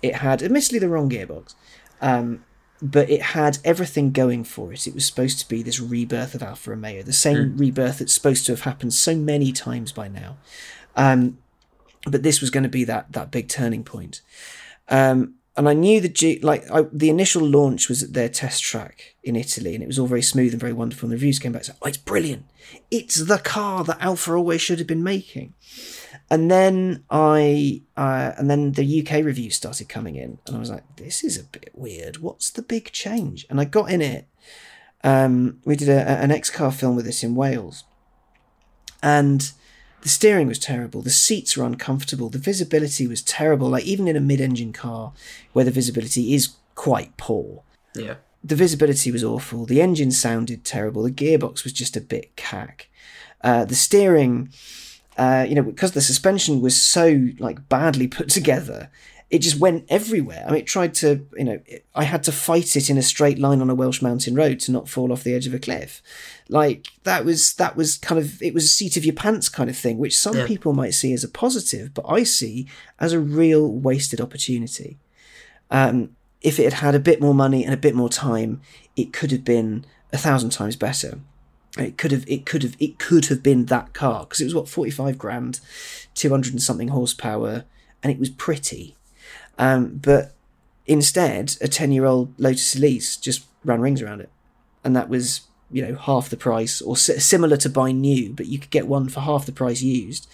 It 0.03 0.16
had 0.16 0.42
admittedly 0.42 0.79
the 0.79 0.88
wrong 0.88 1.11
gearbox. 1.11 1.55
Um, 2.00 2.44
but 2.83 3.11
it 3.11 3.20
had 3.20 3.59
everything 3.62 4.11
going 4.11 4.42
for 4.42 4.72
it. 4.72 4.87
It 4.87 4.94
was 4.94 5.05
supposed 5.05 5.38
to 5.40 5.48
be 5.48 5.62
this 5.62 5.79
rebirth 5.79 6.35
of 6.35 6.42
Alfa 6.42 6.70
Romeo, 6.70 7.03
the 7.03 7.12
same 7.12 7.57
rebirth 7.59 7.98
that's 7.98 8.14
supposed 8.14 8.46
to 8.46 8.53
have 8.53 8.62
happened 8.62 8.94
so 8.94 9.14
many 9.14 9.53
times 9.53 9.92
by 9.92 10.09
now. 10.09 10.38
Um, 10.96 11.37
but 12.07 12.22
this 12.22 12.40
was 12.40 12.48
going 12.48 12.62
to 12.62 12.70
be 12.70 12.85
that 12.85 13.12
that 13.12 13.31
big 13.31 13.48
turning 13.48 13.85
point. 13.85 14.22
Um, 14.88 15.35
and 15.56 15.68
I 15.68 15.74
knew 15.74 16.00
the 16.00 16.08
G, 16.08 16.38
like 16.40 16.70
I, 16.70 16.82
the 16.92 17.10
initial 17.10 17.42
launch 17.42 17.88
was 17.88 18.02
at 18.02 18.12
their 18.12 18.28
test 18.28 18.62
track 18.62 19.16
in 19.24 19.34
Italy, 19.34 19.74
and 19.74 19.82
it 19.82 19.88
was 19.88 19.98
all 19.98 20.06
very 20.06 20.22
smooth 20.22 20.52
and 20.52 20.60
very 20.60 20.72
wonderful. 20.72 21.06
And 21.06 21.12
the 21.12 21.16
reviews 21.16 21.38
came 21.38 21.52
back, 21.52 21.64
so 21.64 21.72
oh, 21.82 21.88
it's 21.88 21.96
brilliant. 21.96 22.46
It's 22.90 23.16
the 23.16 23.38
car 23.38 23.82
that 23.84 24.00
Alfa 24.00 24.34
always 24.34 24.62
should 24.62 24.78
have 24.78 24.86
been 24.86 25.02
making. 25.02 25.54
And 26.30 26.48
then 26.50 27.04
I, 27.10 27.82
uh, 27.96 28.32
and 28.38 28.48
then 28.48 28.72
the 28.72 29.00
UK 29.02 29.24
reviews 29.24 29.56
started 29.56 29.88
coming 29.88 30.14
in, 30.14 30.38
and 30.46 30.56
I 30.56 30.60
was 30.60 30.70
like, 30.70 30.84
"This 30.96 31.24
is 31.24 31.36
a 31.36 31.44
bit 31.44 31.70
weird. 31.74 32.18
What's 32.18 32.50
the 32.50 32.62
big 32.62 32.92
change?" 32.92 33.44
And 33.50 33.60
I 33.60 33.64
got 33.64 33.90
in 33.90 34.00
it. 34.00 34.28
Um, 35.02 35.58
we 35.64 35.74
did 35.74 35.88
a, 35.88 36.08
an 36.08 36.30
X 36.30 36.50
car 36.50 36.70
film 36.70 36.94
with 36.94 37.06
this 37.06 37.24
in 37.24 37.34
Wales, 37.34 37.82
and 39.02 39.50
the 40.02 40.08
steering 40.08 40.46
was 40.48 40.58
terrible. 40.58 41.02
The 41.02 41.10
seats 41.10 41.56
were 41.56 41.64
uncomfortable. 41.64 42.28
The 42.30 42.38
visibility 42.38 43.06
was 43.06 43.22
terrible. 43.22 43.68
Like 43.68 43.84
even 43.84 44.08
in 44.08 44.16
a 44.16 44.20
mid-engine 44.20 44.72
car, 44.72 45.12
where 45.52 45.64
the 45.64 45.70
visibility 45.70 46.34
is 46.34 46.50
quite 46.74 47.16
poor, 47.16 47.62
Yeah. 47.94 48.14
the 48.42 48.56
visibility 48.56 49.10
was 49.12 49.22
awful. 49.24 49.66
The 49.66 49.82
engine 49.82 50.10
sounded 50.10 50.64
terrible. 50.64 51.02
The 51.02 51.10
gearbox 51.10 51.64
was 51.64 51.72
just 51.74 51.96
a 51.96 52.00
bit 52.00 52.34
cack. 52.36 52.88
Uh, 53.42 53.64
the 53.64 53.74
steering, 53.74 54.50
uh, 55.18 55.44
you 55.48 55.54
know, 55.54 55.62
because 55.62 55.92
the 55.92 56.00
suspension 56.00 56.60
was 56.60 56.80
so 56.80 57.28
like 57.38 57.68
badly 57.68 58.06
put 58.08 58.28
together, 58.38 58.90
it 59.30 59.38
just 59.38 59.58
went 59.60 59.84
everywhere. 59.88 60.44
I 60.46 60.50
mean, 60.50 60.60
it 60.60 60.66
tried 60.66 60.92
to, 60.94 61.24
you 61.36 61.44
know, 61.44 61.60
it, 61.66 61.84
I 61.94 62.02
had 62.02 62.24
to 62.24 62.32
fight 62.32 62.74
it 62.74 62.90
in 62.90 62.98
a 62.98 63.02
straight 63.02 63.38
line 63.38 63.60
on 63.60 63.70
a 63.70 63.74
Welsh 63.76 64.02
mountain 64.02 64.34
road 64.34 64.58
to 64.60 64.72
not 64.72 64.88
fall 64.88 65.12
off 65.12 65.22
the 65.22 65.34
edge 65.34 65.46
of 65.46 65.54
a 65.54 65.58
cliff. 65.60 66.02
Like 66.48 66.88
that 67.04 67.24
was 67.24 67.54
that 67.54 67.76
was 67.76 67.96
kind 67.96 68.18
of 68.18 68.42
it 68.42 68.52
was 68.54 68.64
a 68.64 68.68
seat 68.68 68.96
of 68.96 69.04
your 69.04 69.14
pants 69.14 69.48
kind 69.48 69.70
of 69.70 69.76
thing, 69.76 69.98
which 69.98 70.18
some 70.18 70.36
Yeah. 70.36 70.46
people 70.46 70.72
might 70.72 70.94
see 70.94 71.12
as 71.12 71.22
a 71.22 71.28
positive, 71.28 71.94
but 71.94 72.04
I 72.08 72.24
see 72.24 72.66
as 72.98 73.12
a 73.12 73.20
real 73.20 73.68
wasted 73.70 74.20
opportunity. 74.20 74.98
Um, 75.70 76.16
if 76.42 76.58
it 76.58 76.64
had 76.64 76.72
had 76.74 76.94
a 76.94 77.00
bit 77.00 77.20
more 77.20 77.34
money 77.34 77.64
and 77.64 77.72
a 77.72 77.76
bit 77.76 77.94
more 77.94 78.08
time, 78.08 78.60
it 78.96 79.12
could 79.12 79.30
have 79.30 79.44
been 79.44 79.84
a 80.12 80.18
thousand 80.18 80.50
times 80.50 80.74
better. 80.74 81.20
It 81.78 81.96
could 81.96 82.10
have, 82.10 82.24
it 82.26 82.46
could 82.46 82.64
have, 82.64 82.74
it 82.80 82.98
could 82.98 83.26
have 83.26 83.44
been 83.44 83.66
that 83.66 83.92
car 83.92 84.20
because 84.24 84.40
it 84.40 84.44
was 84.44 84.54
what 84.56 84.68
forty 84.68 84.90
five 84.90 85.18
grand, 85.18 85.60
two 86.16 86.30
hundred 86.30 86.52
and 86.52 86.60
something 86.62 86.88
horsepower, 86.88 87.64
and 88.02 88.10
it 88.12 88.18
was 88.18 88.30
pretty. 88.30 88.96
Um, 89.61 90.01
but 90.03 90.35
instead, 90.87 91.57
a 91.61 91.68
ten 91.68 91.92
year 91.92 92.07
old 92.07 92.33
Lotus 92.40 92.75
Elise 92.75 93.16
just 93.18 93.44
ran 93.64 93.83
rings 93.83 94.01
around 94.01 94.23
it, 94.23 94.31
and 94.83 94.96
that 94.96 95.11
was 95.11 95.42
you 95.70 95.87
know 95.87 95.94
half 95.94 96.31
the 96.31 96.37
price 96.37 96.81
or 96.81 96.96
si- 96.96 97.20
similar 97.20 97.59
to 97.59 97.68
buy 97.68 97.92
new, 97.92 98.33
but 98.33 98.46
you 98.46 98.59
could 98.59 98.70
get 98.70 98.88
one 98.88 99.09
for 99.11 99.20
half 99.20 99.44
the 99.44 99.53
price 99.53 99.83
used. 99.83 100.27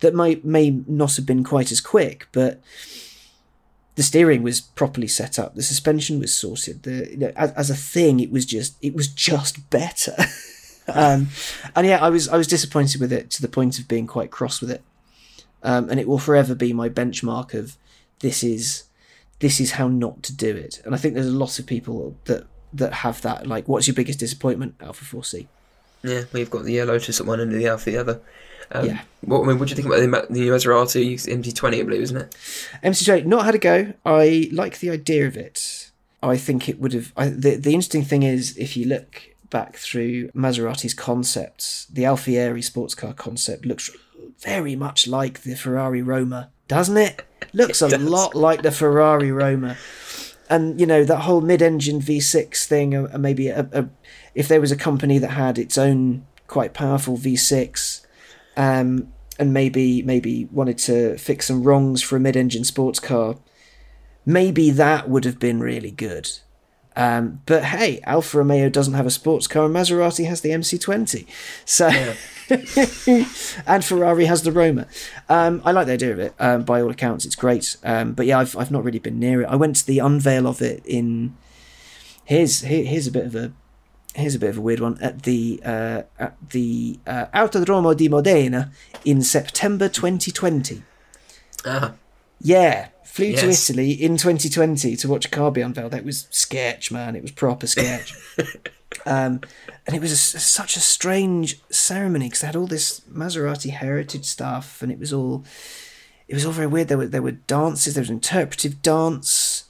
That 0.00 0.14
may 0.14 0.38
may 0.44 0.82
not 0.86 1.16
have 1.16 1.24
been 1.24 1.44
quite 1.44 1.72
as 1.72 1.80
quick, 1.80 2.28
but 2.30 2.62
the 3.94 4.02
steering 4.02 4.42
was 4.42 4.60
properly 4.60 5.08
set 5.08 5.38
up. 5.38 5.54
The 5.54 5.62
suspension 5.62 6.18
was 6.18 6.34
sorted. 6.34 6.82
The 6.82 7.10
you 7.10 7.16
know, 7.16 7.32
as, 7.36 7.52
as 7.52 7.70
a 7.70 7.74
thing 7.74 8.20
it 8.20 8.30
was 8.30 8.44
just 8.44 8.76
it 8.82 8.94
was 8.94 9.08
just 9.08 9.70
better. 9.70 10.14
Um 10.86 11.28
and 11.74 11.86
yeah 11.86 11.98
i 12.04 12.10
was 12.10 12.28
i 12.28 12.36
was 12.36 12.46
disappointed 12.46 13.00
with 13.00 13.10
it 13.10 13.30
to 13.30 13.40
the 13.40 13.48
point 13.48 13.78
of 13.78 13.88
being 13.88 14.06
quite 14.06 14.30
cross 14.30 14.60
with 14.60 14.70
it. 14.70 14.82
Um 15.62 15.88
and 15.88 15.98
it 15.98 16.06
will 16.06 16.18
forever 16.18 16.54
be 16.54 16.74
my 16.74 16.90
benchmark 16.90 17.54
of 17.54 17.78
this 18.20 18.42
is 18.42 18.84
this 19.40 19.60
is 19.60 19.72
how 19.72 19.88
not 19.88 20.22
to 20.22 20.34
do 20.34 20.54
it 20.56 20.80
and 20.84 20.94
i 20.94 20.98
think 20.98 21.14
there's 21.14 21.26
a 21.26 21.30
lot 21.30 21.58
of 21.58 21.66
people 21.66 22.16
that 22.24 22.46
that 22.72 22.92
have 22.92 23.20
that 23.22 23.46
like 23.46 23.68
what's 23.68 23.86
your 23.86 23.94
biggest 23.94 24.18
disappointment 24.18 24.74
Alfa 24.80 25.04
4c 25.04 25.46
Yeah, 26.02 26.24
we've 26.32 26.50
got 26.50 26.64
the 26.64 26.80
uh, 26.80 26.86
Lotus 26.86 27.20
at 27.20 27.26
one 27.26 27.40
end 27.40 27.52
and 27.52 27.60
the 27.60 27.68
Alfa 27.68 27.90
the 27.90 27.96
other. 27.98 28.20
Um, 28.72 28.86
Yeah. 28.86 29.00
What 29.20 29.42
I 29.42 29.46
mean, 29.46 29.58
what 29.58 29.68
do 29.68 29.72
you 29.72 29.76
think 29.76 29.86
about 29.86 30.00
the, 30.00 30.34
the 30.34 30.48
Maserati 30.48 31.14
MT20? 31.14 31.80
I 31.80 31.82
believe, 31.82 32.02
isn't 32.02 32.16
it? 32.16 32.30
MC2 32.82 33.24
not 33.24 33.44
had 33.44 33.54
a 33.54 33.58
go. 33.58 33.92
I 34.04 34.48
like 34.52 34.80
the 34.80 34.90
idea 34.90 35.26
of 35.26 35.36
it. 35.36 35.90
I 36.22 36.36
think 36.36 36.68
it 36.68 36.80
would 36.80 36.92
have. 36.92 37.12
I, 37.16 37.28
the 37.28 37.56
the 37.56 37.72
interesting 37.74 38.04
thing 38.04 38.22
is, 38.22 38.56
if 38.56 38.76
you 38.76 38.86
look 38.86 39.22
back 39.50 39.76
through 39.76 40.28
Maserati's 40.30 40.94
concepts, 40.94 41.86
the 41.86 42.02
Alfieri 42.04 42.62
sports 42.62 42.94
car 42.94 43.14
concept 43.14 43.64
looks 43.64 43.90
very 44.40 44.74
much 44.76 45.06
like 45.06 45.42
the 45.42 45.54
Ferrari 45.54 46.02
Roma, 46.02 46.50
doesn't 46.68 46.96
it? 46.96 47.22
Looks 47.52 47.82
a 47.82 47.88
does. 47.88 48.02
lot 48.02 48.34
like 48.34 48.62
the 48.62 48.72
Ferrari 48.72 49.30
Roma. 49.30 49.76
And 50.50 50.78
you 50.78 50.86
know 50.86 51.04
that 51.04 51.20
whole 51.20 51.40
mid-engine 51.40 52.00
V6 52.00 52.64
thing, 52.66 52.94
or 52.94 53.10
or 53.12 53.18
maybe 53.18 53.48
a, 53.48 53.66
a, 53.72 53.88
if 54.34 54.46
there 54.48 54.60
was 54.60 54.70
a 54.70 54.76
company 54.76 55.18
that 55.18 55.30
had 55.30 55.58
its 55.58 55.78
own 55.78 56.26
quite 56.46 56.74
powerful 56.74 57.16
V6, 57.16 58.04
um, 58.56 59.12
and 59.38 59.52
maybe 59.54 60.02
maybe 60.02 60.46
wanted 60.52 60.78
to 60.78 61.16
fix 61.16 61.46
some 61.46 61.62
wrongs 61.62 62.02
for 62.02 62.16
a 62.16 62.20
mid-engine 62.20 62.64
sports 62.64 63.00
car, 63.00 63.36
maybe 64.26 64.70
that 64.70 65.08
would 65.08 65.24
have 65.24 65.38
been 65.38 65.60
really 65.60 65.90
good. 65.90 66.30
Um, 66.96 67.40
but 67.46 67.64
hey, 67.64 68.00
Alfa 68.04 68.38
Romeo 68.38 68.68
doesn't 68.68 68.94
have 68.94 69.06
a 69.06 69.10
sports 69.10 69.46
car, 69.46 69.64
and 69.66 69.74
Maserati 69.74 70.26
has 70.26 70.42
the 70.42 70.50
MC20. 70.50 71.26
So, 71.64 71.88
and 73.66 73.84
Ferrari 73.84 74.26
has 74.26 74.42
the 74.42 74.52
Roma. 74.52 74.86
Um, 75.28 75.60
I 75.64 75.72
like 75.72 75.86
the 75.86 75.94
idea 75.94 76.12
of 76.12 76.18
it. 76.20 76.34
Um, 76.38 76.62
by 76.62 76.80
all 76.80 76.90
accounts, 76.90 77.24
it's 77.24 77.34
great. 77.34 77.76
Um, 77.82 78.12
but 78.12 78.26
yeah, 78.26 78.38
I've 78.38 78.56
I've 78.56 78.70
not 78.70 78.84
really 78.84 78.98
been 79.00 79.18
near 79.18 79.42
it. 79.42 79.46
I 79.46 79.56
went 79.56 79.76
to 79.76 79.86
the 79.86 79.98
unveil 79.98 80.46
of 80.46 80.62
it 80.62 80.82
in. 80.84 81.36
Here's 82.24 82.60
here, 82.60 82.84
here's 82.84 83.06
a 83.06 83.10
bit 83.12 83.26
of 83.26 83.34
a 83.34 83.52
here's 84.14 84.34
a 84.34 84.38
bit 84.38 84.50
of 84.50 84.58
a 84.58 84.60
weird 84.60 84.80
one 84.80 84.96
at 85.00 85.24
the 85.24 85.60
uh, 85.64 86.02
at 86.18 86.36
the 86.50 86.98
uh, 87.06 87.26
Autodromo 87.34 87.96
di 87.96 88.08
Modena 88.08 88.70
in 89.04 89.20
September 89.22 89.88
2020. 89.88 90.82
Ah, 91.66 91.92
Yeah, 92.40 92.88
flew 93.14 93.32
to 93.32 93.48
Italy 93.48 93.92
in 93.92 94.16
2020 94.16 94.96
to 94.96 95.08
watch 95.08 95.24
a 95.24 95.28
car 95.28 95.52
be 95.52 95.60
unveiled. 95.60 95.92
That 95.92 96.04
was 96.04 96.26
sketch, 96.30 96.90
man. 96.90 97.14
It 97.14 97.22
was 97.22 97.30
proper 97.30 97.68
sketch. 97.68 98.12
um, 99.06 99.40
and 99.86 99.94
it 99.94 100.00
was 100.00 100.10
a 100.10 100.16
such 100.16 100.76
a 100.76 100.80
strange 100.80 101.60
ceremony 101.70 102.26
because 102.26 102.40
they 102.40 102.48
had 102.48 102.56
all 102.56 102.66
this 102.66 103.02
Maserati 103.02 103.70
heritage 103.70 104.24
stuff, 104.24 104.82
and 104.82 104.90
it 104.90 104.98
was 104.98 105.12
all 105.12 105.44
it 106.26 106.34
was 106.34 106.44
all 106.44 106.50
very 106.50 106.66
weird. 106.66 106.88
There 106.88 106.98
were 106.98 107.06
there 107.06 107.22
were 107.22 107.30
dances. 107.30 107.94
There 107.94 108.02
was 108.02 108.10
interpretive 108.10 108.82
dance. 108.82 109.66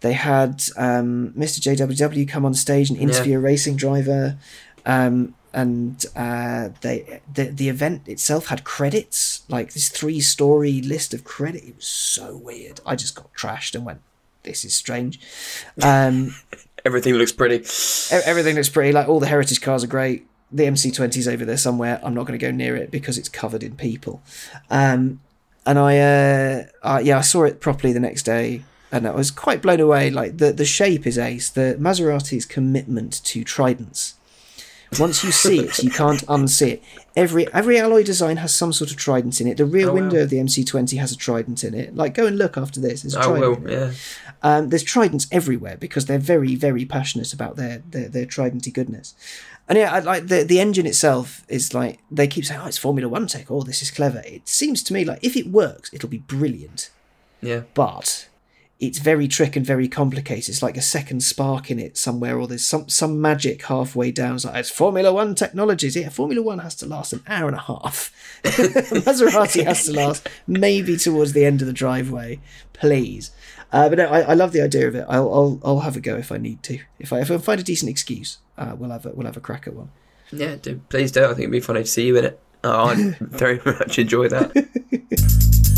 They 0.00 0.12
had 0.12 0.62
um, 0.76 1.32
Mr. 1.36 1.58
JWW 1.76 2.28
come 2.28 2.44
on 2.46 2.54
stage 2.54 2.90
and 2.90 2.98
interview 2.98 3.38
a 3.38 3.40
racing 3.40 3.74
driver. 3.74 4.36
Um, 4.86 5.34
and 5.54 6.04
uh, 6.16 6.70
they 6.80 7.20
the 7.32 7.44
the 7.44 7.68
event 7.68 8.08
itself 8.08 8.46
had 8.46 8.64
credits, 8.64 9.44
like 9.48 9.72
this 9.72 9.88
three 9.88 10.20
story 10.20 10.82
list 10.82 11.14
of 11.14 11.24
credit. 11.24 11.64
It 11.64 11.76
was 11.76 11.86
so 11.86 12.36
weird. 12.36 12.80
I 12.84 12.96
just 12.96 13.14
got 13.14 13.32
trashed 13.32 13.74
and 13.74 13.84
went, 13.86 14.00
"This 14.42 14.64
is 14.64 14.74
strange." 14.74 15.20
Um, 15.80 16.34
everything 16.84 17.14
looks 17.14 17.32
pretty. 17.32 17.64
everything 18.26 18.56
looks 18.56 18.68
pretty. 18.68 18.92
Like 18.92 19.08
all 19.08 19.20
the 19.20 19.28
heritage 19.28 19.60
cars 19.60 19.84
are 19.84 19.88
great. 19.88 20.26
The 20.50 20.64
MC20 20.64 21.16
is 21.16 21.28
over 21.28 21.44
there 21.44 21.56
somewhere. 21.56 22.00
I'm 22.02 22.14
not 22.14 22.26
going 22.26 22.38
to 22.38 22.44
go 22.44 22.52
near 22.52 22.76
it 22.76 22.90
because 22.90 23.16
it's 23.16 23.28
covered 23.28 23.62
in 23.62 23.76
people. 23.76 24.22
Um, 24.70 25.20
and 25.66 25.78
I, 25.78 25.98
uh, 25.98 26.64
uh, 26.82 27.00
yeah, 27.02 27.18
I 27.18 27.22
saw 27.22 27.44
it 27.44 27.60
properly 27.60 27.92
the 27.92 28.00
next 28.00 28.24
day, 28.24 28.62
and 28.92 29.06
I 29.06 29.12
was 29.12 29.30
quite 29.30 29.62
blown 29.62 29.80
away. 29.80 30.10
Like 30.10 30.38
the 30.38 30.52
the 30.52 30.64
shape 30.64 31.06
is 31.06 31.16
ace. 31.16 31.48
The 31.48 31.76
Maserati's 31.78 32.44
commitment 32.44 33.22
to 33.24 33.44
tridents. 33.44 34.14
Once 34.98 35.24
you 35.24 35.32
see 35.32 35.58
it, 35.60 35.78
you 35.82 35.90
can't 35.90 36.24
unsee 36.26 36.72
it. 36.72 36.82
Every 37.16 37.52
every 37.52 37.78
alloy 37.78 38.02
design 38.02 38.36
has 38.38 38.54
some 38.54 38.72
sort 38.72 38.90
of 38.90 38.96
trident 38.96 39.40
in 39.40 39.46
it. 39.46 39.56
The 39.56 39.64
rear 39.64 39.86
Oh, 39.86 39.88
wow. 39.90 39.94
window 39.94 40.22
of 40.22 40.30
the 40.30 40.36
MC20 40.38 40.98
has 40.98 41.12
a 41.12 41.16
trident 41.16 41.62
in 41.64 41.74
it. 41.74 41.94
Like 41.96 42.14
go 42.14 42.26
and 42.26 42.36
look 42.38 42.56
after 42.56 42.80
this. 42.80 43.02
There's 43.02 43.14
a 43.14 43.20
I 43.20 43.24
trident 43.24 43.62
will. 43.62 43.70
Yeah. 43.70 43.92
Um, 44.42 44.68
there's 44.68 44.82
tridents 44.82 45.26
everywhere 45.32 45.76
because 45.78 46.06
they're 46.06 46.18
very, 46.18 46.54
very 46.54 46.84
passionate 46.84 47.32
about 47.32 47.56
their 47.56 47.82
their, 47.90 48.08
their 48.08 48.26
tridenty 48.26 48.72
goodness. 48.72 49.14
And 49.68 49.78
yeah, 49.78 49.92
I, 49.94 50.00
like 50.00 50.26
the 50.26 50.42
the 50.44 50.60
engine 50.60 50.86
itself 50.86 51.44
is 51.48 51.72
like 51.72 51.98
they 52.10 52.26
keep 52.26 52.44
saying, 52.44 52.60
"Oh, 52.62 52.66
it's 52.66 52.76
Formula 52.78 53.08
One 53.08 53.26
tech. 53.26 53.50
Oh, 53.50 53.62
this 53.62 53.80
is 53.82 53.90
clever." 53.90 54.22
It 54.26 54.48
seems 54.48 54.82
to 54.84 54.92
me 54.92 55.04
like 55.04 55.20
if 55.22 55.36
it 55.36 55.46
works, 55.46 55.90
it'll 55.92 56.10
be 56.10 56.18
brilliant. 56.18 56.90
Yeah. 57.40 57.62
But 57.74 58.28
it's 58.86 58.98
very 58.98 59.28
trick 59.28 59.56
and 59.56 59.64
very 59.64 59.88
complicated. 59.88 60.48
It's 60.48 60.62
like 60.62 60.76
a 60.76 60.82
second 60.82 61.22
spark 61.22 61.70
in 61.70 61.78
it 61.78 61.96
somewhere, 61.96 62.38
or 62.38 62.46
there's 62.46 62.64
some 62.64 62.88
some 62.88 63.20
magic 63.20 63.64
halfway 63.64 64.10
down. 64.10 64.36
It's 64.36 64.44
like 64.44 64.56
it's 64.56 64.70
Formula 64.70 65.12
One 65.12 65.34
technologies. 65.34 65.96
Yeah, 65.96 66.08
Formula 66.08 66.42
One 66.42 66.58
has 66.60 66.74
to 66.76 66.86
last 66.86 67.12
an 67.12 67.22
hour 67.26 67.48
and 67.48 67.56
a 67.56 67.60
half. 67.60 68.12
Maserati 68.44 69.64
has 69.64 69.84
to 69.86 69.92
last 69.92 70.28
maybe 70.46 70.96
towards 70.96 71.32
the 71.32 71.44
end 71.44 71.60
of 71.60 71.66
the 71.66 71.72
driveway. 71.72 72.40
Please. 72.72 73.30
Uh, 73.72 73.88
but 73.88 73.98
no, 73.98 74.06
I, 74.06 74.20
I 74.20 74.34
love 74.34 74.52
the 74.52 74.62
idea 74.62 74.86
of 74.86 74.94
it. 74.94 75.04
I'll, 75.08 75.32
I'll 75.32 75.60
I'll 75.64 75.80
have 75.80 75.96
a 75.96 76.00
go 76.00 76.16
if 76.16 76.30
I 76.30 76.38
need 76.38 76.62
to. 76.64 76.78
If 76.98 77.12
I 77.12 77.20
if 77.20 77.30
I 77.30 77.38
find 77.38 77.60
a 77.60 77.64
decent 77.64 77.90
excuse, 77.90 78.38
uh, 78.56 78.74
we'll 78.76 78.90
have 78.90 79.06
a 79.06 79.10
we'll 79.10 79.26
have 79.26 79.36
a 79.36 79.40
crack 79.40 79.66
at 79.66 79.74
one. 79.74 79.90
Yeah, 80.32 80.56
do, 80.56 80.80
please 80.88 81.12
do. 81.12 81.24
I 81.24 81.28
think 81.28 81.40
it'd 81.40 81.52
be 81.52 81.60
funny 81.60 81.80
to 81.82 81.86
see 81.86 82.06
you 82.06 82.16
in 82.16 82.24
it. 82.24 82.40
Oh, 82.62 82.86
I'd 82.86 83.16
very 83.18 83.60
much 83.64 83.98
enjoy 83.98 84.28
that. 84.28 85.70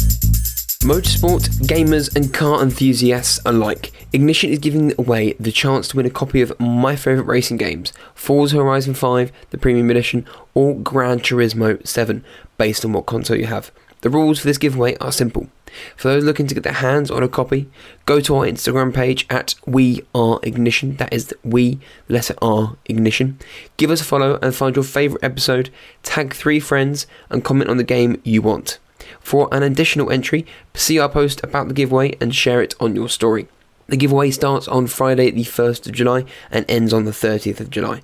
Motorsport, 0.87 1.49
gamers, 1.67 2.15
and 2.15 2.33
car 2.33 2.63
enthusiasts 2.63 3.41
alike, 3.45 3.91
Ignition 4.13 4.51
is 4.51 4.61
giving 4.61 4.93
away 4.97 5.33
the 5.33 5.51
chance 5.51 5.89
to 5.89 5.97
win 5.97 6.07
a 6.07 6.11
copy 6.11 6.41
of 6.41 6.53
my 6.61 6.95
favourite 6.95 7.27
racing 7.27 7.57
games 7.57 7.93
Forza 8.15 8.59
Horizon 8.59 8.95
5, 8.95 9.33
the 9.51 9.59
Premium 9.59 9.91
Edition, 9.91 10.25
or 10.55 10.77
Gran 10.77 11.19
Turismo 11.19 11.85
7, 11.85 12.25
based 12.57 12.85
on 12.85 12.93
what 12.93 13.05
console 13.05 13.37
you 13.37 13.47
have. 13.47 13.73
The 14.03 14.11
rules 14.11 14.39
for 14.39 14.47
this 14.47 14.59
giveaway 14.59 14.97
are 14.99 15.11
simple. 15.11 15.49
For 15.97 16.07
those 16.07 16.23
looking 16.23 16.47
to 16.47 16.55
get 16.55 16.63
their 16.63 16.75
hands 16.75 17.11
on 17.11 17.25
a 17.25 17.29
copy, 17.29 17.69
go 18.05 18.21
to 18.21 18.37
our 18.37 18.45
Instagram 18.45 18.95
page 18.95 19.27
at 19.29 19.57
We 19.67 20.03
Are 20.15 20.39
Ignition. 20.45 20.99
That 20.99 21.13
is 21.13 21.35
We 21.43 21.81
letter 22.09 22.37
R 22.41 22.77
Ignition. 22.85 23.41
Give 23.77 23.91
us 23.91 24.03
a 24.03 24.05
follow 24.05 24.39
and 24.41 24.55
find 24.55 24.77
your 24.77 24.85
favourite 24.85 25.25
episode. 25.25 25.71
Tag 26.05 26.33
three 26.33 26.61
friends 26.61 27.09
and 27.29 27.43
comment 27.43 27.71
on 27.71 27.77
the 27.77 27.83
game 27.83 28.21
you 28.23 28.41
want. 28.41 28.79
For 29.21 29.49
an 29.53 29.63
additional 29.63 30.11
entry, 30.11 30.47
see 30.75 30.99
our 30.99 31.09
post 31.09 31.41
about 31.43 31.69
the 31.69 31.75
giveaway 31.75 32.17
and 32.21 32.35
share 32.35 32.63
it 32.63 32.75
on 32.81 32.97
your 32.97 33.09
story. 33.09 33.49
The 33.89 33.97
giveaway 33.97 34.31
starts 34.33 34.67
on 34.67 34.89
Friday, 34.89 35.31
the 35.31 35.45
1st 35.45 35.87
of 35.87 35.93
July, 35.93 36.25
and 36.51 36.65
ends 36.69 36.93
on 36.93 37.05
the 37.05 37.13
30th 37.13 37.61
of 37.61 37.71
July. 37.71 38.03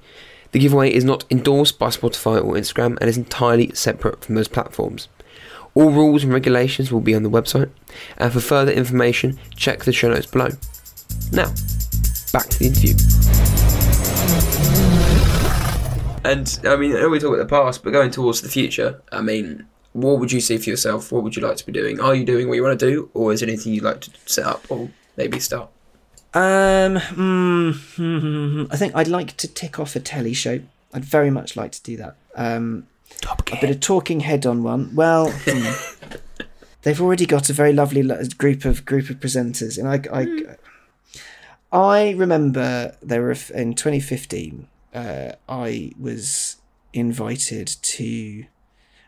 The 0.53 0.59
giveaway 0.59 0.93
is 0.93 1.03
not 1.03 1.25
endorsed 1.31 1.79
by 1.79 1.89
Spotify 1.89 2.37
or 2.45 2.55
Instagram 2.55 2.99
and 3.01 3.09
is 3.09 3.17
entirely 3.17 3.73
separate 3.75 4.25
from 4.25 4.35
those 4.37 4.49
platforms. 4.49 5.09
All 5.75 5.91
rules 5.91 6.23
and 6.23 6.33
regulations 6.33 6.93
will 6.93 7.01
be 7.01 7.15
on 7.15 7.23
the 7.23 7.31
website, 7.31 7.71
and 8.19 8.33
for 8.33 8.41
further 8.41 8.71
information, 8.71 9.39
check 9.57 9.85
the 9.85 9.93
show 9.93 10.11
notes 10.11 10.27
below. 10.27 10.51
Now, 11.33 11.47
back 12.33 12.49
to 12.51 12.59
the 12.59 12.67
interview. 12.67 12.95
And 16.25 16.61
I 16.65 16.77
mean, 16.77 16.95
I 16.95 17.01
know 17.01 17.09
we 17.09 17.19
talk 17.19 17.35
about 17.35 17.39
the 17.39 17.47
past, 17.47 17.83
but 17.83 17.91
going 17.91 18.11
towards 18.11 18.43
the 18.43 18.49
future, 18.49 19.03
I 19.11 19.23
mean, 19.23 19.67
what 19.93 20.19
would 20.21 20.33
you 20.33 20.41
see 20.41 20.59
for 20.59 20.71
yourself? 20.71 21.13
What 21.13 21.23
would 21.23 21.37
you 21.37 21.43
like 21.43 21.57
to 21.59 21.67
be 21.67 21.73
doing? 21.73 22.01
Are 22.01 22.15
you 22.15 22.25
doing 22.25 22.49
what 22.49 22.55
you 22.55 22.63
want 22.63 22.79
to 22.79 22.91
do, 22.91 23.11
or 23.15 23.33
is 23.33 23.41
there 23.41 23.49
anything 23.49 23.75
you'd 23.75 23.85
like 23.85 24.01
to 24.03 24.11
set 24.27 24.47
up 24.47 24.71
or 24.71 24.91
maybe 25.17 25.39
start? 25.39 25.71
Um, 26.35 26.97
mm, 26.97 28.69
I 28.71 28.77
think 28.77 28.95
I'd 28.97 29.09
like 29.09 29.37
to 29.39 29.49
tick 29.49 29.79
off 29.79 29.95
a 29.95 30.01
telly 30.01 30.33
show. 30.33 30.61
I'd 30.95 31.05
very 31.05 31.31
much 31.31 31.57
like 31.57 31.73
to 31.73 31.83
do 31.83 31.97
that. 31.99 32.17
Um, 32.35 32.87
Top 33.21 33.43
a 33.53 33.57
bit 33.61 33.71
of 33.71 33.81
talking 33.81 34.21
head 34.21 34.47
on 34.47 34.63
one. 34.63 34.95
Well, 34.95 35.31
hmm. 35.45 36.17
they've 36.83 37.01
already 37.01 37.27
got 37.27 37.51
a 37.51 37.53
very 37.53 37.73
lovely 37.73 38.03
group 38.39 38.65
of 38.65 38.87
group 38.87 39.11
of 39.11 39.21
presenters, 39.21 39.79
and 39.79 39.89
I, 39.89 40.57
I, 41.73 41.77
I 41.77 42.11
remember 42.13 42.97
there 43.03 43.21
were 43.21 43.37
in 43.55 43.75
2015. 43.75 44.69
Uh, 44.95 45.33
I 45.49 45.93
was 45.99 46.57
invited 46.95 47.67
to. 47.69 48.47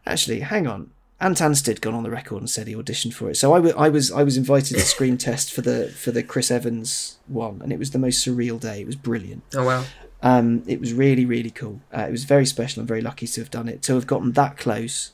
Actually, 0.07 0.41
hang 0.41 0.67
on. 0.67 0.91
Ant 1.21 1.39
Anstead 1.39 1.81
gone 1.81 1.95
on 1.95 2.03
the 2.03 2.11
record 2.11 2.39
and 2.39 2.51
said 2.51 2.67
he 2.67 2.75
auditioned 2.75 3.15
for 3.15 3.31
it. 3.31 3.37
So 3.37 3.55
I 3.55 3.59
wa- 3.61 3.73
I 3.77 3.89
was 3.89 4.11
I 4.13 4.23
was 4.23 4.37
invited 4.37 4.75
to 4.75 4.81
screen 4.81 5.17
test 5.17 5.53
for 5.53 5.63
the 5.63 5.89
for 5.97 6.11
the 6.11 6.23
Chris 6.23 6.51
Evans 6.51 7.19
one, 7.29 7.61
and 7.63 7.73
it 7.73 7.79
was 7.79 7.93
the 7.93 7.99
most 7.99 8.27
surreal 8.27 8.61
day. 8.61 8.81
It 8.81 8.87
was 8.87 8.97
brilliant. 8.97 9.43
Oh 9.55 9.65
wow! 9.65 9.85
Um, 10.23 10.65
it 10.67 10.81
was 10.81 10.93
really, 10.93 11.25
really 11.25 11.51
cool. 11.51 11.81
Uh, 11.97 12.03
it 12.03 12.11
was 12.11 12.25
very 12.25 12.45
special. 12.45 12.81
I'm 12.81 12.87
very 12.87 13.01
lucky 13.01 13.27
to 13.27 13.41
have 13.41 13.51
done 13.51 13.69
it. 13.69 13.81
To 13.83 13.95
have 13.95 14.07
gotten 14.07 14.33
that 14.33 14.57
close 14.59 15.13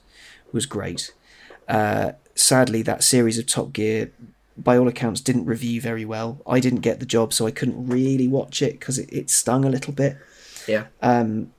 was 0.52 0.66
great. 0.66 1.12
Uh, 1.68 2.12
sadly, 2.34 2.82
that 2.82 3.04
series 3.04 3.38
of 3.38 3.46
Top 3.46 3.72
Gear, 3.72 4.10
by 4.56 4.76
all 4.76 4.88
accounts, 4.88 5.20
didn't 5.20 5.44
review 5.44 5.80
very 5.80 6.04
well. 6.04 6.40
I 6.46 6.58
didn't 6.58 6.80
get 6.80 6.98
the 6.98 7.06
job, 7.06 7.32
so 7.32 7.46
I 7.46 7.50
couldn't 7.52 7.86
really 7.88 8.26
watch 8.26 8.62
it 8.62 8.80
because 8.80 8.98
it, 8.98 9.08
it 9.12 9.30
stung 9.30 9.64
a 9.64 9.70
little 9.70 9.92
bit. 9.92 10.16
Yeah, 10.66 10.86
Um, 11.02 11.52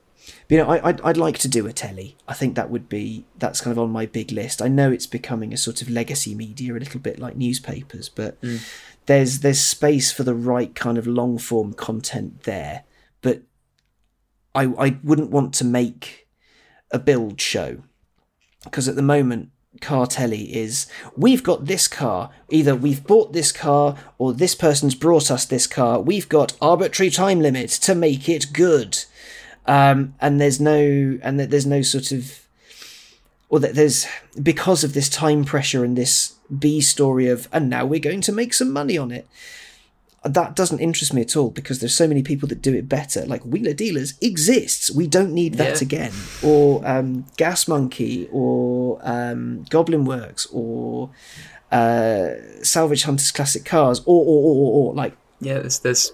you 0.52 0.58
know, 0.58 0.68
I, 0.68 0.90
I'd, 0.90 1.00
I'd 1.00 1.16
like 1.16 1.38
to 1.38 1.48
do 1.48 1.66
a 1.66 1.72
telly. 1.72 2.14
I 2.28 2.34
think 2.34 2.56
that 2.56 2.68
would 2.68 2.86
be 2.86 3.24
that's 3.38 3.62
kind 3.62 3.72
of 3.72 3.78
on 3.82 3.88
my 3.88 4.04
big 4.04 4.30
list. 4.30 4.60
I 4.60 4.68
know 4.68 4.92
it's 4.92 5.06
becoming 5.06 5.54
a 5.54 5.56
sort 5.56 5.80
of 5.80 5.88
legacy 5.88 6.34
media, 6.34 6.74
a 6.74 6.76
little 6.76 7.00
bit 7.00 7.18
like 7.18 7.36
newspapers, 7.36 8.10
but 8.10 8.38
mm. 8.42 8.62
there's 9.06 9.40
there's 9.40 9.62
space 9.62 10.12
for 10.12 10.24
the 10.24 10.34
right 10.34 10.74
kind 10.74 10.98
of 10.98 11.06
long 11.06 11.38
form 11.38 11.72
content 11.72 12.42
there. 12.42 12.84
But 13.22 13.44
I 14.54 14.64
I 14.64 14.98
wouldn't 15.02 15.30
want 15.30 15.54
to 15.54 15.64
make 15.64 16.28
a 16.90 16.98
build 16.98 17.40
show 17.40 17.84
because 18.64 18.88
at 18.88 18.94
the 18.94 19.00
moment 19.00 19.52
car 19.80 20.06
telly 20.06 20.54
is 20.54 20.86
we've 21.16 21.42
got 21.42 21.64
this 21.64 21.88
car 21.88 22.28
either 22.50 22.76
we've 22.76 23.04
bought 23.04 23.32
this 23.32 23.50
car 23.50 23.96
or 24.18 24.34
this 24.34 24.54
person's 24.54 24.94
brought 24.94 25.30
us 25.30 25.46
this 25.46 25.66
car 25.66 25.98
we've 25.98 26.28
got 26.28 26.52
arbitrary 26.60 27.10
time 27.10 27.40
limit 27.40 27.70
to 27.70 27.94
make 27.94 28.28
it 28.28 28.52
good 28.52 29.06
um, 29.66 30.14
and 30.20 30.40
there's 30.40 30.60
no 30.60 31.18
and 31.22 31.38
that 31.40 31.50
there's 31.50 31.66
no 31.66 31.82
sort 31.82 32.12
of 32.12 32.40
or 33.48 33.60
that 33.60 33.74
there's 33.74 34.06
because 34.42 34.82
of 34.84 34.94
this 34.94 35.08
time 35.08 35.44
pressure 35.44 35.84
and 35.84 35.96
this 35.96 36.34
B 36.58 36.80
story 36.80 37.28
of 37.28 37.48
and 37.52 37.68
now 37.70 37.84
we're 37.86 38.00
going 38.00 38.20
to 38.22 38.32
make 38.32 38.54
some 38.54 38.70
money 38.72 38.96
on 38.98 39.10
it 39.10 39.26
that 40.24 40.54
doesn't 40.54 40.78
interest 40.78 41.12
me 41.12 41.20
at 41.22 41.36
all 41.36 41.50
because 41.50 41.80
there's 41.80 41.94
so 41.94 42.06
many 42.06 42.22
people 42.22 42.48
that 42.48 42.62
do 42.62 42.72
it 42.72 42.88
better. 42.88 43.26
Like 43.26 43.42
Wheeler 43.42 43.72
Dealers 43.72 44.14
exists. 44.20 44.88
We 44.88 45.08
don't 45.08 45.32
need 45.32 45.54
that 45.54 45.80
Yeah. 45.80 45.84
again. 45.86 46.12
Or 46.44 46.80
um, 46.86 47.26
Gas 47.36 47.66
Monkey 47.66 48.28
or 48.30 49.00
um, 49.02 49.64
Goblin 49.68 50.04
Works 50.04 50.46
or 50.52 51.10
uh, 51.72 52.34
salvage 52.62 53.02
hunters 53.02 53.32
classic 53.32 53.64
cars, 53.64 53.98
or 54.06 54.24
or 54.24 54.44
or 54.44 54.54
or, 54.54 54.72
or 54.90 54.94
like 54.94 55.16
Yeah, 55.40 55.58
there's 55.58 55.80
there's 55.80 56.12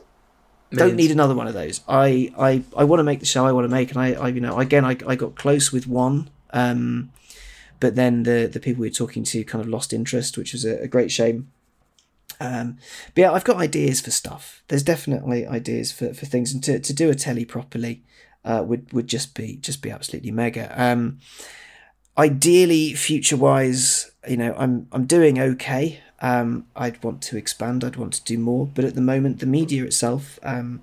don't 0.71 0.97
need 0.97 1.11
another 1.11 1.35
one 1.35 1.47
of 1.47 1.55
those. 1.55 1.81
I 1.89 2.33
I, 2.39 2.63
I 2.77 2.85
want 2.85 3.01
to 3.01 3.05
make 3.05 3.21
the 3.21 3.27
show 3.27 3.47
I 3.47 3.53
want 3.53 3.65
to 3.65 3.69
make, 3.69 3.91
and 3.91 3.99
I, 3.99 4.13
I 4.13 4.29
you 4.29 4.41
know 4.41 4.59
again 4.59 4.85
I, 4.85 4.97
I 5.07 5.17
got 5.17 5.35
close 5.35 5.73
with 5.73 5.87
one, 5.87 6.31
um, 6.53 7.11
but 7.81 7.95
then 7.95 8.25
the 8.25 8.49
the 8.53 8.61
people 8.61 8.83
we 8.83 8.89
were 8.89 8.95
talking 8.95 9.25
to 9.25 9.45
kind 9.45 9.63
of 9.63 9.69
lost 9.69 9.93
interest, 9.93 10.37
which 10.37 10.53
was 10.53 10.65
a, 10.65 10.83
a 10.83 10.89
great 10.89 11.11
shame. 11.11 11.51
Um, 12.41 12.79
but 13.15 13.23
yeah, 13.23 13.33
I've 13.33 13.45
got 13.45 13.57
ideas 13.57 14.01
for 14.01 14.11
stuff. 14.11 14.63
There's 14.69 14.83
definitely 14.83 15.47
ideas 15.47 15.91
for, 15.91 16.15
for 16.15 16.27
things, 16.27 16.53
and 16.53 16.63
to, 16.65 16.79
to 16.79 16.93
do 16.93 17.11
a 17.11 17.15
telly 17.15 17.45
properly 17.45 18.03
uh, 18.45 18.63
would 18.67 18.93
would 18.93 19.07
just 19.07 19.35
be 19.35 19.57
just 19.57 19.83
be 19.83 19.91
absolutely 19.91 20.31
mega. 20.31 20.73
Um, 20.81 21.19
ideally, 22.17 22.95
future 22.95 23.37
wise, 23.37 24.11
you 24.29 24.37
know, 24.37 24.55
I'm 24.57 24.89
I'm 24.93 25.07
doing 25.07 25.39
okay. 25.39 26.01
Um, 26.21 26.67
I'd 26.75 27.03
want 27.05 27.23
to 27.23 27.37
expand. 27.37 27.85
I'd 27.85 27.97
want 27.97 28.13
to 28.15 28.25
do 28.25 28.39
more, 28.39 28.67
but 28.67 28.85
at 28.85 28.95
the 28.95 29.01
moment, 29.01 29.39
the 29.41 29.47
media 29.47 29.85
itself 29.85 30.39
um, 30.43 30.83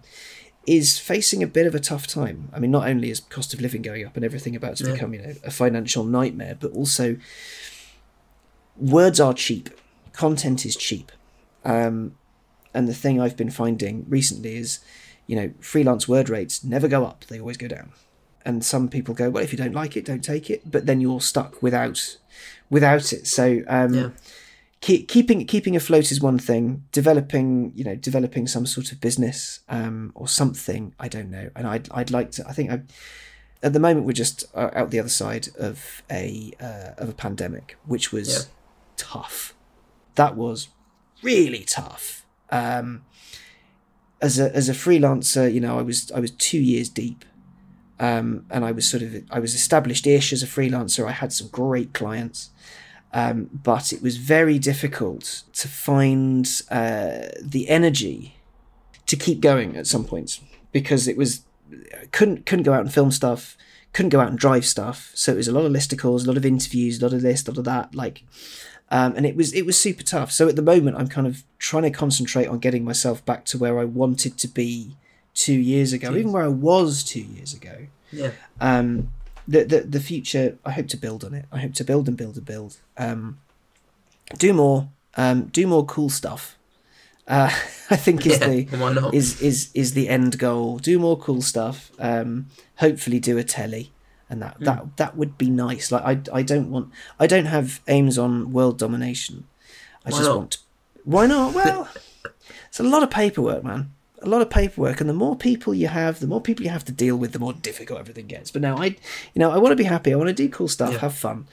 is 0.66 0.98
facing 0.98 1.44
a 1.44 1.48
bit 1.48 1.68
of 1.68 1.76
a 1.76 1.80
tough 1.80 2.08
time. 2.08 2.50
I 2.54 2.60
mean, 2.60 2.72
not 2.72 2.88
only 2.88 3.10
is 3.10 3.20
cost 3.20 3.54
of 3.54 3.60
living 3.62 3.82
going 3.82 4.06
up 4.06 4.16
and 4.16 4.24
everything 4.24 4.56
about 4.56 4.78
to 4.78 4.86
Yeah. 4.86 4.94
become 4.94 5.14
you 5.14 5.22
know 5.22 5.34
a 5.44 5.52
financial 5.52 6.06
nightmare, 6.06 6.56
but 6.60 6.72
also 6.72 7.18
words 8.78 9.20
are 9.20 9.34
cheap. 9.34 9.70
Content 10.14 10.66
is 10.66 10.76
cheap. 10.76 11.12
Um, 11.64 12.16
and 12.74 12.88
the 12.88 12.94
thing 12.94 13.20
I've 13.20 13.38
been 13.38 13.50
finding 13.52 14.06
recently 14.08 14.58
is, 14.58 14.80
you 15.28 15.36
know, 15.36 15.52
freelance 15.60 16.08
word 16.08 16.30
rates 16.30 16.64
never 16.64 16.88
go 16.88 17.06
up; 17.06 17.26
they 17.26 17.40
always 17.40 17.58
go 17.58 17.68
down. 17.68 17.92
And 18.46 18.64
some 18.64 18.90
people 18.90 19.16
go, 19.16 19.32
well, 19.32 19.44
if 19.44 19.52
you 19.52 19.58
don't 19.58 19.74
like 19.74 19.98
it, 19.98 20.06
don't 20.06 20.24
take 20.24 20.52
it. 20.52 20.70
But 20.70 20.86
then 20.86 21.02
you're 21.02 21.20
stuck 21.20 21.64
without, 21.64 22.18
without 22.70 23.12
it. 23.12 23.26
So 23.26 23.64
um, 23.68 23.94
Yeah. 23.94 24.10
Keep, 24.86 25.08
keeping 25.08 25.46
keeping 25.48 25.76
afloat 25.76 26.12
is 26.12 26.22
one 26.22 26.38
thing. 26.38 26.84
Developing, 26.92 27.72
you 27.76 27.84
know, 27.84 27.96
developing 27.96 28.48
some 28.48 28.66
sort 28.66 28.92
of 28.92 29.02
business 29.02 29.62
um, 29.68 30.12
or 30.14 30.28
something. 30.28 30.94
I 31.00 31.08
don't 31.08 31.32
know. 31.32 31.50
And 31.56 31.66
I'd 31.68 31.90
I'd 31.92 32.12
like 32.12 32.32
to. 32.32 32.48
I 32.48 32.54
think 32.54 32.72
I. 32.72 32.82
At 33.64 33.74
the 33.74 33.80
moment, 33.80 34.06
we're 34.06 34.12
just 34.26 34.44
uh, 34.54 34.70
out 34.74 34.92
the 34.92 35.00
other 35.00 35.10
side 35.10 35.48
of 35.58 36.04
a 36.12 36.52
uh, 36.62 36.92
of 37.04 37.10
a 37.10 37.14
pandemic, 37.14 37.78
which 37.86 38.12
was 38.12 38.28
Yeah. 38.30 38.44
tough. 38.96 39.56
That 40.16 40.36
was 40.36 40.68
really 41.24 41.64
tough. 41.64 42.26
Um, 42.52 43.06
as 44.22 44.38
a 44.38 44.56
as 44.56 44.70
a 44.70 44.74
freelancer, 44.74 45.52
you 45.52 45.60
know, 45.60 45.80
I 45.80 45.82
was 45.82 46.12
I 46.12 46.20
was 46.20 46.32
two 46.32 46.60
years 46.60 46.90
deep, 46.90 47.26
um, 48.00 48.46
and 48.52 48.64
I 48.64 48.72
was 48.72 48.88
sort 48.88 49.02
of 49.02 49.16
I 49.32 49.40
was 49.40 49.56
established-ish 49.56 50.32
as 50.32 50.44
a 50.44 50.48
freelancer. 50.48 51.08
I 51.08 51.12
had 51.12 51.34
some 51.34 51.48
great 51.48 51.92
clients, 51.94 52.52
um, 53.14 53.50
but 53.64 53.94
it 53.94 54.02
was 54.02 54.18
very 54.18 54.60
difficult 54.60 55.44
to 55.54 55.68
find 55.68 56.46
uh, 56.70 57.30
the 57.42 57.70
energy 57.70 58.36
to 59.08 59.16
keep 59.16 59.40
going 59.40 59.78
at 59.78 59.88
some 59.88 60.04
points 60.04 60.42
because 60.72 61.08
it 61.08 61.18
was 61.18 61.44
couldn't 62.12 62.46
couldn't 62.46 62.64
go 62.64 62.74
out 62.74 62.82
and 62.82 62.94
film 62.94 63.12
stuff, 63.12 63.58
couldn't 63.94 64.10
go 64.10 64.20
out 64.20 64.30
and 64.30 64.38
drive 64.38 64.66
stuff. 64.66 65.12
So 65.14 65.34
it 65.34 65.38
was 65.38 65.48
a 65.48 65.52
lot 65.52 65.66
of 65.66 65.72
listicles, 65.72 66.24
a 66.24 66.28
lot 66.28 66.38
of 66.38 66.46
interviews, 66.46 67.02
a 67.02 67.06
lot 67.06 67.14
of 67.14 67.22
this, 67.22 67.46
a 67.48 67.52
lot 67.52 67.58
of 67.58 67.66
that, 67.66 67.96
like. 67.96 68.24
Um, 68.92 69.16
and 69.16 69.26
it 69.26 69.36
was 69.36 69.52
it 69.54 69.66
was 69.66 69.80
super 69.80 70.04
tough. 70.04 70.32
So 70.32 70.48
at 70.48 70.56
the 70.56 70.62
moment, 70.62 70.98
I'm 70.98 71.08
kind 71.08 71.26
of 71.26 71.44
trying 71.58 71.84
to 71.84 71.90
concentrate 71.90 72.48
on 72.48 72.60
getting 72.60 72.86
myself 72.86 73.26
back 73.26 73.46
to 73.46 73.58
where 73.58 73.80
I 73.80 73.86
wanted 73.86 74.38
to 74.38 74.48
be 74.48 74.96
two 75.34 75.54
years 75.54 75.92
ago, 75.92 76.12
Jeez. 76.12 76.20
even 76.20 76.32
where 76.32 76.44
I 76.44 76.50
was 76.50 77.04
two 77.04 77.22
years 77.22 77.54
ago. 77.54 77.88
Yeah. 78.12 78.32
Um, 78.62 79.12
the, 79.48 79.64
the 79.64 79.82
the 79.82 80.00
future, 80.00 80.58
I 80.66 80.72
hope 80.72 80.88
to 80.90 80.98
build 80.98 81.24
on 81.24 81.34
it. 81.34 81.46
I 81.52 81.60
hope 81.60 81.74
to 81.76 81.84
build 81.84 82.08
and 82.08 82.18
build 82.18 82.38
and 82.38 82.46
build. 82.46 82.78
Um, 82.98 83.40
do 84.38 84.54
more, 84.54 84.90
um, 85.16 85.46
do 85.46 85.68
more 85.68 85.86
cool 85.86 86.10
stuff. 86.10 86.58
Uh, 87.28 87.50
I 87.90 87.96
think 87.96 88.26
is 88.26 88.40
yeah. 88.40 88.48
the 88.48 88.64
Why 88.78 88.94
not? 88.94 89.14
is 89.14 89.42
is 89.42 89.70
is 89.74 89.94
the 89.94 90.10
end 90.10 90.40
goal. 90.40 90.80
Do 90.80 91.00
more 91.00 91.18
cool 91.18 91.42
stuff. 91.42 91.92
Um, 92.00 92.48
hopefully, 92.78 93.20
do 93.20 93.38
a 93.38 93.44
telly, 93.44 93.92
and 94.30 94.42
that 94.42 94.58
that 94.60 94.98
that 94.98 95.18
would 95.18 95.38
be 95.38 95.50
nice. 95.50 95.92
Like 95.92 96.04
I 96.04 96.38
I 96.38 96.42
don't 96.42 96.70
want 96.72 96.92
I 97.20 97.28
don't 97.28 97.46
have 97.46 97.82
aims 97.88 98.18
on 98.18 98.52
world 98.52 98.78
domination. 98.78 99.46
I 100.06 100.10
Why 100.10 100.18
just 100.18 100.30
not? 100.30 100.38
want. 100.38 100.58
Why 101.04 101.26
not? 101.28 101.54
Well, 101.54 101.90
it's 102.68 102.80
a 102.80 102.84
lot 102.84 103.04
of 103.04 103.10
paperwork, 103.10 103.64
man. 103.64 103.92
A 104.26 104.30
lot 104.30 104.42
of 104.42 104.50
paperwork, 104.50 105.00
and 105.02 105.10
the 105.10 105.14
more 105.14 105.36
people 105.36 105.74
you 105.74 105.88
have, 105.88 106.20
the 106.20 106.28
more 106.28 106.42
people 106.42 106.66
you 106.66 106.72
have 106.72 106.84
to 106.86 106.92
deal 106.92 107.16
with, 107.16 107.32
the 107.32 107.40
more 107.40 107.54
difficult 107.54 108.00
everything 108.00 108.26
gets. 108.28 108.50
But 108.52 108.62
now 108.64 108.78
I, 108.78 108.86
you 108.86 108.96
know, 109.40 109.52
I 109.52 109.58
want 109.58 109.72
to 109.72 109.76
be 109.76 109.84
happy. 109.84 110.12
I 110.12 110.16
want 110.16 110.30
to 110.30 110.34
do 110.34 110.50
cool 110.50 110.68
stuff, 110.68 110.94
Yeah. 110.94 111.00
have 111.00 111.14
fun. 111.16 111.46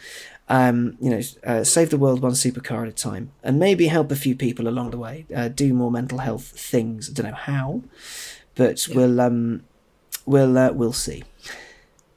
Um, 0.48 0.96
you 1.00 1.10
know, 1.10 1.20
uh, 1.44 1.64
save 1.64 1.90
the 1.90 1.96
world 1.98 2.20
one 2.22 2.32
supercar 2.32 2.82
at 2.82 2.88
a 2.88 2.92
time, 2.92 3.30
and 3.42 3.58
maybe 3.58 3.86
help 3.88 4.10
a 4.10 4.16
few 4.16 4.34
people 4.34 4.68
along 4.68 4.90
the 4.90 4.98
way. 4.98 5.26
Uh, 5.34 5.48
do 5.48 5.72
more 5.74 5.90
mental 5.90 6.18
health 6.18 6.46
things. 6.48 7.08
I 7.08 7.12
don't 7.12 7.26
know 7.30 7.36
how, 7.36 7.82
but 8.54 8.86
Yeah. 8.88 8.96
we'll 8.96 9.20
um, 9.20 9.62
we'll 10.26 10.56
uh, 10.58 10.72
we'll 10.72 10.92
see. 10.92 11.24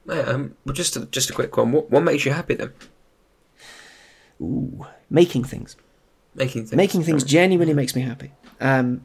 Yeah, 0.08 0.20
um, 0.22 0.56
well, 0.66 0.74
just 0.74 0.95
a, 0.95 1.06
just 1.06 1.30
a 1.30 1.34
quick 1.34 1.56
one. 1.58 1.72
What 1.74 1.91
what 1.91 2.03
makes 2.03 2.26
you 2.26 2.32
happy 2.32 2.56
then? 2.56 2.72
Ooh, 4.41 4.86
making 5.10 5.43
things. 5.45 5.76
Making 6.34 6.64
things. 6.64 6.76
making 6.76 7.03
things 7.03 7.24
genuinely 7.24 7.74
makes 7.74 7.95
me 7.95 8.01
happy. 8.01 8.32
Um, 8.60 9.01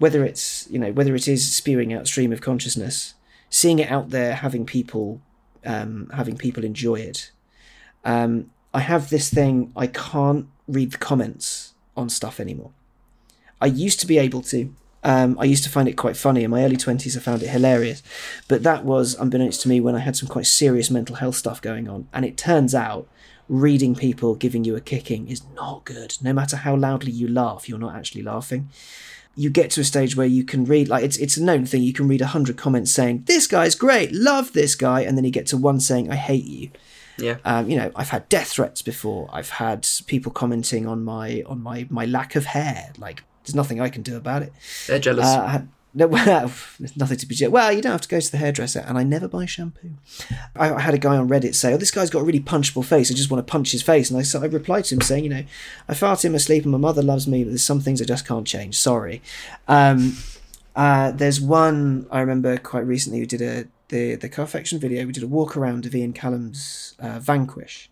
whether 0.00 0.24
it's 0.24 0.66
you 0.70 0.78
know 0.78 0.90
whether 0.90 1.14
it 1.14 1.28
is 1.28 1.52
spewing 1.54 1.92
out 1.92 2.08
stream 2.08 2.32
of 2.32 2.40
consciousness, 2.40 3.14
seeing 3.48 3.78
it 3.78 3.90
out 3.90 4.10
there, 4.10 4.34
having 4.34 4.66
people 4.66 5.20
um, 5.64 6.10
having 6.12 6.36
people 6.36 6.64
enjoy 6.64 6.96
it. 6.96 7.30
Um, 8.04 8.50
I 8.72 8.80
have 8.80 9.10
this 9.10 9.30
thing 9.30 9.72
I 9.76 9.86
can't 9.86 10.46
read 10.66 10.92
the 10.92 10.98
comments 10.98 11.74
on 11.96 12.08
stuff 12.08 12.40
anymore. 12.40 12.70
I 13.60 13.66
used 13.66 14.00
to 14.00 14.06
be 14.06 14.18
able 14.18 14.42
to. 14.42 14.74
Um, 15.02 15.38
I 15.38 15.44
used 15.44 15.64
to 15.64 15.70
find 15.70 15.88
it 15.88 15.96
quite 15.96 16.16
funny 16.16 16.44
in 16.44 16.50
my 16.50 16.64
early 16.64 16.76
twenties. 16.76 17.16
I 17.16 17.20
found 17.20 17.42
it 17.42 17.48
hilarious, 17.48 18.02
but 18.48 18.62
that 18.62 18.84
was 18.84 19.14
unbeknownst 19.14 19.60
to 19.62 19.68
me 19.68 19.80
when 19.80 19.94
I 19.94 20.00
had 20.00 20.16
some 20.16 20.28
quite 20.28 20.46
serious 20.46 20.90
mental 20.90 21.16
health 21.16 21.36
stuff 21.36 21.60
going 21.60 21.88
on. 21.88 22.08
And 22.12 22.24
it 22.24 22.38
turns 22.38 22.74
out 22.74 23.06
reading 23.48 23.94
people 23.94 24.34
giving 24.34 24.64
you 24.64 24.76
a 24.76 24.80
kicking 24.80 25.28
is 25.28 25.42
not 25.54 25.84
good. 25.84 26.16
No 26.22 26.32
matter 26.32 26.56
how 26.56 26.74
loudly 26.74 27.12
you 27.12 27.28
laugh, 27.28 27.68
you're 27.68 27.78
not 27.78 27.96
actually 27.96 28.22
laughing. 28.22 28.70
You 29.40 29.48
get 29.48 29.70
to 29.72 29.80
a 29.80 29.84
stage 29.84 30.16
where 30.16 30.26
you 30.26 30.44
can 30.44 30.64
read 30.64 30.88
like 30.88 31.02
it's 31.02 31.16
it's 31.16 31.36
a 31.36 31.42
known 31.42 31.64
thing. 31.64 31.82
You 31.82 31.92
can 31.92 32.08
read 32.08 32.20
a 32.20 32.26
hundred 32.26 32.56
comments 32.56 32.90
saying 32.92 33.24
this 33.26 33.46
guy's 33.46 33.74
great, 33.74 34.12
love 34.12 34.52
this 34.52 34.74
guy, 34.74 35.00
and 35.00 35.16
then 35.16 35.24
you 35.24 35.30
get 35.30 35.46
to 35.46 35.56
one 35.56 35.80
saying 35.80 36.10
I 36.10 36.16
hate 36.16 36.44
you. 36.44 36.70
Yeah. 37.16 37.36
Um, 37.44 37.68
you 37.70 37.76
know, 37.76 37.90
I've 37.96 38.10
had 38.10 38.28
death 38.28 38.48
threats 38.48 38.82
before. 38.82 39.28
I've 39.32 39.50
had 39.50 39.86
people 40.06 40.32
commenting 40.32 40.86
on 40.86 41.04
my 41.04 41.42
on 41.46 41.62
my 41.62 41.86
my 41.88 42.04
lack 42.04 42.36
of 42.36 42.44
hair. 42.46 42.92
Like 42.98 43.22
there's 43.44 43.54
nothing 43.54 43.80
I 43.80 43.88
can 43.88 44.02
do 44.02 44.16
about 44.16 44.42
it. 44.42 44.52
They're 44.86 44.98
jealous. 44.98 45.26
Uh, 45.26 45.62
no, 45.94 46.06
well, 46.14 46.50
there's 46.78 46.96
nothing 46.96 47.16
to 47.18 47.26
be. 47.26 47.34
je- 47.34 47.48
Well, 47.48 47.72
you 47.72 47.82
don't 47.82 47.92
have 47.92 48.00
to 48.02 48.08
go 48.08 48.20
to 48.20 48.30
the 48.30 48.36
hairdresser, 48.38 48.80
and 48.86 48.96
I 48.96 49.02
never 49.02 49.26
buy 49.28 49.46
shampoo. 49.46 49.90
I, 50.56 50.72
I 50.74 50.80
had 50.80 50.94
a 50.94 50.98
guy 50.98 51.16
on 51.16 51.28
Reddit 51.28 51.54
say, 51.54 51.72
"Oh, 51.72 51.76
this 51.76 51.90
guy's 51.90 52.10
got 52.10 52.20
a 52.20 52.24
really 52.24 52.40
punchable 52.40 52.84
face. 52.84 53.10
I 53.10 53.14
just 53.14 53.30
want 53.30 53.44
to 53.46 53.50
punch 53.50 53.72
his 53.72 53.82
face." 53.82 54.10
And 54.10 54.18
I, 54.18 54.22
so 54.22 54.42
I 54.42 54.46
replied 54.46 54.84
to 54.86 54.94
him 54.94 55.00
saying, 55.00 55.24
"You 55.24 55.30
know, 55.30 55.44
I 55.88 55.94
fart 55.94 56.24
in 56.24 56.32
my 56.32 56.38
sleep, 56.38 56.62
and 56.64 56.72
my 56.72 56.78
mother 56.78 57.02
loves 57.02 57.26
me, 57.26 57.42
but 57.44 57.50
there's 57.50 57.62
some 57.62 57.80
things 57.80 58.00
I 58.00 58.04
just 58.04 58.26
can't 58.26 58.46
change. 58.46 58.76
Sorry." 58.78 59.20
Um, 59.68 60.16
uh, 60.76 61.10
there's 61.10 61.40
one 61.40 62.06
I 62.10 62.20
remember 62.20 62.56
quite 62.56 62.86
recently. 62.86 63.20
We 63.20 63.26
did 63.26 63.42
a 63.42 63.66
the 63.88 64.14
the 64.14 64.28
Carfection 64.28 64.78
video. 64.78 65.04
We 65.04 65.12
did 65.12 65.24
a 65.24 65.28
walk 65.28 65.56
around 65.56 65.84
of 65.86 65.94
Ian 65.94 66.12
Callum's 66.12 66.94
uh, 67.00 67.18
Vanquish. 67.18 67.89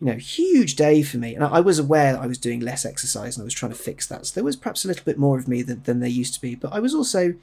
You 0.00 0.08
know, 0.08 0.14
huge 0.14 0.76
day 0.76 1.02
for 1.02 1.18
me, 1.18 1.34
and 1.34 1.44
I, 1.44 1.48
I 1.48 1.60
was 1.60 1.78
aware 1.78 2.12
that 2.12 2.20
I 2.20 2.26
was 2.26 2.38
doing 2.38 2.60
less 2.60 2.84
exercise, 2.84 3.36
and 3.36 3.42
I 3.42 3.44
was 3.44 3.54
trying 3.54 3.72
to 3.72 3.78
fix 3.78 4.06
that. 4.08 4.26
So 4.26 4.34
there 4.34 4.44
was 4.44 4.56
perhaps 4.56 4.84
a 4.84 4.88
little 4.88 5.04
bit 5.04 5.18
more 5.18 5.38
of 5.38 5.48
me 5.48 5.62
than, 5.62 5.82
than 5.84 6.00
there 6.00 6.08
used 6.08 6.34
to 6.34 6.40
be. 6.40 6.54
But 6.54 6.72
I 6.72 6.80
was 6.80 6.94
also, 6.94 7.34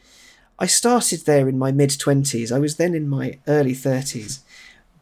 I 0.59 0.67
started 0.67 1.25
there 1.25 1.47
in 1.47 1.57
my 1.57 1.71
mid 1.71 1.97
twenties. 1.97 2.51
I 2.51 2.59
was 2.59 2.75
then 2.75 2.93
in 2.93 3.07
my 3.07 3.39
early 3.47 3.73
thirties. 3.73 4.43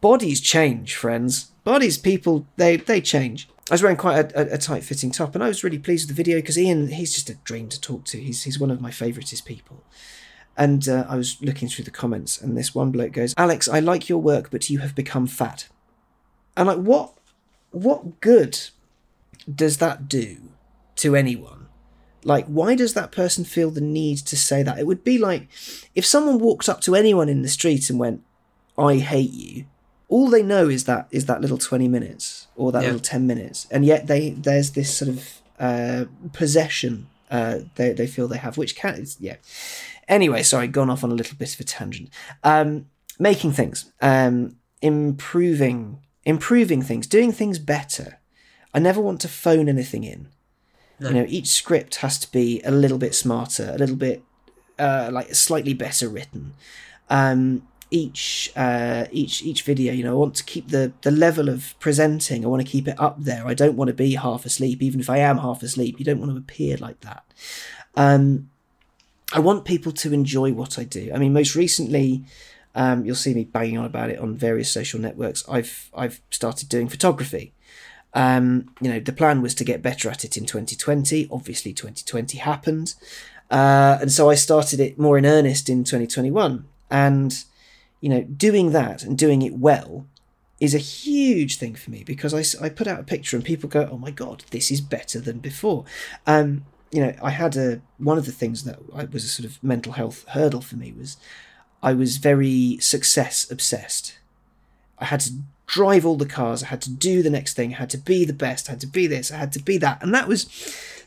Bodies 0.00 0.40
change, 0.40 0.94
friends. 0.94 1.50
Bodies, 1.64 1.98
people, 1.98 2.46
they 2.56 2.76
they 2.76 3.00
change. 3.00 3.48
I 3.70 3.74
was 3.74 3.82
wearing 3.82 3.98
quite 3.98 4.32
a, 4.32 4.40
a, 4.40 4.54
a 4.54 4.58
tight 4.58 4.82
fitting 4.82 5.10
top, 5.10 5.34
and 5.34 5.44
I 5.44 5.48
was 5.48 5.62
really 5.62 5.78
pleased 5.78 6.08
with 6.08 6.16
the 6.16 6.22
video 6.22 6.38
because 6.38 6.58
Ian, 6.58 6.88
he's 6.88 7.12
just 7.12 7.30
a 7.30 7.34
dream 7.34 7.68
to 7.68 7.80
talk 7.80 8.04
to. 8.06 8.20
He's 8.20 8.44
he's 8.44 8.58
one 8.58 8.70
of 8.70 8.80
my 8.80 8.90
favouriteest 8.90 9.44
people. 9.44 9.84
And 10.56 10.88
uh, 10.88 11.06
I 11.08 11.16
was 11.16 11.40
looking 11.40 11.68
through 11.68 11.84
the 11.84 11.90
comments, 11.90 12.40
and 12.40 12.56
this 12.56 12.74
one 12.74 12.90
bloke 12.90 13.12
goes, 13.12 13.34
"Alex, 13.36 13.68
I 13.68 13.80
like 13.80 14.08
your 14.08 14.18
work, 14.18 14.50
but 14.50 14.70
you 14.70 14.78
have 14.78 14.94
become 14.94 15.26
fat." 15.26 15.68
And 16.56 16.66
like, 16.66 16.78
what, 16.78 17.12
what 17.70 18.20
good 18.20 18.58
does 19.52 19.78
that 19.78 20.08
do 20.08 20.36
to 20.96 21.14
anyone? 21.16 21.68
Like, 22.22 22.46
why 22.46 22.74
does 22.74 22.92
that 22.94 23.12
person 23.12 23.44
feel 23.44 23.70
the 23.70 23.80
need 23.80 24.18
to 24.18 24.36
say 24.36 24.62
that? 24.62 24.78
It 24.78 24.86
would 24.86 25.02
be 25.04 25.16
like 25.18 25.48
if 25.94 26.04
someone 26.04 26.38
walked 26.38 26.68
up 26.68 26.80
to 26.82 26.94
anyone 26.94 27.28
in 27.28 27.42
the 27.42 27.48
street 27.48 27.88
and 27.88 27.98
went, 27.98 28.22
"I 28.76 28.96
hate 28.96 29.32
you." 29.32 29.64
All 30.08 30.28
they 30.28 30.42
know 30.42 30.68
is 30.68 30.84
that 30.84 31.06
is 31.10 31.26
that 31.26 31.40
little 31.40 31.56
twenty 31.58 31.88
minutes 31.88 32.48
or 32.56 32.72
that 32.72 32.80
Yeah. 32.82 32.88
little 32.88 33.00
ten 33.00 33.26
minutes, 33.26 33.66
and 33.70 33.84
yet 33.86 34.06
they 34.06 34.30
there's 34.30 34.72
this 34.72 34.94
sort 34.94 35.08
of 35.08 35.28
uh, 35.58 36.04
possession 36.32 37.06
uh, 37.30 37.60
they 37.76 37.92
they 37.92 38.06
feel 38.06 38.28
they 38.28 38.38
have, 38.38 38.58
which 38.58 38.74
can 38.76 39.06
yeah. 39.18 39.36
Anyway, 40.08 40.42
sorry, 40.42 40.66
gone 40.66 40.90
off 40.90 41.04
on 41.04 41.12
a 41.12 41.14
little 41.14 41.36
bit 41.38 41.54
of 41.54 41.60
a 41.60 41.64
tangent. 41.64 42.10
Um, 42.42 42.86
making 43.18 43.52
things, 43.52 43.92
um, 44.02 44.56
improving, 44.82 45.98
improving 46.24 46.82
things, 46.82 47.06
doing 47.06 47.32
things 47.32 47.58
better. 47.58 48.18
I 48.72 48.78
never 48.78 49.00
want 49.00 49.20
to 49.22 49.28
phone 49.28 49.68
anything 49.68 50.04
in. 50.04 50.28
No. 50.98 51.08
You 51.08 51.14
know, 51.14 51.26
each 51.28 51.48
script 51.48 51.96
has 51.96 52.18
to 52.18 52.30
be 52.30 52.60
a 52.62 52.70
little 52.70 52.98
bit 52.98 53.14
smarter, 53.14 53.72
a 53.74 53.78
little 53.78 53.96
bit 53.96 54.22
uh, 54.78 55.10
like 55.12 55.34
slightly 55.34 55.74
better 55.74 56.08
written. 56.08 56.54
Um, 57.08 57.66
each 57.90 58.52
uh, 58.54 59.06
each 59.10 59.42
each 59.42 59.62
video, 59.62 59.92
you 59.92 60.04
know, 60.04 60.12
I 60.12 60.14
want 60.14 60.34
to 60.36 60.44
keep 60.44 60.68
the 60.68 60.92
the 61.02 61.10
level 61.10 61.48
of 61.48 61.74
presenting. 61.80 62.44
I 62.44 62.48
want 62.48 62.64
to 62.64 62.70
keep 62.70 62.86
it 62.86 63.00
up 63.00 63.16
there. 63.18 63.46
I 63.46 63.54
don't 63.54 63.76
want 63.76 63.88
to 63.88 63.94
be 63.94 64.14
half 64.14 64.44
asleep, 64.44 64.82
even 64.82 65.00
if 65.00 65.10
I 65.10 65.18
am 65.18 65.38
half 65.38 65.62
asleep. 65.62 65.98
You 65.98 66.04
don't 66.04 66.20
want 66.20 66.30
to 66.30 66.38
appear 66.38 66.76
like 66.76 67.00
that. 67.00 67.24
Um, 67.96 68.50
I 69.32 69.40
want 69.40 69.64
people 69.64 69.92
to 69.92 70.12
enjoy 70.12 70.52
what 70.52 70.78
I 70.78 70.84
do. 70.84 71.10
I 71.14 71.18
mean, 71.18 71.32
most 71.32 71.54
recently, 71.54 72.24
um, 72.74 73.04
you'll 73.04 73.16
see 73.16 73.34
me 73.34 73.44
banging 73.44 73.78
on 73.78 73.84
about 73.84 74.10
it 74.10 74.18
on 74.18 74.36
various 74.36 74.70
social 74.70 75.00
networks. 75.00 75.44
I've 75.48 75.90
I've 75.94 76.20
started 76.30 76.68
doing 76.68 76.88
photography. 76.88 77.52
Um, 78.12 78.74
you 78.80 78.90
know, 78.90 79.00
the 79.00 79.12
plan 79.12 79.40
was 79.40 79.54
to 79.56 79.64
get 79.64 79.82
better 79.82 80.10
at 80.10 80.24
it 80.24 80.36
in 80.36 80.46
2020. 80.46 81.28
Obviously, 81.30 81.72
2020 81.72 82.38
happened, 82.38 82.94
uh, 83.50 83.98
and 84.00 84.12
so 84.12 84.30
I 84.30 84.34
started 84.34 84.80
it 84.80 84.98
more 84.98 85.18
in 85.18 85.26
earnest 85.26 85.68
in 85.68 85.84
2021. 85.84 86.64
And 86.90 87.44
you 88.00 88.08
know, 88.08 88.22
doing 88.22 88.72
that 88.72 89.02
and 89.02 89.16
doing 89.16 89.42
it 89.42 89.54
well 89.54 90.06
is 90.58 90.74
a 90.74 90.78
huge 90.78 91.56
thing 91.56 91.74
for 91.74 91.90
me 91.90 92.04
because 92.04 92.34
I, 92.34 92.64
I 92.64 92.68
put 92.68 92.86
out 92.86 93.00
a 93.00 93.04
picture 93.04 93.36
and 93.36 93.44
people 93.44 93.68
go, 93.68 93.88
oh 93.90 93.96
my 93.96 94.10
God, 94.10 94.44
this 94.50 94.70
is 94.70 94.80
better 94.80 95.18
than 95.18 95.38
before. 95.38 95.84
Um, 96.26 96.66
you 96.92 97.00
know, 97.00 97.14
I 97.22 97.30
had 97.30 97.56
a, 97.56 97.80
one 97.98 98.18
of 98.18 98.26
the 98.26 98.32
things 98.32 98.64
that 98.64 98.78
was 99.12 99.24
a 99.24 99.28
sort 99.28 99.48
of 99.48 99.62
mental 99.62 99.92
health 99.92 100.26
hurdle 100.28 100.60
for 100.60 100.76
me 100.76 100.92
was 100.92 101.16
I 101.82 101.92
was 101.92 102.18
very 102.18 102.78
success 102.80 103.50
obsessed. 103.50 104.18
I 104.98 105.06
had 105.06 105.20
to 105.20 105.32
drive 105.66 106.04
all 106.04 106.16
the 106.16 106.26
cars. 106.26 106.62
I 106.62 106.66
had 106.66 106.82
to 106.82 106.90
do 106.90 107.22
the 107.22 107.30
next 107.30 107.54
thing. 107.54 107.74
I 107.74 107.78
had 107.78 107.90
to 107.90 107.98
be 107.98 108.24
the 108.24 108.32
best. 108.32 108.68
I 108.68 108.72
had 108.72 108.80
to 108.80 108.86
be 108.86 109.06
this. 109.06 109.30
I 109.32 109.36
had 109.36 109.52
to 109.52 109.62
be 109.62 109.78
that. 109.78 110.02
And 110.02 110.14
that 110.14 110.28
was 110.28 110.46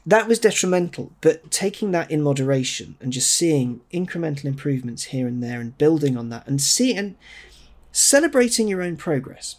that 0.06 0.28
was 0.28 0.40
detrimental. 0.40 1.12
But 1.22 1.52
taking 1.52 1.92
that 1.92 2.10
in 2.10 2.22
moderation 2.22 2.96
and 3.00 3.14
just 3.14 3.32
seeing 3.32 3.82
incremental 3.94 4.46
improvements 4.46 5.06
here 5.06 5.28
and 5.28 5.44
there 5.44 5.62
and 5.62 5.78
building 5.78 6.18
on 6.18 6.30
that 6.30 6.48
and 6.48 6.62
see 6.62 6.96
and 6.96 7.16
celebrating 7.92 8.68
your 8.68 8.82
own 8.82 8.98
progress 8.98 9.58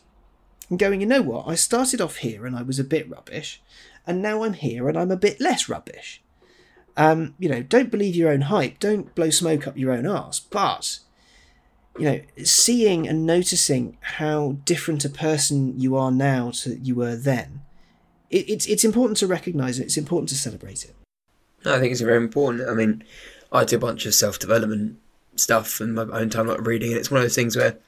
and 0.68 0.78
going, 0.78 1.00
you 1.00 1.06
know 1.06 1.22
what, 1.22 1.46
I 1.46 1.54
started 1.54 2.00
off 2.00 2.16
here 2.16 2.46
and 2.46 2.56
I 2.56 2.62
was 2.62 2.78
a 2.78 2.84
bit 2.84 3.08
rubbish, 3.08 3.62
and 4.06 4.22
now 4.22 4.42
I'm 4.42 4.54
here 4.54 4.88
and 4.88 4.98
I'm 4.98 5.10
a 5.10 5.16
bit 5.16 5.40
less 5.40 5.68
rubbish. 5.68 6.22
Um, 6.96 7.34
you 7.38 7.48
know, 7.48 7.62
don't 7.62 7.90
believe 7.90 8.14
your 8.14 8.30
own 8.30 8.42
hype, 8.42 8.78
don't 8.78 9.14
blow 9.14 9.30
smoke 9.30 9.66
up 9.66 9.76
your 9.76 9.92
own 9.92 10.06
arse, 10.06 10.40
but 10.40 11.00
you 11.98 12.04
know, 12.04 12.20
seeing 12.42 13.06
and 13.06 13.24
noticing 13.24 13.96
how 14.00 14.56
different 14.64 15.04
a 15.04 15.08
person 15.08 15.78
you 15.78 15.96
are 15.96 16.10
now 16.10 16.50
to 16.50 16.76
you 16.78 16.94
were 16.96 17.16
then 17.16 17.62
it, 18.34 18.50
it's 18.50 18.66
it's 18.66 18.84
important 18.84 19.16
to 19.18 19.26
recognise 19.26 19.78
it. 19.78 19.84
It's 19.84 19.96
important 19.96 20.28
to 20.30 20.34
celebrate 20.34 20.84
it. 20.84 20.94
I 21.64 21.78
think 21.78 21.92
it's 21.92 22.00
very 22.00 22.16
important. 22.16 22.68
I 22.68 22.74
mean, 22.74 23.04
I 23.52 23.64
do 23.64 23.76
a 23.76 23.78
bunch 23.78 24.06
of 24.06 24.14
self 24.14 24.38
development 24.38 24.98
stuff 25.36 25.80
in 25.80 25.94
my 25.94 26.02
own 26.02 26.30
time, 26.30 26.48
like 26.48 26.66
reading, 26.66 26.90
and 26.90 26.98
it's 26.98 27.10
one 27.10 27.18
of 27.18 27.24
those 27.24 27.34
things 27.34 27.56
where 27.56 27.78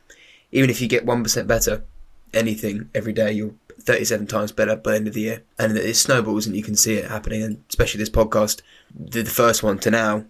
even 0.53 0.71
if 0.71 0.81
you 0.81 0.89
get 0.89 1.05
one 1.05 1.23
percent 1.23 1.49
better, 1.49 1.85
anything 2.33 2.89
every 2.95 3.13
day, 3.13 3.33
you're 3.33 3.55
37 3.81 4.27
times 4.27 4.53
better 4.53 4.77
by 4.77 4.93
the 4.93 4.97
end 4.97 5.09
of 5.09 5.15
the 5.15 5.21
year, 5.21 5.43
and 5.59 5.77
it 5.77 5.97
snowballs, 5.97 6.47
and 6.47 6.57
you 6.57 6.63
can 6.63 6.77
see 6.77 6.95
it 6.95 7.11
happening. 7.11 7.43
And 7.43 7.65
especially 7.69 7.99
this 7.99 8.11
podcast, 8.11 8.63
the, 8.95 9.23
the 9.23 9.31
first 9.31 9.63
one 9.63 9.79
to 9.81 9.91
now, 9.91 10.25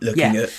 looking 0.00 0.34
yeah. 0.34 0.42
at 0.42 0.52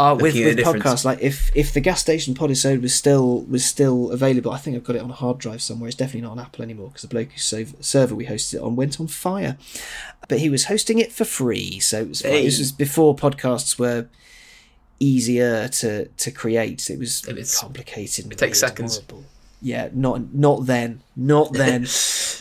uh, 0.00 0.14
with 0.14 0.34
with 0.34 0.56
podcasts, 0.58 1.04
like 1.04 1.20
if 1.20 1.54
if 1.54 1.74
the 1.74 1.80
gas 1.80 2.00
station 2.00 2.34
podisode 2.34 2.80
was 2.80 2.94
still 2.94 3.42
was 3.42 3.66
still 3.66 4.10
available, 4.12 4.50
I 4.50 4.56
think 4.56 4.74
I've 4.74 4.84
got 4.84 4.96
it 4.96 5.02
on 5.02 5.10
a 5.10 5.14
hard 5.14 5.36
drive 5.38 5.60
somewhere. 5.60 5.88
It's 5.88 5.96
definitely 5.96 6.22
not 6.22 6.32
on 6.32 6.38
Apple 6.38 6.64
anymore 6.64 6.88
because 6.88 7.02
the 7.02 7.08
bloke 7.08 7.32
whose 7.32 7.74
server 7.80 8.14
we 8.14 8.24
hosted 8.24 8.54
it 8.54 8.62
on 8.62 8.76
went 8.76 8.98
on 8.98 9.08
fire. 9.08 9.58
But 10.26 10.38
he 10.38 10.48
was 10.48 10.64
hosting 10.64 10.98
it 10.98 11.12
for 11.12 11.26
free, 11.26 11.80
so 11.80 12.00
it 12.00 12.08
was 12.08 12.20
hey. 12.22 12.44
This 12.44 12.58
was 12.58 12.72
before 12.72 13.14
podcasts 13.14 13.78
were 13.78 14.08
easier 14.98 15.68
to 15.68 16.06
to 16.06 16.30
create. 16.30 16.88
It 16.88 16.98
was 16.98 17.20
complicated. 17.60 18.32
It 18.32 18.38
takes 18.38 18.58
seconds. 18.58 18.96
Horrible. 18.96 19.24
Yeah, 19.60 19.90
not 19.92 20.32
not 20.32 20.64
then, 20.64 21.02
not 21.14 21.52
then. 21.62 21.86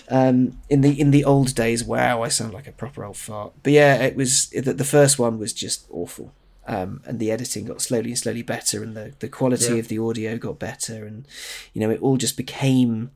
um, 0.07 0.57
in 0.69 0.79
the 0.79 0.97
in 0.97 1.11
the 1.11 1.25
old 1.25 1.55
days, 1.55 1.83
wow, 1.83 2.21
I 2.23 2.29
sound 2.29 2.53
like 2.53 2.67
a 2.67 2.71
proper 2.71 3.03
old 3.03 3.17
fart. 3.17 3.51
But 3.63 3.73
yeah, 3.73 3.95
it 3.95 4.15
was 4.15 4.49
the, 4.51 4.73
the 4.73 4.85
first 4.85 5.19
one 5.19 5.39
was 5.39 5.51
just 5.51 5.85
awful 5.91 6.31
um, 6.69 7.01
and 7.05 7.19
the 7.19 7.31
editing 7.31 7.65
got 7.65 7.81
slowly 7.81 8.11
and 8.11 8.17
slowly 8.19 8.43
better, 8.43 8.83
and 8.83 8.95
the, 8.95 9.13
the 9.19 9.27
quality 9.27 9.73
yeah. 9.73 9.79
of 9.79 9.87
the 9.87 9.97
audio 9.97 10.37
got 10.37 10.59
better, 10.59 11.03
and 11.03 11.27
you 11.73 11.81
know 11.81 11.89
it 11.89 11.99
all 11.99 12.15
just 12.15 12.37
became 12.37 13.09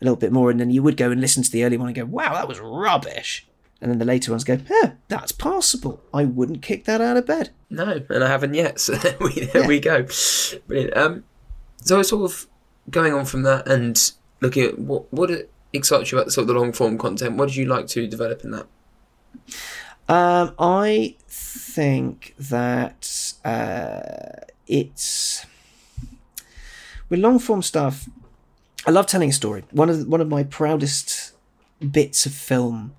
a 0.00 0.04
little 0.04 0.16
bit 0.16 0.32
more. 0.32 0.50
And 0.50 0.58
then 0.58 0.70
you 0.70 0.82
would 0.82 0.96
go 0.96 1.12
and 1.12 1.20
listen 1.20 1.44
to 1.44 1.50
the 1.50 1.64
early 1.64 1.76
one 1.76 1.86
and 1.86 1.94
go, 1.94 2.04
"Wow, 2.04 2.34
that 2.34 2.48
was 2.48 2.58
rubbish," 2.58 3.46
and 3.80 3.92
then 3.92 3.98
the 4.00 4.04
later 4.04 4.32
ones 4.32 4.42
go, 4.42 4.58
"Yeah, 4.68 4.94
that's 5.06 5.30
passable. 5.30 6.02
I 6.12 6.24
wouldn't 6.24 6.62
kick 6.62 6.84
that 6.86 7.00
out 7.00 7.16
of 7.16 7.26
bed." 7.26 7.50
No, 7.70 8.02
and 8.08 8.24
I 8.24 8.28
haven't 8.28 8.54
yet. 8.54 8.80
So 8.80 8.94
there 8.96 9.16
we, 9.20 9.46
there 9.46 9.62
yeah. 9.62 9.68
we 9.68 9.78
go. 9.78 10.06
Brilliant. 10.66 10.96
Um, 10.96 11.24
so 11.82 12.02
sort 12.02 12.28
of 12.28 12.48
going 12.90 13.14
on 13.14 13.24
from 13.24 13.42
that 13.42 13.68
and 13.68 14.12
looking 14.40 14.64
at 14.64 14.80
what 14.80 15.12
what 15.12 15.30
excites 15.72 16.10
you 16.10 16.18
about 16.18 16.26
the 16.26 16.32
sort 16.32 16.42
of 16.42 16.48
the 16.48 16.54
long 16.54 16.72
form 16.72 16.98
content. 16.98 17.36
What 17.36 17.46
did 17.50 17.56
you 17.56 17.66
like 17.66 17.86
to 17.88 18.08
develop 18.08 18.42
in 18.42 18.50
that? 18.50 18.66
Um, 20.08 20.54
I 20.58 21.16
think 21.76 22.34
that 22.38 23.34
uh, 23.44 24.46
it's 24.66 25.44
with 27.10 27.20
long 27.20 27.38
form 27.38 27.60
stuff. 27.60 28.08
I 28.86 28.92
love 28.92 29.06
telling 29.06 29.28
a 29.28 29.32
story. 29.32 29.64
One 29.72 29.90
of 29.90 29.98
the, 29.98 30.06
one 30.08 30.22
of 30.22 30.28
my 30.28 30.44
proudest 30.44 31.34
bits 31.98 32.24
of 32.24 32.32
film 32.32 32.94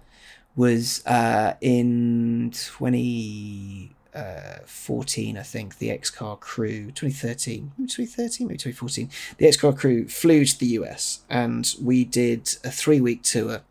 was 0.55 1.03
uh, 1.07 1.55
in 1.59 2.51
2014, 2.53 5.37
uh, 5.37 5.39
I 5.39 5.43
think, 5.43 5.79
the 5.79 5.89
XCar 5.89 6.39
crew, 6.39 6.91
2013, 6.91 7.71
maybe 7.79 7.89
2013, 7.89 8.47
maybe 8.47 8.59
2014, 8.59 9.09
the 9.37 9.47
XCar 9.47 9.75
crew 9.75 10.07
flew 10.07 10.45
to 10.45 10.59
the 10.59 10.67
US 10.81 11.21
and 11.31 11.73
we 11.81 12.05
did 12.05 12.55
a 12.63 12.69
three 12.69 13.01
week 13.01 13.23
tour 13.23 13.61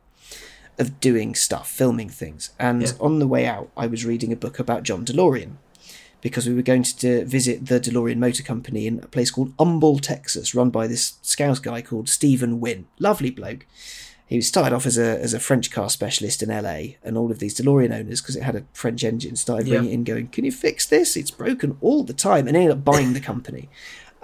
of 0.79 1.01
doing 1.01 1.35
stuff, 1.35 1.70
filming 1.70 2.09
things. 2.09 2.51
And 2.59 2.83
yeah. 2.83 2.91
on 3.01 3.18
the 3.18 3.27
way 3.27 3.47
out, 3.47 3.70
I 3.77 3.87
was 3.87 4.05
reading 4.05 4.33
a 4.33 4.37
book 4.37 4.59
about 4.59 4.83
John 4.83 5.05
DeLorean 5.05 5.57
because 6.20 6.49
we 6.49 6.55
were 6.55 6.62
going 6.62 6.83
to 6.83 7.24
visit 7.24 7.66
the 7.66 7.81
DeLorean 7.81 8.18
Motor 8.18 8.43
Company 8.43 8.87
in 8.87 9.01
a 9.01 9.07
place 9.07 9.31
called 9.31 9.53
Humble, 9.59 9.99
Texas, 9.99 10.55
run 10.55 10.70
by 10.70 10.87
this 10.87 11.18
scouse 11.22 11.59
guy 11.59 11.83
called 11.83 12.09
Stephen 12.09 12.61
Wynne. 12.61 12.87
Lovely 12.99 13.31
bloke. 13.31 13.66
He 14.27 14.41
started 14.41 14.74
off 14.74 14.87
as 14.87 14.99
a 14.99 15.20
as 15.20 15.35
a 15.35 15.39
French 15.39 15.70
car 15.70 15.89
specialist 15.89 16.43
in 16.43 16.49
LA, 16.49 16.97
and 17.05 17.16
all 17.16 17.31
of 17.31 17.39
these 17.39 17.57
DeLorean 17.57 17.95
owners, 17.95 18.20
because 18.20 18.35
it 18.35 18.43
had 18.43 18.57
a 18.57 18.64
French 18.72 19.05
engine, 19.05 19.37
started 19.37 19.68
bringing 19.68 19.85
yeah. 19.85 19.91
it 19.91 19.95
in, 19.95 20.05
going, 20.05 20.27
"Can 20.29 20.45
you 20.45 20.51
fix 20.51 20.85
this? 20.85 21.16
It's 21.16 21.31
broken 21.31 21.79
all 21.81 22.03
the 22.03 22.12
time," 22.12 22.49
and 22.49 22.57
ended 22.57 22.72
up 22.72 22.85
buying 22.85 23.12
the 23.12 23.20
company. 23.20 23.68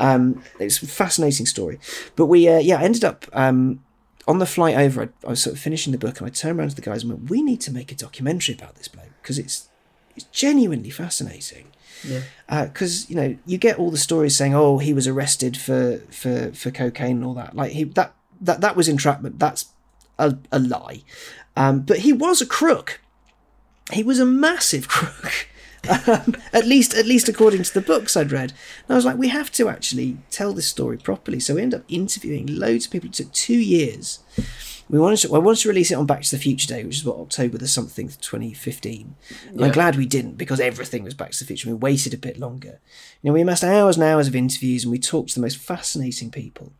Um, 0.00 0.42
it's 0.59 0.82
a 0.82 0.88
fascinating 0.88 1.46
story, 1.46 1.78
but 2.16 2.26
we 2.26 2.48
uh, 2.48 2.59
yeah 2.59 2.80
ended 2.80 3.05
up 3.05 3.26
um, 3.32 3.84
on 4.28 4.38
the 4.38 4.46
flight 4.46 4.76
over, 4.76 5.02
I, 5.02 5.26
I, 5.26 5.30
was 5.30 5.42
sort 5.42 5.56
of 5.56 5.60
finishing 5.60 5.92
the 5.92 5.98
book 5.98 6.18
and 6.18 6.26
I 6.26 6.30
turned 6.30 6.58
around 6.58 6.70
to 6.70 6.76
the 6.76 6.82
guys 6.82 7.02
and 7.02 7.12
went, 7.12 7.30
"We 7.30 7.42
need 7.42 7.60
to 7.62 7.72
make 7.72 7.90
a 7.92 7.94
documentary 7.94 8.54
about 8.54 8.76
this 8.76 8.88
bloke 8.88 9.10
because 9.20 9.38
it's 9.38 9.68
it's 10.16 10.26
genuinely 10.26 10.90
fascinating." 10.90 11.68
Yeah. 12.04 12.22
Because 12.64 13.04
uh, 13.04 13.06
you 13.08 13.16
know 13.16 13.36
you 13.46 13.58
get 13.58 13.78
all 13.78 13.90
the 13.90 13.98
stories 13.98 14.36
saying, 14.36 14.54
"Oh, 14.54 14.78
he 14.78 14.92
was 14.92 15.06
arrested 15.06 15.56
for 15.56 15.98
for 16.10 16.52
for 16.52 16.70
cocaine 16.70 17.16
and 17.16 17.24
all 17.24 17.34
that." 17.34 17.54
Like 17.54 17.72
he 17.72 17.84
that 17.84 18.14
that 18.40 18.60
that 18.60 18.76
was 18.76 18.88
entrapment. 18.88 19.38
That's 19.38 19.66
a, 20.18 20.36
a 20.50 20.58
lie. 20.58 21.02
Um, 21.56 21.80
but 21.80 21.98
he 21.98 22.12
was 22.12 22.40
a 22.40 22.46
crook. 22.46 23.00
He 23.92 24.02
was 24.02 24.18
a 24.18 24.26
massive 24.26 24.88
crook 24.88 25.48
um, 25.89 26.35
at 26.53 26.66
least, 26.66 26.95
at 26.95 27.07
least 27.07 27.28
according 27.28 27.62
to 27.64 27.74
the 27.74 27.80
books 27.80 28.16
I'd 28.16 28.33
read. 28.33 28.51
And 28.51 28.91
I 28.91 28.95
was 28.95 29.05
like, 29.05 29.16
we 29.16 29.28
have 29.28 29.51
to 29.53 29.68
actually 29.68 30.18
tell 30.30 30.53
this 30.53 30.68
story 30.68 30.97
properly. 30.97 31.41
So 31.41 31.55
we 31.55 31.62
ended 31.62 31.80
up 31.80 31.87
interviewing 31.89 32.47
loads 32.47 32.87
of 32.87 32.93
people. 32.93 33.09
It 33.09 33.14
took 33.14 33.33
two 33.33 33.59
years. 33.59 34.20
We 34.89 34.99
wanted 34.99 35.18
to, 35.18 35.35
I 35.35 35.39
wanted 35.39 35.62
to 35.62 35.68
release 35.68 35.91
it 35.91 35.95
on 35.95 36.07
Back 36.07 36.22
to 36.22 36.30
the 36.30 36.43
Future 36.43 36.66
Day, 36.66 36.85
which 36.85 36.99
is 36.99 37.05
what 37.05 37.16
October 37.16 37.57
the 37.59 37.66
something 37.66 38.09
2015. 38.09 39.14
Yeah. 39.55 39.64
I'm 39.64 39.72
glad 39.72 39.97
we 39.97 40.07
didn't 40.07 40.37
because 40.37 40.61
everything 40.61 41.03
was 41.03 41.14
Back 41.14 41.30
to 41.30 41.39
the 41.39 41.47
Future. 41.47 41.70
We 41.70 41.74
waited 41.74 42.12
a 42.12 42.18
bit 42.18 42.39
longer. 42.39 42.80
You 43.22 43.28
know, 43.28 43.33
we 43.33 43.41
amassed 43.41 43.64
hours 43.64 43.97
and 43.97 44.05
hours 44.05 44.28
of 44.28 44.37
interviews, 44.37 44.85
and 44.85 44.93
we 44.93 44.99
talked 44.99 45.30
to 45.30 45.35
the 45.37 45.41
most 45.41 45.57
fascinating 45.57 46.30
people. 46.30 46.72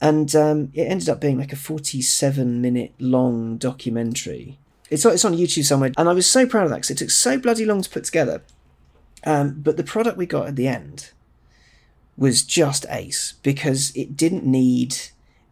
And 0.00 0.34
um, 0.34 0.72
it 0.74 0.82
ended 0.82 1.08
up 1.08 1.20
being 1.20 1.38
like 1.38 1.52
a 1.52 1.56
47 1.56 2.60
minute 2.60 2.92
long 2.98 3.56
documentary 3.56 4.58
it's 4.92 5.04
it's 5.04 5.24
on 5.24 5.34
YouTube 5.34 5.64
somewhere, 5.64 5.92
and 5.96 6.08
I 6.08 6.12
was 6.12 6.28
so 6.28 6.46
proud 6.46 6.64
of 6.64 6.70
that 6.70 6.76
because 6.76 6.90
it 6.90 6.98
took 6.98 7.10
so 7.10 7.38
bloody 7.38 7.64
long 7.64 7.82
to 7.82 7.90
put 7.90 8.04
together. 8.04 8.42
Um, 9.24 9.60
but 9.62 9.76
the 9.76 9.84
product 9.84 10.16
we 10.16 10.26
got 10.26 10.48
at 10.48 10.56
the 10.56 10.68
end 10.68 11.10
was 12.16 12.42
just 12.42 12.84
ace 12.88 13.34
because 13.42 13.94
it 13.96 14.16
didn't 14.16 14.44
need 14.44 14.96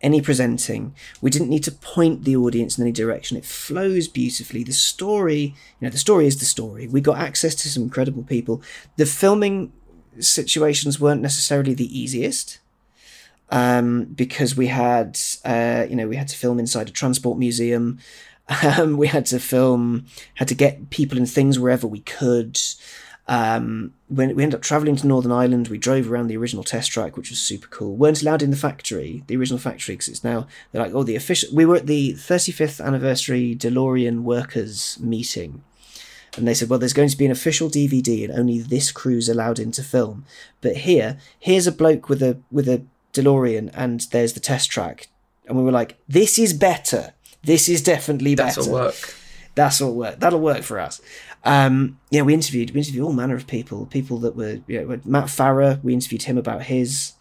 any 0.03 0.21
presenting. 0.21 0.95
We 1.21 1.31
didn't 1.31 1.49
need 1.49 1.65
to 1.65 1.73
point 1.73 2.25
the 2.25 2.37
audience 2.37 2.79
in 2.79 2.83
any 2.83 2.93
direction. 2.93 3.37
It 3.37 3.45
flows 3.45 4.09
beautifully. 4.09 4.65
The 4.65 4.73
story, 4.73 5.41
you 5.41 5.83
know, 5.83 5.91
the 5.91 5.99
story 5.99 6.27
is 6.27 6.39
the 6.39 6.47
story. 6.47 6.89
We 6.89 7.01
got 7.01 7.19
access 7.19 7.55
to 7.57 7.69
some 7.69 7.83
incredible 7.83 8.23
people. 8.23 8.63
The 8.97 9.07
filming 9.07 9.73
situations 10.19 10.99
weren't 11.01 11.23
necessarily 11.23 11.75
the 11.75 11.99
easiest 11.99 12.59
um, 13.51 14.05
because 14.05 14.57
we 14.57 14.69
had 14.69 15.19
uh, 15.45 15.87
you 15.89 15.97
know, 15.97 16.09
we 16.09 16.17
had 16.17 16.29
to 16.29 16.37
film 16.37 16.59
inside 16.59 16.89
a 16.89 16.93
transport 16.93 17.39
museum. 17.39 17.99
Um, 18.63 18.97
we 18.97 19.07
had 19.07 19.27
to 19.27 19.39
film, 19.39 20.07
had 20.35 20.49
to 20.49 20.55
get 20.55 20.91
people 20.91 21.17
and 21.17 21.31
things 21.31 21.59
wherever 21.59 21.87
we 21.87 22.01
could. 22.01 22.59
Um, 23.31 23.95
when 24.09 24.35
we 24.35 24.43
ended 24.43 24.57
up 24.57 24.63
traveling 24.63 24.97
to 24.97 25.07
Northern 25.07 25.31
Ireland, 25.31 25.69
we 25.69 25.79
drove 25.79 26.11
around 26.11 26.27
the 26.27 26.37
original 26.37 26.65
test 26.65 26.91
track, 26.91 27.17
which 27.17 27.31
was 27.31 27.39
super 27.39 27.69
cool. 27.69 27.95
weren't 27.95 28.23
allowed 28.23 28.43
in 28.43 28.51
the 28.51 28.57
factory, 28.57 29.23
the 29.29 29.37
original 29.37 29.61
factory, 29.61 29.95
because 29.95 30.09
it's 30.09 30.25
now 30.25 30.49
they're 30.73 30.83
like, 30.83 30.93
oh, 30.93 31.05
the 31.05 31.15
official. 31.15 31.49
We 31.55 31.65
were 31.65 31.77
at 31.77 31.87
the 31.87 32.15
35th 32.15 32.85
anniversary 32.85 33.55
DeLorean 33.55 34.23
workers 34.23 34.99
meeting, 35.01 35.63
and 36.37 36.47
they 36.47 36.55
said, 36.55 36.69
well, 36.69 36.81
there's 36.81 36.93
going 36.93 37.09
to 37.09 37.17
be 37.17 37.27
an 37.27 37.31
official 37.31 37.69
DVD, 37.69 38.25
and 38.25 38.37
only 38.37 38.59
this 38.59 38.91
crew's 38.91 39.29
allowed 39.29 39.61
in 39.61 39.71
to 39.73 39.85
film. 39.85 40.25
But 40.61 40.79
here, 40.79 41.19
here's 41.39 41.69
a 41.69 41.73
bloke 41.73 42.09
with 42.09 42.25
a 42.25 42.41
with 42.51 42.69
a 42.69 42.83
DeLorean, 43.13 43.71
and 43.75 44.01
there's 44.11 44.33
the 44.33 44.41
test 44.41 44.73
track, 44.73 45.07
and 45.47 45.57
we 45.57 45.63
were 45.63 45.71
like, 45.71 45.99
this 46.09 46.37
is 46.37 46.53
better. 46.53 47.15
This 47.43 47.69
is 47.69 47.83
definitely 47.83 48.35
better. 48.35 48.61
That'll 48.61 48.73
work. 48.73 49.15
That's 49.55 49.81
all 49.81 49.95
work. 49.95 50.21
That'll 50.21 50.41
work 50.41 50.63
for 50.63 50.79
us. 50.79 51.01
Um, 51.45 51.99
yeah, 52.11 52.23
we 52.23 52.35
interviewed 52.35 52.73
we 52.73 52.81
interviewed 52.81 53.05
all 53.05 53.13
manner 53.13 53.35
of 53.35 53.47
people. 53.47 53.87
People 53.87 54.19
that 54.19 54.37
were 54.37 54.61
you 54.67 54.85
know, 54.85 55.01
Matt 55.05 55.27
Farah. 55.27 55.83
We 55.83 55.95
interviewed 55.95 56.25
him 56.25 56.39
about 56.39 56.63
his. 56.65 57.13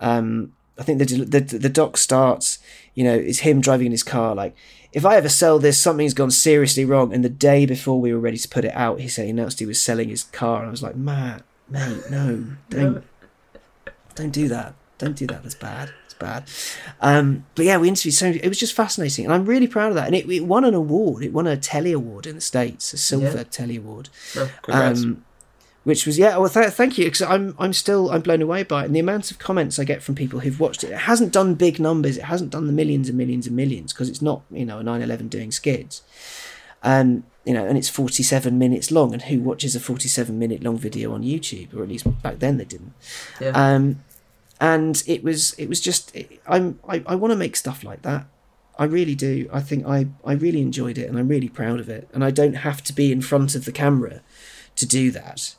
Um, 0.00 0.52
I 0.78 0.82
think 0.82 0.98
the, 0.98 1.24
the 1.24 1.40
the 1.40 1.68
doc 1.68 1.96
starts. 1.96 2.58
You 2.94 3.04
know, 3.04 3.14
it's 3.14 3.40
him 3.40 3.60
driving 3.60 3.86
in 3.86 3.92
his 3.92 4.02
car. 4.02 4.34
Like, 4.34 4.56
if 4.92 5.06
I 5.06 5.16
ever 5.16 5.28
sell 5.28 5.58
this, 5.58 5.80
something's 5.80 6.14
gone 6.14 6.32
seriously 6.32 6.84
wrong. 6.84 7.12
And 7.14 7.24
the 7.24 7.28
day 7.28 7.64
before 7.64 8.00
we 8.00 8.12
were 8.12 8.18
ready 8.18 8.38
to 8.38 8.48
put 8.48 8.64
it 8.64 8.74
out, 8.74 9.00
he 9.00 9.08
said 9.08 9.24
he 9.24 9.30
announced 9.30 9.60
he 9.60 9.66
was 9.66 9.80
selling 9.80 10.08
his 10.08 10.24
car. 10.24 10.60
And 10.60 10.68
I 10.68 10.70
was 10.72 10.82
like, 10.82 10.96
Matt, 10.96 11.42
mate, 11.68 12.02
no, 12.10 12.44
don't, 12.70 13.04
don't 14.16 14.32
do 14.32 14.48
that. 14.48 14.74
Don't 14.98 15.16
do 15.16 15.28
that. 15.28 15.44
That's 15.44 15.54
bad 15.54 15.92
bad. 16.18 16.44
Um, 17.00 17.44
but 17.54 17.64
yeah, 17.64 17.78
we 17.78 17.88
interviewed 17.88 18.14
so 18.14 18.28
it 18.28 18.48
was 18.48 18.58
just 18.58 18.74
fascinating, 18.74 19.24
and 19.24 19.34
I'm 19.34 19.44
really 19.44 19.68
proud 19.68 19.90
of 19.90 19.94
that. 19.94 20.06
And 20.06 20.14
it, 20.14 20.28
it 20.30 20.44
won 20.44 20.64
an 20.64 20.74
award. 20.74 21.22
It 21.22 21.32
won 21.32 21.46
a 21.46 21.56
Telly 21.56 21.92
Award 21.92 22.26
in 22.26 22.34
the 22.34 22.40
states, 22.40 22.92
a 22.92 22.98
silver 22.98 23.38
yeah. 23.38 23.44
Telly 23.44 23.76
Award. 23.76 24.08
Oh, 24.36 24.50
um, 24.68 25.24
which 25.84 26.04
was 26.04 26.18
yeah. 26.18 26.36
Well, 26.36 26.50
th- 26.50 26.68
thank 26.70 26.98
you 26.98 27.06
because 27.06 27.22
I'm 27.22 27.54
I'm 27.58 27.72
still 27.72 28.10
I'm 28.10 28.20
blown 28.20 28.42
away 28.42 28.62
by 28.62 28.82
it, 28.82 28.86
and 28.86 28.94
the 28.94 29.00
amount 29.00 29.30
of 29.30 29.38
comments 29.38 29.78
I 29.78 29.84
get 29.84 30.02
from 30.02 30.14
people 30.14 30.40
who've 30.40 30.60
watched 30.60 30.84
it. 30.84 30.90
It 30.90 30.98
hasn't 30.98 31.32
done 31.32 31.54
big 31.54 31.80
numbers. 31.80 32.18
It 32.18 32.24
hasn't 32.24 32.50
done 32.50 32.66
the 32.66 32.72
millions 32.72 33.08
and 33.08 33.16
millions 33.16 33.46
and 33.46 33.56
millions 33.56 33.92
because 33.92 34.08
it's 34.08 34.20
not 34.20 34.42
you 34.50 34.66
know 34.66 34.80
a 34.80 34.82
911 34.82 35.28
doing 35.28 35.50
skids. 35.50 36.02
And 36.82 37.24
you 37.44 37.54
know, 37.54 37.64
and 37.64 37.78
it's 37.78 37.88
47 37.88 38.58
minutes 38.58 38.90
long. 38.90 39.14
And 39.14 39.22
who 39.22 39.40
watches 39.40 39.74
a 39.74 39.80
47 39.80 40.38
minute 40.38 40.62
long 40.62 40.76
video 40.76 41.14
on 41.14 41.22
YouTube? 41.22 41.74
Or 41.74 41.82
at 41.82 41.88
least 41.88 42.06
back 42.22 42.40
then 42.40 42.58
they 42.58 42.66
didn't. 42.66 42.92
Yeah. 43.40 43.52
Um, 43.54 44.04
and 44.60 45.02
it 45.06 45.22
was 45.22 45.52
it 45.54 45.68
was 45.68 45.80
just 45.80 46.16
I'm 46.46 46.78
I, 46.88 47.02
I 47.06 47.14
want 47.14 47.32
to 47.32 47.36
make 47.36 47.56
stuff 47.56 47.84
like 47.84 48.02
that. 48.02 48.26
I 48.78 48.84
really 48.84 49.14
do. 49.14 49.48
I 49.52 49.60
think 49.60 49.86
I 49.86 50.08
I 50.24 50.32
really 50.32 50.60
enjoyed 50.60 50.98
it, 50.98 51.08
and 51.08 51.18
I'm 51.18 51.28
really 51.28 51.48
proud 51.48 51.80
of 51.80 51.88
it. 51.88 52.08
And 52.12 52.24
I 52.24 52.30
don't 52.30 52.54
have 52.54 52.82
to 52.84 52.92
be 52.92 53.12
in 53.12 53.20
front 53.20 53.54
of 53.54 53.64
the 53.64 53.72
camera 53.72 54.20
to 54.76 54.86
do 54.86 55.10
that. 55.12 55.54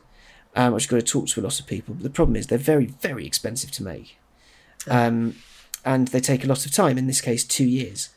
Um, 0.56 0.74
I've 0.74 0.80
just 0.80 0.90
got 0.90 0.98
to 0.98 1.02
talk 1.04 1.28
to 1.28 1.42
a 1.42 1.44
lot 1.44 1.60
of 1.60 1.68
people. 1.68 1.94
But 1.94 2.04
the 2.04 2.10
problem 2.10 2.36
is 2.36 2.48
they're 2.48 2.58
very 2.58 2.86
very 2.86 3.26
expensive 3.26 3.72
to 3.72 3.84
make, 3.84 4.18
um, 4.90 5.36
and 5.86 6.10
they 6.10 6.20
take 6.20 6.44
a 6.44 6.48
lot 6.48 6.66
of 6.66 6.72
time. 6.72 6.98
In 6.98 7.08
this 7.08 7.22
case, 7.22 7.44
two 7.44 7.68
years. 7.68 8.10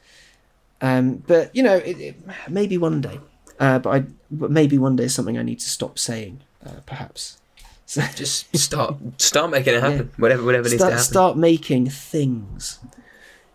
Um, 0.80 1.22
but 1.28 1.55
you 1.55 1.62
know, 1.62 1.76
it, 1.76 2.01
it, 2.01 2.16
maybe 2.49 2.76
one 2.76 3.01
day. 3.01 3.20
Uh, 3.61 3.78
but 3.78 3.91
I 3.91 4.05
but 4.30 4.51
maybe 4.51 4.78
one 4.78 4.97
day 4.97 5.05
is 5.05 5.14
something 5.14 5.39
I 5.39 5.43
need 5.43 5.61
to 5.61 5.70
stop 5.70 5.99
saying. 5.99 6.41
Uh, 6.64 6.80
perhaps. 6.87 7.39
just 8.14 8.57
start 8.57 8.97
start 9.18 9.51
making 9.51 9.74
it 9.74 9.83
happen. 9.83 10.11
Yeah. 10.11 10.16
Whatever 10.16 10.45
whatever 10.45 10.68
start, 10.68 10.72
needs 10.72 10.83
to 10.83 10.91
happen. 10.91 11.05
Start 11.05 11.37
making 11.37 11.91
things. 11.91 12.80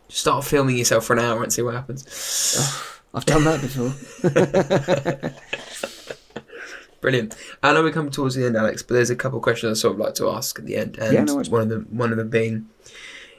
Just 0.08 0.22
start 0.22 0.44
filming 0.46 0.78
yourself 0.78 1.06
for 1.06 1.14
an 1.14 1.20
hour 1.20 1.44
and 1.44 1.52
see 1.52 1.62
what 1.62 1.74
happens. 1.74 2.56
Oh, 2.60 2.94
I've 3.18 3.26
done 3.26 3.44
that 3.46 3.62
before. 3.62 3.94
Brilliant. 7.02 7.36
I 7.64 7.74
know 7.74 7.84
we're 7.84 7.92
coming 7.92 8.12
towards 8.12 8.36
the 8.36 8.46
end, 8.46 8.58
Alex, 8.58 8.84
but 8.84 8.96
there's 8.96 9.10
a 9.10 9.16
couple 9.16 9.38
of 9.38 9.44
questions 9.44 9.80
I 9.80 9.82
sort 9.82 9.94
of 9.94 10.00
like 10.00 10.16
to 10.16 10.30
ask 10.30 10.60
at 10.60 10.66
the 10.66 10.76
end, 10.76 10.98
and 10.98 11.14
yeah, 11.14 11.24
no 11.24 11.36
one 11.36 11.62
of 11.62 11.70
them 11.70 11.88
one 11.90 12.12
of 12.12 12.18
them 12.18 12.30
being, 12.30 12.70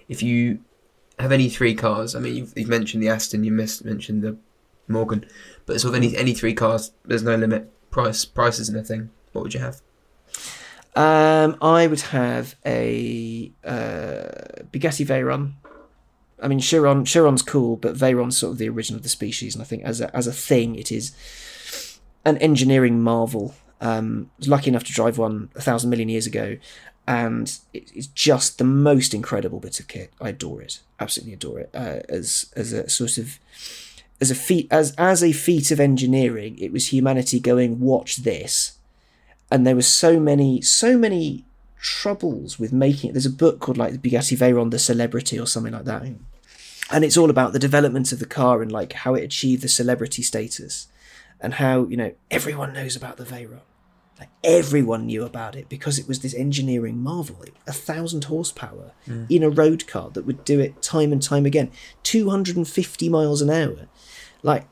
if 0.09 0.22
you 0.22 0.61
have 1.18 1.32
any 1.32 1.49
three 1.49 1.74
cars. 1.74 2.14
I 2.14 2.20
mean, 2.20 2.36
you've, 2.36 2.53
you've 2.57 2.68
mentioned 2.68 3.03
the 3.03 3.09
Aston, 3.09 3.45
you 3.45 3.53
missed 3.53 3.84
mentioned 3.84 4.22
the 4.22 4.36
Morgan, 4.86 5.26
but 5.66 5.80
sort 5.80 5.95
of 5.95 6.03
any 6.03 6.16
any 6.16 6.34
three 6.34 6.55
cars. 6.55 6.93
There's 7.05 7.22
no 7.22 7.36
limit. 7.36 7.70
Price 7.91 8.24
prices 8.24 8.68
and 8.68 8.78
a 8.78 8.82
thing. 8.82 9.11
What 9.32 9.43
would 9.43 9.55
you 9.55 9.61
have? 9.61 9.80
Um, 10.99 11.57
I 11.62 11.86
would 11.86 12.01
have 12.01 12.57
a 12.66 13.53
uh, 13.64 14.64
Bugatti 14.72 15.07
Veyron. 15.07 15.53
I 16.42 16.49
mean, 16.49 16.59
Chiron 16.59 17.05
Chiron's 17.05 17.42
cool, 17.42 17.76
but 17.76 17.94
Veyron's 17.94 18.36
sort 18.36 18.55
of 18.55 18.59
the 18.59 18.68
origin 18.68 18.96
of 18.96 19.05
the 19.05 19.09
species, 19.09 19.55
and 19.55 19.62
I 19.62 19.64
think 19.64 19.84
as 19.84 20.01
a 20.01 20.14
as 20.14 20.26
a 20.26 20.32
thing, 20.32 20.74
it 20.74 20.90
is 20.90 21.12
an 22.24 22.36
engineering 22.38 23.01
marvel. 23.01 23.55
Um, 23.80 24.32
I 24.32 24.38
was 24.38 24.49
lucky 24.49 24.70
enough 24.70 24.82
to 24.84 24.92
drive 24.92 25.18
one 25.18 25.51
a 25.55 25.61
thousand 25.61 25.88
million 25.90 26.09
years 26.09 26.26
ago, 26.26 26.57
and 27.07 27.57
it's 27.72 28.09
just 28.09 28.59
the 28.59 28.64
most 28.64 29.14
incredible 29.14 29.61
bit 29.61 29.78
of 29.78 29.86
kit. 29.86 30.12
I 30.20 30.30
adore 30.30 30.62
it, 30.62 30.80
absolutely 30.99 31.34
adore 31.34 31.61
it. 31.61 31.70
Uh, 31.72 32.01
as 32.09 32.53
as 32.57 32.72
a 32.72 32.88
sort 32.88 33.18
of 33.18 33.38
as 34.20 34.32
a 34.32 34.34
feat 34.34 34.66
as 34.72 34.96
as 34.99 35.22
a 35.22 35.30
feat 35.30 35.70
of 35.70 35.78
engineering, 35.78 36.59
it 36.59 36.72
was 36.72 36.92
humanity 36.92 37.38
going, 37.38 37.78
watch 37.78 38.16
this 38.16 38.77
and 39.51 39.66
there 39.66 39.74
were 39.74 39.82
so 39.82 40.18
many 40.20 40.61
so 40.61 40.99
many 40.99 41.44
troubles 41.80 42.59
with 42.59 42.72
making 42.72 43.11
it. 43.11 43.12
There's 43.12 43.26
a 43.26 43.30
book 43.30 43.61
called 43.61 43.78
like 43.78 43.92
the 43.92 44.11
Bugatti 44.11 44.36
Veyron, 44.36 44.70
the 44.70 44.78
Celebrity, 44.78 45.38
or 45.38 45.46
something 45.46 45.72
like 45.72 45.84
that, 45.84 46.03
and 46.90 47.05
it's 47.05 47.16
all 47.16 47.30
about 47.30 47.53
the 47.53 47.59
development 47.59 48.12
of 48.12 48.18
the 48.18 48.26
car 48.26 48.62
and 48.62 48.72
like 48.72 48.92
how 48.92 49.14
it 49.14 49.24
achieved 49.24 49.62
the 49.62 49.68
celebrity 49.68 50.22
status, 50.22 50.88
and 51.40 51.55
how 51.55 51.86
you 51.86 51.96
know 51.96 52.12
everyone 52.30 52.72
knows 52.72 52.96
about 52.96 53.16
the 53.16 53.24
Veyron. 53.24 53.61
Like 54.18 54.30
everyone 54.42 55.07
knew 55.07 55.24
about 55.24 55.55
it 55.55 55.68
because 55.68 55.96
it 55.99 56.09
was 56.09 56.20
this 56.20 56.34
engineering 56.34 56.99
marvel. 56.99 57.44
A 57.68 57.72
thousand 57.72 58.24
horsepower 58.24 58.90
mm. 59.07 59.30
in 59.30 59.44
a 59.44 59.51
road 59.51 59.86
car 59.86 60.11
that 60.11 60.26
would 60.26 60.44
do 60.44 60.59
it 60.59 60.82
time 60.82 61.12
and 61.12 61.22
time 61.22 61.46
again, 61.46 61.70
250 62.03 63.09
miles 63.09 63.40
an 63.40 63.51
hour, 63.51 63.86
like 64.42 64.66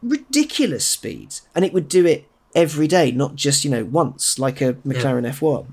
ridiculous 0.00 0.86
speeds, 0.86 1.42
and 1.56 1.64
it 1.64 1.72
would 1.72 1.88
do 1.88 2.06
it 2.06 2.28
every 2.54 2.86
day, 2.86 3.10
not 3.10 3.34
just 3.34 3.64
you 3.64 3.70
know 3.70 3.84
once 3.84 4.38
like 4.38 4.60
a 4.60 4.74
McLaren 4.74 5.24
yeah. 5.24 5.30
F1. 5.30 5.66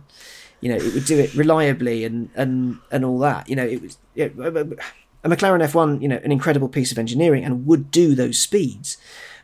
You 0.62 0.70
know, 0.70 0.76
it 0.76 0.94
would 0.94 1.06
do 1.06 1.18
it 1.18 1.34
reliably 1.36 2.04
and 2.04 2.30
and 2.36 2.80
and 2.92 3.06
all 3.06 3.20
that. 3.20 3.50
You 3.50 3.56
know, 3.56 3.66
it 3.66 3.82
was 3.82 3.98
a 4.18 4.30
McLaren 4.30 5.66
F1. 5.68 6.02
You 6.02 6.08
know, 6.08 6.20
an 6.24 6.32
incredible 6.32 6.70
piece 6.70 6.92
of 6.92 6.98
engineering 6.98 7.44
and 7.44 7.66
would 7.66 7.92
do 7.92 8.16
those 8.16 8.40
speeds. 8.40 8.98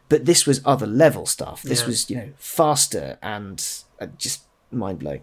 But 0.08 0.26
this 0.26 0.46
was 0.46 0.62
other 0.66 0.86
level 0.86 1.26
stuff. 1.26 1.64
This 1.64 1.82
yeah. 1.82 1.88
was 1.88 2.10
you 2.10 2.16
know 2.18 2.30
faster 2.38 3.18
and 3.22 3.66
uh, 4.00 4.08
just 4.18 4.44
mind 4.72 5.00
blowing. 5.00 5.22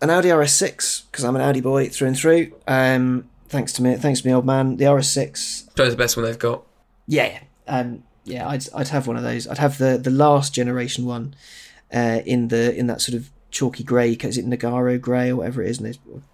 An 0.00 0.10
Audi 0.10 0.28
RS6 0.28 1.04
because 1.10 1.24
I'm 1.24 1.36
an 1.36 1.42
Audi 1.42 1.60
boy 1.60 1.88
through 1.88 2.08
and 2.08 2.16
through. 2.16 2.52
Um, 2.66 3.28
thanks 3.48 3.72
to 3.74 3.82
me, 3.82 3.96
thanks 3.96 4.20
to 4.20 4.26
me 4.26 4.34
old 4.34 4.46
man. 4.46 4.76
The 4.76 4.84
RS6. 4.84 5.74
Probably 5.74 5.90
the 5.90 5.96
best 5.96 6.16
one 6.16 6.24
they've 6.24 6.38
got. 6.38 6.64
Yeah, 7.06 7.40
um, 7.66 8.04
yeah, 8.24 8.48
I'd 8.48 8.64
I'd 8.74 8.88
have 8.88 9.06
one 9.06 9.16
of 9.16 9.22
those. 9.22 9.46
I'd 9.46 9.58
have 9.58 9.78
the 9.78 9.98
the 9.98 10.10
last 10.10 10.54
generation 10.54 11.04
one, 11.04 11.34
uh, 11.92 12.20
in 12.24 12.48
the 12.48 12.74
in 12.74 12.86
that 12.86 13.00
sort 13.00 13.16
of 13.16 13.30
chalky 13.50 13.84
grey. 13.84 14.12
Is 14.12 14.38
it 14.38 14.46
Nagaro 14.46 15.00
grey 15.00 15.30
or 15.30 15.36
whatever 15.36 15.62
it 15.62 15.70
is? 15.70 15.80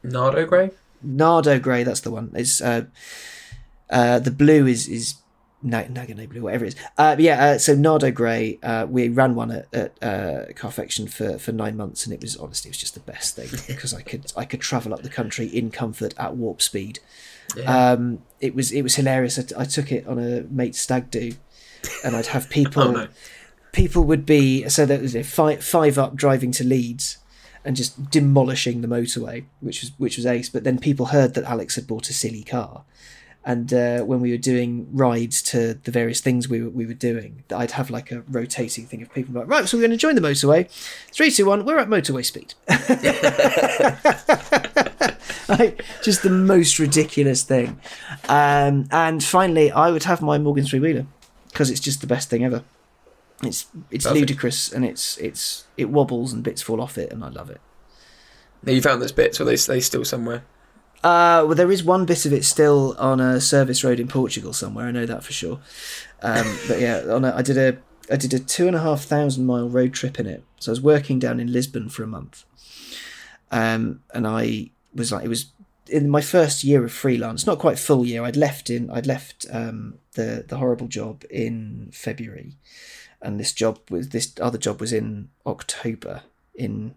Nardo 0.02 0.46
grey. 0.46 0.70
Nardo 1.02 1.58
grey. 1.58 1.84
That's 1.84 2.00
the 2.00 2.10
one. 2.10 2.30
It's 2.34 2.60
uh, 2.60 2.86
uh, 3.90 4.18
the 4.18 4.30
blue 4.30 4.66
is 4.66 4.88
is 4.88 5.14
Nagano 5.64 6.28
blue, 6.28 6.42
whatever 6.42 6.64
it 6.64 6.74
is. 6.74 6.76
Uh, 6.96 7.16
yeah, 7.18 7.44
uh, 7.44 7.58
so 7.58 7.74
Nardo 7.74 8.12
Grey, 8.12 8.60
uh, 8.62 8.86
we 8.88 9.08
ran 9.08 9.34
one 9.34 9.50
at, 9.50 9.74
at 9.74 10.02
uh, 10.02 10.52
Carfection 10.54 11.08
for, 11.08 11.36
for 11.38 11.50
nine 11.50 11.76
months, 11.76 12.04
and 12.04 12.14
it 12.14 12.20
was 12.20 12.36
honestly 12.36 12.68
it 12.68 12.72
was 12.72 12.78
just 12.78 12.94
the 12.94 13.00
best 13.00 13.34
thing 13.34 13.48
because 13.66 13.92
I 13.92 14.02
could 14.02 14.32
I 14.36 14.44
could 14.44 14.60
travel 14.60 14.94
up 14.94 15.02
the 15.02 15.08
country 15.08 15.46
in 15.46 15.70
comfort 15.70 16.14
at 16.16 16.36
warp 16.36 16.62
speed. 16.62 17.00
Yeah. 17.56 17.92
Um, 17.92 18.22
it 18.40 18.54
was 18.54 18.70
it 18.70 18.82
was 18.82 18.94
hilarious. 18.94 19.38
I, 19.38 19.42
t- 19.42 19.54
I 19.58 19.64
took 19.64 19.90
it 19.90 20.06
on 20.06 20.18
a 20.18 20.42
mate 20.42 20.76
stag 20.76 21.10
do, 21.10 21.32
and 22.04 22.16
I'd 22.16 22.26
have 22.26 22.48
people. 22.58 22.82
oh, 22.82 22.90
no. 22.92 23.08
People 23.72 24.04
would 24.04 24.24
be 24.24 24.68
so 24.68 24.86
that 24.86 25.00
was 25.00 25.14
a 25.14 25.22
five, 25.22 25.62
five 25.62 25.98
up 25.98 26.16
driving 26.16 26.50
to 26.52 26.64
Leeds 26.64 27.18
and 27.64 27.76
just 27.76 28.10
demolishing 28.10 28.80
the 28.80 28.88
motorway, 28.88 29.44
which 29.60 29.82
was 29.82 29.92
which 29.98 30.16
was 30.16 30.26
ace. 30.26 30.48
But 30.48 30.64
then 30.64 30.78
people 30.78 31.06
heard 31.06 31.34
that 31.34 31.44
Alex 31.44 31.76
had 31.76 31.86
bought 31.86 32.08
a 32.08 32.14
silly 32.14 32.42
car, 32.42 32.84
and 33.44 33.72
uh, 33.72 34.02
when 34.02 34.20
we 34.20 34.30
were 34.30 34.36
doing 34.36 34.88
rides 34.92 35.40
to 35.42 35.72
the 35.72 35.90
various 35.90 36.20
things 36.20 36.48
we 36.48 36.62
were, 36.62 36.68
we 36.68 36.86
were 36.86 36.92
doing, 36.92 37.44
I'd 37.54 37.70
have 37.70 37.88
like 37.88 38.10
a 38.10 38.22
rotating 38.28 38.86
thing 38.86 39.00
of 39.00 39.12
people 39.12 39.34
like, 39.34 39.48
right, 39.48 39.66
so 39.66 39.76
we're 39.76 39.82
going 39.82 39.92
to 39.92 39.96
join 39.96 40.16
the 40.16 40.20
motorway. 40.20 40.70
Three, 41.12 41.30
two, 41.30 41.46
one, 41.46 41.64
we're 41.64 41.78
at 41.78 41.88
motorway 41.88 42.26
speed. 42.26 42.54
like, 45.48 45.82
just 46.02 46.22
the 46.22 46.30
most 46.30 46.78
ridiculous 46.78 47.42
thing. 47.42 47.80
Um, 48.28 48.86
and 48.90 49.24
finally, 49.24 49.70
I 49.70 49.92
would 49.92 50.04
have 50.04 50.20
my 50.20 50.36
Morgan 50.36 50.66
three 50.66 50.80
wheeler 50.80 51.06
because 51.58 51.70
it's 51.70 51.80
just 51.80 52.00
the 52.00 52.06
best 52.06 52.30
thing 52.30 52.44
ever. 52.44 52.62
It's 53.42 53.66
it's 53.90 54.04
Perfect. 54.04 54.20
ludicrous 54.20 54.72
and 54.72 54.84
it's 54.84 55.18
it's 55.18 55.66
it 55.76 55.86
wobbles 55.86 56.32
and 56.32 56.44
bits 56.44 56.62
fall 56.62 56.80
off 56.80 56.96
it 56.96 57.12
and 57.12 57.24
I 57.24 57.30
love 57.30 57.50
it. 57.50 57.60
Now 58.62 58.70
you 58.70 58.80
found 58.80 59.02
those 59.02 59.10
bits, 59.10 59.40
or 59.40 59.44
they 59.44 59.56
they 59.56 59.80
still 59.80 60.04
somewhere? 60.04 60.44
Uh, 61.02 61.42
well, 61.46 61.54
there 61.56 61.72
is 61.72 61.82
one 61.82 62.06
bit 62.06 62.26
of 62.26 62.32
it 62.32 62.44
still 62.44 62.94
on 62.98 63.20
a 63.20 63.40
service 63.40 63.82
road 63.82 63.98
in 63.98 64.06
Portugal 64.06 64.52
somewhere. 64.52 64.86
I 64.86 64.92
know 64.92 65.06
that 65.06 65.24
for 65.24 65.32
sure. 65.32 65.58
Um, 66.22 66.58
but 66.68 66.80
yeah, 66.80 67.02
on 67.08 67.24
a, 67.24 67.34
I 67.34 67.42
did 67.42 67.56
a 67.56 67.78
I 68.08 68.16
did 68.16 68.32
a 68.34 68.38
two 68.38 68.68
and 68.68 68.76
a 68.76 68.80
half 68.80 69.02
thousand 69.02 69.44
mile 69.44 69.68
road 69.68 69.94
trip 69.94 70.20
in 70.20 70.26
it. 70.26 70.44
So 70.60 70.70
I 70.70 70.72
was 70.72 70.80
working 70.80 71.18
down 71.18 71.40
in 71.40 71.52
Lisbon 71.52 71.88
for 71.88 72.04
a 72.04 72.08
month, 72.08 72.44
um, 73.50 74.00
and 74.14 74.28
I 74.28 74.70
was 74.94 75.10
like, 75.10 75.24
it 75.24 75.28
was 75.28 75.46
in 75.88 76.08
my 76.08 76.20
first 76.20 76.64
year 76.64 76.84
of 76.84 76.92
freelance, 76.92 77.46
not 77.46 77.58
quite 77.58 77.78
full 77.78 78.04
year. 78.04 78.24
I'd 78.24 78.36
left 78.36 78.70
in 78.70 78.90
I'd 78.90 79.06
left 79.06 79.46
um, 79.50 79.98
the 80.12 80.44
the 80.46 80.58
horrible 80.58 80.88
job 80.88 81.24
in 81.30 81.90
February, 81.92 82.56
and 83.20 83.38
this 83.38 83.52
job 83.52 83.78
was 83.90 84.10
this 84.10 84.32
other 84.40 84.58
job 84.58 84.80
was 84.80 84.92
in 84.92 85.28
October 85.46 86.22
in 86.54 86.94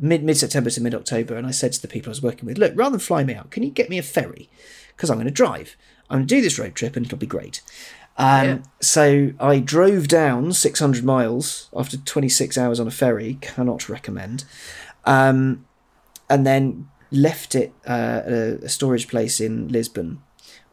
mid 0.00 0.22
mid 0.22 0.36
September 0.36 0.70
to 0.70 0.80
mid 0.80 0.94
October, 0.94 1.36
and 1.36 1.46
I 1.46 1.50
said 1.50 1.72
to 1.72 1.82
the 1.82 1.88
people 1.88 2.10
I 2.10 2.12
was 2.12 2.22
working 2.22 2.46
with, 2.46 2.58
look, 2.58 2.72
rather 2.74 2.92
than 2.92 3.00
fly 3.00 3.24
me 3.24 3.34
out, 3.34 3.50
can 3.50 3.62
you 3.62 3.70
get 3.70 3.90
me 3.90 3.98
a 3.98 4.02
ferry? 4.02 4.48
Because 4.96 5.10
I'm 5.10 5.16
going 5.16 5.26
to 5.26 5.32
drive. 5.32 5.76
I'm 6.10 6.18
going 6.18 6.26
to 6.26 6.34
do 6.34 6.40
this 6.42 6.58
road 6.58 6.74
trip, 6.74 6.96
and 6.96 7.06
it'll 7.06 7.18
be 7.18 7.26
great. 7.26 7.62
Um, 8.16 8.46
yeah. 8.46 8.58
So 8.80 9.32
I 9.40 9.58
drove 9.58 10.06
down 10.06 10.52
600 10.52 11.04
miles 11.04 11.68
after 11.74 11.96
26 11.96 12.56
hours 12.56 12.78
on 12.78 12.86
a 12.86 12.92
ferry. 12.92 13.38
Cannot 13.40 13.88
recommend. 13.88 14.44
Um, 15.04 15.66
and 16.30 16.46
then 16.46 16.88
left 17.10 17.54
it 17.54 17.72
uh, 17.86 18.22
at 18.24 18.32
a, 18.32 18.58
a 18.64 18.68
storage 18.68 19.08
place 19.08 19.40
in 19.40 19.68
Lisbon 19.68 20.22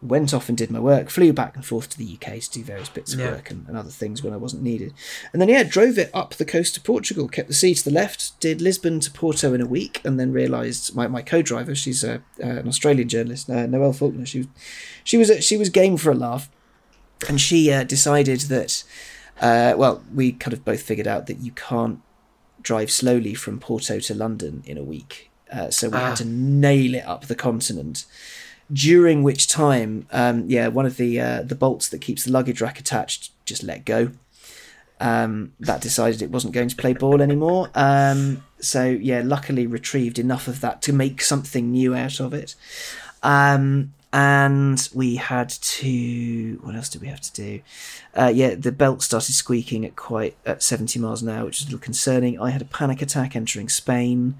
went 0.01 0.33
off 0.33 0.49
and 0.49 0.57
did 0.57 0.71
my 0.71 0.79
work, 0.79 1.09
flew 1.09 1.31
back 1.31 1.55
and 1.55 1.65
forth 1.65 1.89
to 1.89 1.97
the 1.97 2.17
UK 2.17 2.39
to 2.39 2.51
do 2.51 2.63
various 2.63 2.89
bits 2.89 3.13
of 3.13 3.19
yeah. 3.19 3.31
work 3.31 3.51
and, 3.51 3.67
and, 3.67 3.77
other 3.77 3.89
things 3.89 4.23
when 4.23 4.33
I 4.33 4.37
wasn't 4.37 4.63
needed. 4.63 4.93
And 5.31 5.41
then, 5.41 5.49
yeah, 5.49 5.63
drove 5.63 5.97
it 5.97 6.09
up 6.13 6.33
the 6.33 6.45
coast 6.45 6.73
to 6.75 6.81
Portugal, 6.81 7.27
kept 7.27 7.47
the 7.47 7.53
sea 7.53 7.75
to 7.75 7.83
the 7.83 7.91
left, 7.91 8.39
did 8.39 8.61
Lisbon 8.61 8.99
to 9.01 9.11
Porto 9.11 9.53
in 9.53 9.61
a 9.61 9.65
week, 9.65 10.01
and 10.03 10.19
then 10.19 10.31
realised 10.31 10.95
my, 10.95 11.07
my 11.07 11.21
co 11.21 11.41
driver, 11.41 11.75
she's 11.75 12.03
a, 12.03 12.15
uh, 12.43 12.47
an 12.47 12.67
Australian 12.67 13.09
journalist, 13.09 13.49
uh, 13.49 13.67
Noelle 13.67 13.93
Faulkner, 13.93 14.25
she, 14.25 14.47
she, 15.03 15.17
was, 15.17 15.43
she 15.43 15.57
was 15.57 15.69
game 15.69 15.97
for 15.97 16.11
a 16.11 16.15
laugh. 16.15 16.49
And 17.29 17.39
she 17.39 17.71
uh, 17.71 17.83
decided 17.83 18.41
that, 18.41 18.83
uh, 19.39 19.75
well, 19.77 20.03
we 20.13 20.31
kind 20.31 20.53
of 20.53 20.65
both 20.65 20.81
figured 20.81 21.07
out 21.07 21.27
that 21.27 21.39
you 21.39 21.51
can't 21.51 22.01
drive 22.63 22.89
slowly 22.89 23.35
from 23.35 23.59
Porto 23.59 23.99
to 23.99 24.15
London 24.15 24.63
in 24.65 24.77
a 24.77 24.83
week. 24.83 25.30
Uh, 25.51 25.69
so 25.69 25.89
we 25.89 25.97
ah. 25.97 26.07
had 26.07 26.15
to 26.17 26.25
nail 26.25 26.95
it 26.95 27.05
up 27.05 27.25
the 27.25 27.35
continent 27.35 28.05
during 28.71 29.21
which 29.23 29.47
time, 29.47 30.07
um, 30.11 30.45
yeah, 30.47 30.67
one 30.67 30.85
of 30.85 30.97
the 30.97 31.19
uh, 31.19 31.41
the 31.43 31.55
bolts 31.55 31.89
that 31.89 31.99
keeps 31.99 32.23
the 32.23 32.31
luggage 32.31 32.61
rack 32.61 32.79
attached 32.79 33.31
just 33.45 33.63
let 33.63 33.85
go. 33.85 34.11
Um, 34.99 35.53
that 35.59 35.81
decided 35.81 36.21
it 36.21 36.29
wasn't 36.29 36.53
going 36.53 36.69
to 36.69 36.75
play 36.75 36.93
ball 36.93 37.21
anymore. 37.21 37.69
Um, 37.73 38.43
so 38.59 38.85
yeah, 38.85 39.23
luckily 39.25 39.65
retrieved 39.65 40.19
enough 40.19 40.47
of 40.47 40.61
that 40.61 40.81
to 40.83 40.93
make 40.93 41.21
something 41.21 41.71
new 41.71 41.95
out 41.95 42.19
of 42.19 42.33
it. 42.35 42.55
Um, 43.23 43.93
and 44.13 44.87
we 44.93 45.15
had 45.15 45.49
to. 45.49 46.59
What 46.63 46.75
else 46.75 46.89
did 46.89 47.01
we 47.01 47.07
have 47.07 47.21
to 47.21 47.33
do? 47.33 47.61
Uh, 48.13 48.31
yeah, 48.33 48.55
the 48.55 48.71
belt 48.71 49.01
started 49.01 49.33
squeaking 49.33 49.85
at 49.85 49.95
quite 49.95 50.35
at 50.45 50.63
seventy 50.63 50.99
miles 50.99 51.21
an 51.21 51.29
hour, 51.29 51.45
which 51.45 51.59
was 51.59 51.63
a 51.63 51.65
little 51.67 51.79
concerning. 51.79 52.39
I 52.39 52.51
had 52.51 52.61
a 52.61 52.65
panic 52.65 53.01
attack 53.01 53.35
entering 53.35 53.69
Spain. 53.69 54.35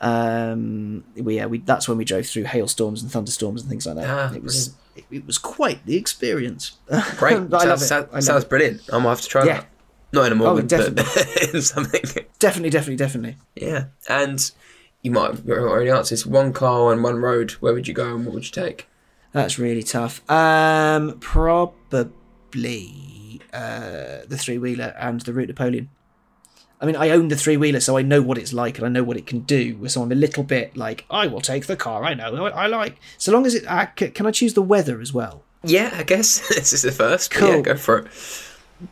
Um, 0.00 1.04
we, 1.14 1.36
yeah, 1.36 1.46
we 1.46 1.58
that's 1.58 1.88
when 1.88 1.98
we 1.98 2.04
drove 2.04 2.26
through 2.26 2.44
hailstorms 2.44 3.02
and 3.02 3.10
thunderstorms 3.10 3.60
and 3.60 3.70
things 3.70 3.86
like 3.86 3.96
that. 3.96 4.08
Ah, 4.08 4.32
it 4.34 4.42
was 4.42 4.74
it, 4.96 5.04
it, 5.10 5.26
was 5.26 5.36
quite 5.36 5.84
the 5.84 5.96
experience. 5.96 6.78
Great, 7.16 7.36
I 7.36 7.38
love 7.38 7.82
it. 7.82 7.84
Sounds, 7.84 8.24
sounds 8.24 8.44
brilliant. 8.44 8.82
I 8.92 8.98
might 8.98 9.10
have 9.10 9.20
to 9.20 9.28
try 9.28 9.44
yeah. 9.44 9.52
that. 9.58 9.66
Not 10.12 10.26
in 10.26 10.32
a 10.32 10.36
moment, 10.36 10.72
oh, 10.72 10.76
definitely. 10.76 11.48
in 11.54 11.62
something. 11.62 12.02
Definitely, 12.38 12.70
definitely, 12.70 12.96
definitely. 12.96 13.36
Yeah, 13.54 13.84
and 14.08 14.50
you 15.02 15.10
might 15.10 15.30
have 15.30 15.48
already 15.48 15.90
answered 15.90 16.14
this. 16.14 16.26
One 16.26 16.52
car 16.52 16.92
and 16.92 17.02
one 17.02 17.16
road. 17.16 17.52
Where 17.52 17.74
would 17.74 17.86
you 17.86 17.94
go 17.94 18.14
and 18.14 18.24
what 18.24 18.34
would 18.34 18.44
you 18.44 18.50
take? 18.50 18.88
That's 19.32 19.58
really 19.58 19.82
tough. 19.82 20.28
Um, 20.30 21.18
probably 21.20 21.80
uh, 23.52 24.20
the 24.26 24.36
three 24.38 24.58
wheeler 24.58 24.94
and 24.98 25.20
the 25.20 25.32
Route 25.32 25.48
Napoleon. 25.48 25.88
I 26.80 26.86
mean, 26.86 26.96
I 26.96 27.10
own 27.10 27.28
the 27.28 27.36
three 27.36 27.56
wheeler, 27.56 27.80
so 27.80 27.98
I 27.98 28.02
know 28.02 28.22
what 28.22 28.38
it's 28.38 28.52
like 28.52 28.78
and 28.78 28.86
I 28.86 28.90
know 28.90 29.02
what 29.02 29.18
it 29.18 29.26
can 29.26 29.40
do. 29.40 29.86
So 29.88 30.02
I'm 30.02 30.12
a 30.12 30.14
little 30.14 30.42
bit 30.42 30.76
like, 30.76 31.04
I 31.10 31.26
will 31.26 31.42
take 31.42 31.66
the 31.66 31.76
car. 31.76 32.04
I 32.04 32.14
know 32.14 32.46
I 32.46 32.66
like. 32.68 32.96
So 33.18 33.32
long 33.32 33.44
as 33.44 33.54
it, 33.54 33.66
uh, 33.66 33.86
can 33.86 34.26
I 34.26 34.30
choose 34.30 34.54
the 34.54 34.62
weather 34.62 35.00
as 35.00 35.12
well? 35.12 35.42
Yeah, 35.62 35.90
I 35.94 36.04
guess 36.04 36.48
this 36.54 36.72
is 36.72 36.82
the 36.82 36.92
first. 36.92 37.30
Cool. 37.30 37.48
Yeah, 37.56 37.60
go 37.60 37.76
for 37.76 37.98
it. 37.98 38.08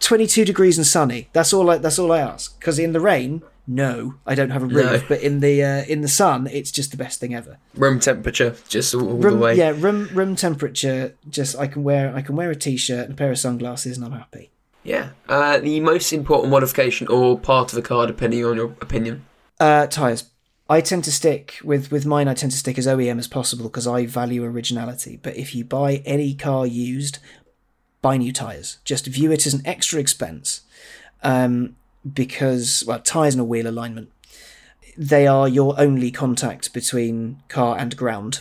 22 0.00 0.44
degrees 0.44 0.76
and 0.76 0.86
sunny. 0.86 1.28
That's 1.32 1.52
all. 1.52 1.70
I, 1.70 1.78
that's 1.78 1.98
all 1.98 2.12
I 2.12 2.20
ask. 2.20 2.58
Because 2.60 2.78
in 2.78 2.92
the 2.92 3.00
rain, 3.00 3.42
no, 3.66 4.16
I 4.26 4.34
don't 4.34 4.50
have 4.50 4.62
a 4.62 4.66
roof. 4.66 5.02
No. 5.02 5.02
But 5.08 5.22
in 5.22 5.40
the 5.40 5.62
uh, 5.62 5.84
in 5.84 6.02
the 6.02 6.08
sun, 6.08 6.46
it's 6.46 6.70
just 6.70 6.90
the 6.90 6.98
best 6.98 7.20
thing 7.20 7.34
ever. 7.34 7.56
Room 7.74 8.00
temperature, 8.00 8.54
just 8.68 8.94
all, 8.94 9.00
room, 9.00 9.20
the 9.20 9.36
way. 9.36 9.54
Yeah, 9.54 9.72
room 9.74 10.08
room 10.12 10.36
temperature. 10.36 11.16
Just 11.30 11.56
I 11.56 11.66
can 11.66 11.84
wear 11.84 12.14
I 12.14 12.20
can 12.20 12.36
wear 12.36 12.50
a 12.50 12.56
t-shirt 12.56 13.04
and 13.04 13.12
a 13.12 13.16
pair 13.16 13.30
of 13.30 13.38
sunglasses, 13.38 13.96
and 13.96 14.04
I'm 14.04 14.12
happy. 14.12 14.50
Yeah. 14.88 15.10
Uh, 15.28 15.58
the 15.58 15.80
most 15.80 16.14
important 16.14 16.50
modification 16.50 17.08
or 17.08 17.38
part 17.38 17.70
of 17.72 17.78
a 17.78 17.82
car, 17.82 18.06
depending 18.06 18.42
on 18.42 18.56
your 18.56 18.74
opinion? 18.80 19.26
Uh, 19.60 19.86
tyres. 19.86 20.30
I 20.70 20.80
tend 20.80 21.04
to 21.04 21.12
stick 21.12 21.58
with 21.62 21.92
with 21.92 22.06
mine. 22.06 22.26
I 22.26 22.32
tend 22.32 22.52
to 22.52 22.58
stick 22.58 22.78
as 22.78 22.86
OEM 22.86 23.18
as 23.18 23.28
possible 23.28 23.68
because 23.68 23.86
I 23.86 24.06
value 24.06 24.42
originality. 24.44 25.18
But 25.22 25.36
if 25.36 25.54
you 25.54 25.62
buy 25.62 25.96
any 26.06 26.34
car 26.34 26.66
used, 26.66 27.18
buy 28.00 28.16
new 28.16 28.32
tires. 28.32 28.78
Just 28.82 29.06
view 29.06 29.30
it 29.30 29.46
as 29.46 29.52
an 29.52 29.60
extra 29.66 30.00
expense, 30.00 30.62
um, 31.22 31.76
because 32.10 32.82
well, 32.86 33.00
tires 33.00 33.34
and 33.34 33.42
a 33.42 33.44
wheel 33.44 33.66
alignment, 33.66 34.10
they 34.96 35.26
are 35.26 35.48
your 35.48 35.78
only 35.78 36.10
contact 36.10 36.72
between 36.72 37.42
car 37.48 37.76
and 37.78 37.94
ground 37.94 38.40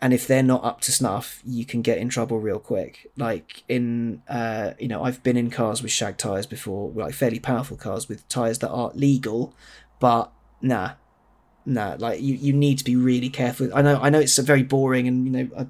and 0.00 0.12
if 0.12 0.26
they're 0.26 0.42
not 0.42 0.64
up 0.64 0.80
to 0.82 0.92
snuff, 0.92 1.40
you 1.44 1.64
can 1.64 1.82
get 1.82 1.98
in 1.98 2.08
trouble 2.08 2.38
real 2.38 2.58
quick. 2.58 3.10
Like 3.16 3.64
in, 3.68 4.22
uh, 4.28 4.72
you 4.78 4.88
know, 4.88 5.02
I've 5.02 5.22
been 5.22 5.36
in 5.36 5.50
cars 5.50 5.82
with 5.82 5.92
shag 5.92 6.18
tires 6.18 6.46
before, 6.46 6.90
like 6.90 7.14
fairly 7.14 7.38
powerful 7.38 7.76
cars 7.76 8.08
with 8.08 8.28
tires 8.28 8.58
that 8.58 8.70
aren't 8.70 8.96
legal, 8.96 9.54
but 10.00 10.32
nah, 10.60 10.92
nah. 11.64 11.96
Like 11.98 12.20
you, 12.20 12.34
you 12.34 12.52
need 12.52 12.78
to 12.78 12.84
be 12.84 12.96
really 12.96 13.30
careful. 13.30 13.70
I 13.74 13.82
know, 13.82 13.98
I 14.00 14.10
know, 14.10 14.20
it's 14.20 14.36
very 14.38 14.62
boring, 14.62 15.08
and 15.08 15.26
you 15.26 15.32
know, 15.32 15.48
uh, 15.56 15.64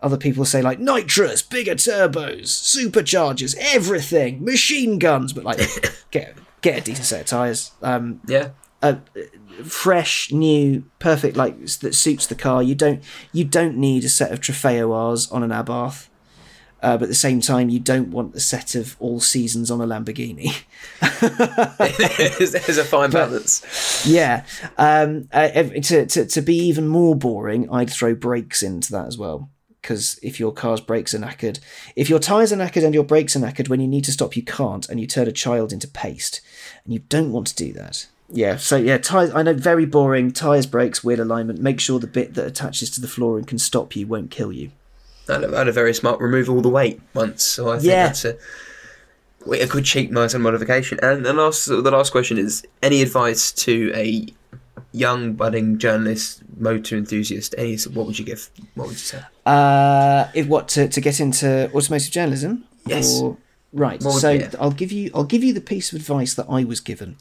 other 0.00 0.16
people 0.16 0.44
say 0.44 0.62
like 0.62 0.78
nitrous, 0.78 1.42
bigger 1.42 1.74
turbos, 1.74 2.46
superchargers, 2.46 3.56
everything, 3.58 4.44
machine 4.44 4.98
guns, 4.98 5.32
but 5.32 5.44
like 5.44 5.60
get 6.10 6.36
get 6.60 6.78
a 6.78 6.80
decent 6.80 7.06
set 7.06 7.20
of 7.22 7.26
tires. 7.26 7.72
Um, 7.82 8.20
yeah. 8.26 8.50
Uh, 8.80 8.96
fresh, 9.64 10.30
new, 10.30 10.84
perfect, 11.00 11.36
like 11.36 11.58
that 11.78 11.94
suits 11.94 12.26
the 12.26 12.34
car. 12.34 12.62
You 12.62 12.74
don't 12.74 13.02
you 13.32 13.44
don't 13.44 13.76
need 13.76 14.04
a 14.04 14.08
set 14.08 14.30
of 14.30 14.40
Trofeo 14.40 14.94
R's 14.94 15.30
on 15.30 15.42
an 15.42 15.50
Abarth. 15.50 16.08
Uh, 16.80 16.96
but 16.96 17.04
at 17.04 17.08
the 17.08 17.14
same 17.14 17.40
time, 17.40 17.68
you 17.68 17.80
don't 17.80 18.10
want 18.10 18.36
a 18.36 18.40
set 18.40 18.76
of 18.76 18.96
all 19.00 19.18
seasons 19.18 19.68
on 19.68 19.80
a 19.80 19.86
Lamborghini. 19.86 20.62
There's 22.38 22.78
a 22.78 22.84
fine 22.84 23.10
but, 23.10 23.26
balance. 23.26 24.06
Yeah. 24.06 24.44
Um, 24.76 25.28
uh, 25.32 25.48
to, 25.48 26.06
to, 26.06 26.26
to 26.26 26.40
be 26.40 26.56
even 26.56 26.86
more 26.86 27.16
boring, 27.16 27.68
I'd 27.68 27.90
throw 27.90 28.14
brakes 28.14 28.62
into 28.62 28.92
that 28.92 29.06
as 29.06 29.18
well. 29.18 29.50
Because 29.82 30.20
if 30.22 30.38
your 30.38 30.52
car's 30.52 30.80
brakes 30.80 31.14
are 31.14 31.18
knackered, 31.18 31.58
if 31.96 32.08
your 32.08 32.20
tyres 32.20 32.52
are 32.52 32.56
knackered 32.56 32.84
and 32.84 32.94
your 32.94 33.04
brakes 33.04 33.34
are 33.34 33.40
knackered, 33.40 33.68
when 33.68 33.80
you 33.80 33.88
need 33.88 34.04
to 34.04 34.12
stop, 34.12 34.36
you 34.36 34.44
can't, 34.44 34.88
and 34.88 35.00
you 35.00 35.06
turn 35.08 35.26
a 35.26 35.32
child 35.32 35.72
into 35.72 35.88
paste. 35.88 36.40
And 36.84 36.92
you 36.92 37.00
don't 37.00 37.32
want 37.32 37.48
to 37.48 37.56
do 37.56 37.72
that 37.72 38.06
yeah, 38.30 38.56
so 38.56 38.76
yeah, 38.76 38.98
tires. 38.98 39.34
I 39.34 39.42
know 39.42 39.54
very 39.54 39.86
boring. 39.86 40.32
Tires, 40.32 40.66
brakes, 40.66 41.02
wheel 41.02 41.20
alignment. 41.20 41.60
Make 41.60 41.80
sure 41.80 41.98
the 41.98 42.06
bit 42.06 42.34
that 42.34 42.46
attaches 42.46 42.90
to 42.90 43.00
the 43.00 43.08
floor 43.08 43.38
and 43.38 43.46
can 43.46 43.58
stop 43.58 43.96
you 43.96 44.06
won't 44.06 44.30
kill 44.30 44.52
you. 44.52 44.70
I 45.28 45.34
had 45.34 45.68
a 45.68 45.72
very 45.72 45.92
smart 45.92 46.20
remove 46.20 46.48
all 46.48 46.62
the 46.62 46.68
weight 46.68 47.00
once, 47.14 47.42
so 47.42 47.70
I 47.70 47.76
think 47.76 47.88
yeah. 47.88 48.06
that's 48.06 48.24
a 48.24 48.36
a 49.46 49.66
good 49.66 49.84
cheap, 49.84 50.10
nice 50.10 50.34
modification. 50.34 50.98
And 51.02 51.24
the 51.24 51.32
last, 51.32 51.66
the 51.66 51.90
last 51.90 52.10
question 52.10 52.38
is: 52.38 52.66
any 52.82 53.02
advice 53.02 53.52
to 53.52 53.92
a 53.94 54.26
young 54.92 55.34
budding 55.34 55.78
journalist, 55.78 56.42
motor 56.56 56.96
enthusiast? 56.96 57.54
Any, 57.56 57.76
what 57.92 58.06
would 58.06 58.18
you 58.18 58.24
give? 58.24 58.50
What 58.74 58.88
would 58.88 58.94
you 58.94 58.98
say? 58.98 59.20
Uh, 59.46 60.28
if 60.34 60.46
what 60.46 60.68
to, 60.68 60.88
to 60.88 61.00
get 61.00 61.20
into 61.20 61.70
automotive 61.72 62.10
journalism? 62.10 62.64
Yes. 62.86 63.20
Or, 63.20 63.36
right. 63.72 64.02
so 64.02 64.30
yeah. 64.30 64.50
I'll 64.60 64.70
give 64.70 64.92
you 64.92 65.10
I'll 65.14 65.24
give 65.24 65.44
you 65.44 65.52
the 65.52 65.60
piece 65.60 65.92
of 65.92 66.00
advice 66.00 66.34
that 66.34 66.46
I 66.48 66.64
was 66.64 66.80
given. 66.80 67.16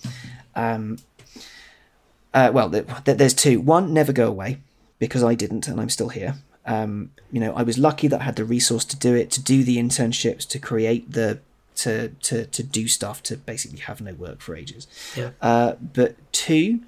Um, 0.58 0.98
uh, 2.34 2.52
well, 2.54 2.68
there's 2.70 3.34
two. 3.34 3.62
One, 3.62 3.94
never 3.94 4.12
go 4.12 4.28
away, 4.28 4.60
because 5.00 5.24
I 5.24 5.36
didn't, 5.36 5.68
and 5.68 5.80
I'm 5.80 5.90
still 5.90 6.10
here. 6.10 6.36
Um, 6.66 7.12
you 7.32 7.40
know, 7.40 7.54
I 7.56 7.64
was 7.64 7.78
lucky 7.78 8.08
that 8.10 8.22
I 8.22 8.24
had 8.26 8.36
the 8.36 8.44
resource 8.44 8.84
to 8.86 8.98
do 8.98 9.16
it, 9.16 9.32
to 9.32 9.42
do 9.42 9.64
the 9.64 9.78
internships, 9.78 10.46
to 10.50 10.60
create 10.60 11.14
the, 11.14 11.40
to 11.76 12.10
to 12.10 12.46
to 12.46 12.64
do 12.64 12.88
stuff, 12.88 13.24
to 13.24 13.38
basically 13.38 13.80
have 13.80 14.02
no 14.02 14.14
work 14.14 14.42
for 14.42 14.56
ages. 14.56 14.88
Yeah. 15.16 15.30
Uh, 15.42 15.74
but 15.80 16.16
two, 16.34 16.82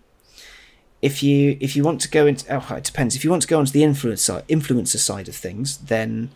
if 1.02 1.24
you 1.24 1.58
if 1.62 1.76
you 1.76 1.84
want 1.84 2.02
to 2.02 2.10
go 2.10 2.28
into, 2.28 2.46
oh, 2.54 2.76
it 2.76 2.84
depends. 2.84 3.16
If 3.16 3.24
you 3.24 3.30
want 3.30 3.44
to 3.44 3.48
go 3.48 3.60
onto 3.60 3.72
the 3.72 3.84
influencer 3.84 4.44
influencer 4.48 4.98
side 4.98 5.30
of 5.30 5.36
things, 5.36 5.78
then 5.78 6.32